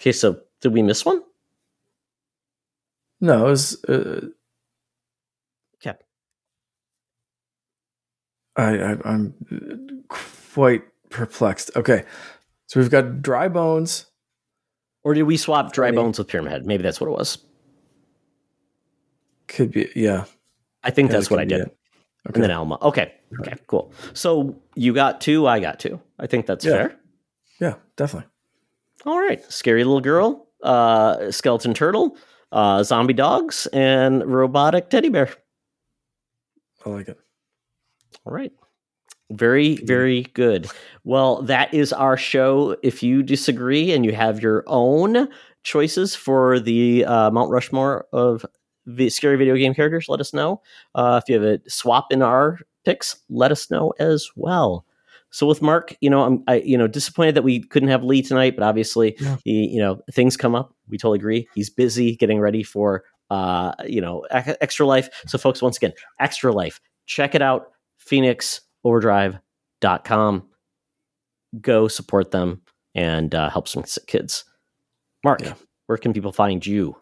[0.00, 1.22] Okay, so did we miss one?
[3.20, 3.84] No, it was.
[3.84, 4.26] Uh,
[5.76, 5.96] Okay.
[8.56, 11.70] I, I I'm quite perplexed.
[11.76, 12.04] Okay,
[12.66, 14.06] so we've got dry bones.
[15.02, 15.92] Or did we swap Dry.
[15.92, 16.66] Bones with Pyramid Head?
[16.66, 17.38] Maybe that's what it was.
[19.50, 20.24] Could be yeah.
[20.82, 21.60] I think Yeah, that's what I did.
[21.62, 21.70] Okay.
[22.34, 22.78] And then Alma.
[22.82, 23.12] Okay.
[23.40, 23.54] Okay.
[23.66, 23.92] Cool.
[24.14, 25.46] So you got two.
[25.46, 26.00] I got two.
[26.18, 26.72] I think that's Yeah.
[26.72, 26.96] fair.
[27.60, 28.28] yeah, definitely.
[29.06, 29.42] All right.
[29.52, 32.16] Scary little girl, uh, skeleton turtle,
[32.52, 35.30] uh, zombie dogs, and robotic teddy bear.
[36.84, 37.18] I like it.
[38.24, 38.52] All right.
[39.30, 40.66] Very, very good.
[41.04, 42.76] Well, that is our show.
[42.82, 45.28] If you disagree and you have your own
[45.62, 48.44] choices for the uh, Mount Rushmore of
[49.08, 50.60] scary video game characters, let us know.
[50.94, 54.84] Uh, if you have a swap in our picks, let us know as well.
[55.30, 58.22] So with Mark, you know, I'm I, you know disappointed that we couldn't have Lee
[58.22, 59.36] tonight, but obviously, Yeah.
[59.44, 60.74] he, you know, things come up.
[60.88, 61.48] We totally agree.
[61.54, 65.08] He's busy getting ready for uh, you know, Ex- Extra Life.
[65.28, 67.70] So folks, once again, Extra Life, check it out.
[67.98, 69.38] Phoenix Overdrive
[69.82, 70.48] secretfriendsunite.com.
[71.60, 72.62] Go support them
[72.94, 74.44] and uh, help some kids.
[75.24, 75.54] Mark, yeah.
[75.86, 76.96] where can people find you?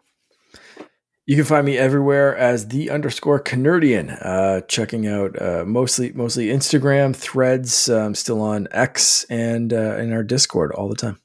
[1.29, 4.17] You can find me everywhere as the underscore CaNERDian.
[4.19, 7.87] Uh, checking out uh, mostly mostly Instagram, Threads.
[7.87, 11.19] I'm still on X and uh, in our Discord all the time.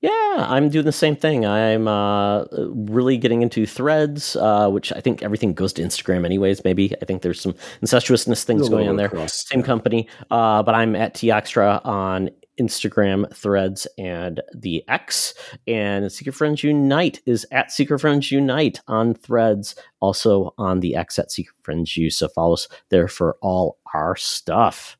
[0.00, 1.44] Yeah, I'm doing the same thing.
[1.44, 6.64] I'm uh, really getting into threads, uh, which I think everything goes to Instagram anyways.
[6.64, 9.10] Maybe I think there's some incestuousness things going on there.
[9.28, 9.66] Same yeah.
[9.66, 15.34] company, uh, but I'm at Extra on Instagram, Threads, and the X.
[15.66, 21.18] And Secret Friends Unite is at Secret Friends Unite on Threads, also on the X
[21.18, 22.10] at Secret Friends U.
[22.10, 24.96] So follow us there for all our stuff.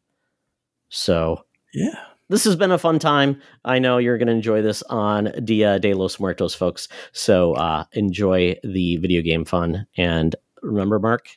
[0.88, 1.44] So
[1.74, 3.40] yeah this has been a fun time.
[3.64, 6.88] I know you're going to enjoy this on Dia de los Muertos, folks.
[7.12, 9.86] So uh, enjoy the video game fun.
[9.96, 11.30] And remember, Mark,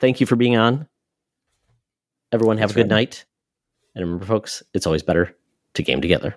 [0.00, 0.88] thank you for being on.
[2.32, 3.00] Everyone, have That's a good right.
[3.00, 3.24] night.
[3.94, 5.36] And remember, folks, it's always better
[5.74, 6.36] to game together.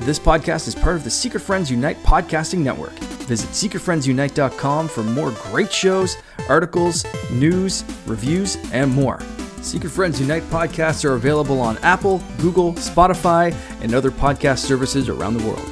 [0.00, 2.92] This podcast is part of the Secret Friends Unite podcasting network.
[3.28, 6.16] Visit secretfriendsunite.com for more great shows,
[6.48, 9.20] articles, news, reviews, and more.
[9.60, 15.38] Secret Friends Unite podcasts are available on Apple, Google, Spotify, and other podcast services around
[15.38, 15.71] the world.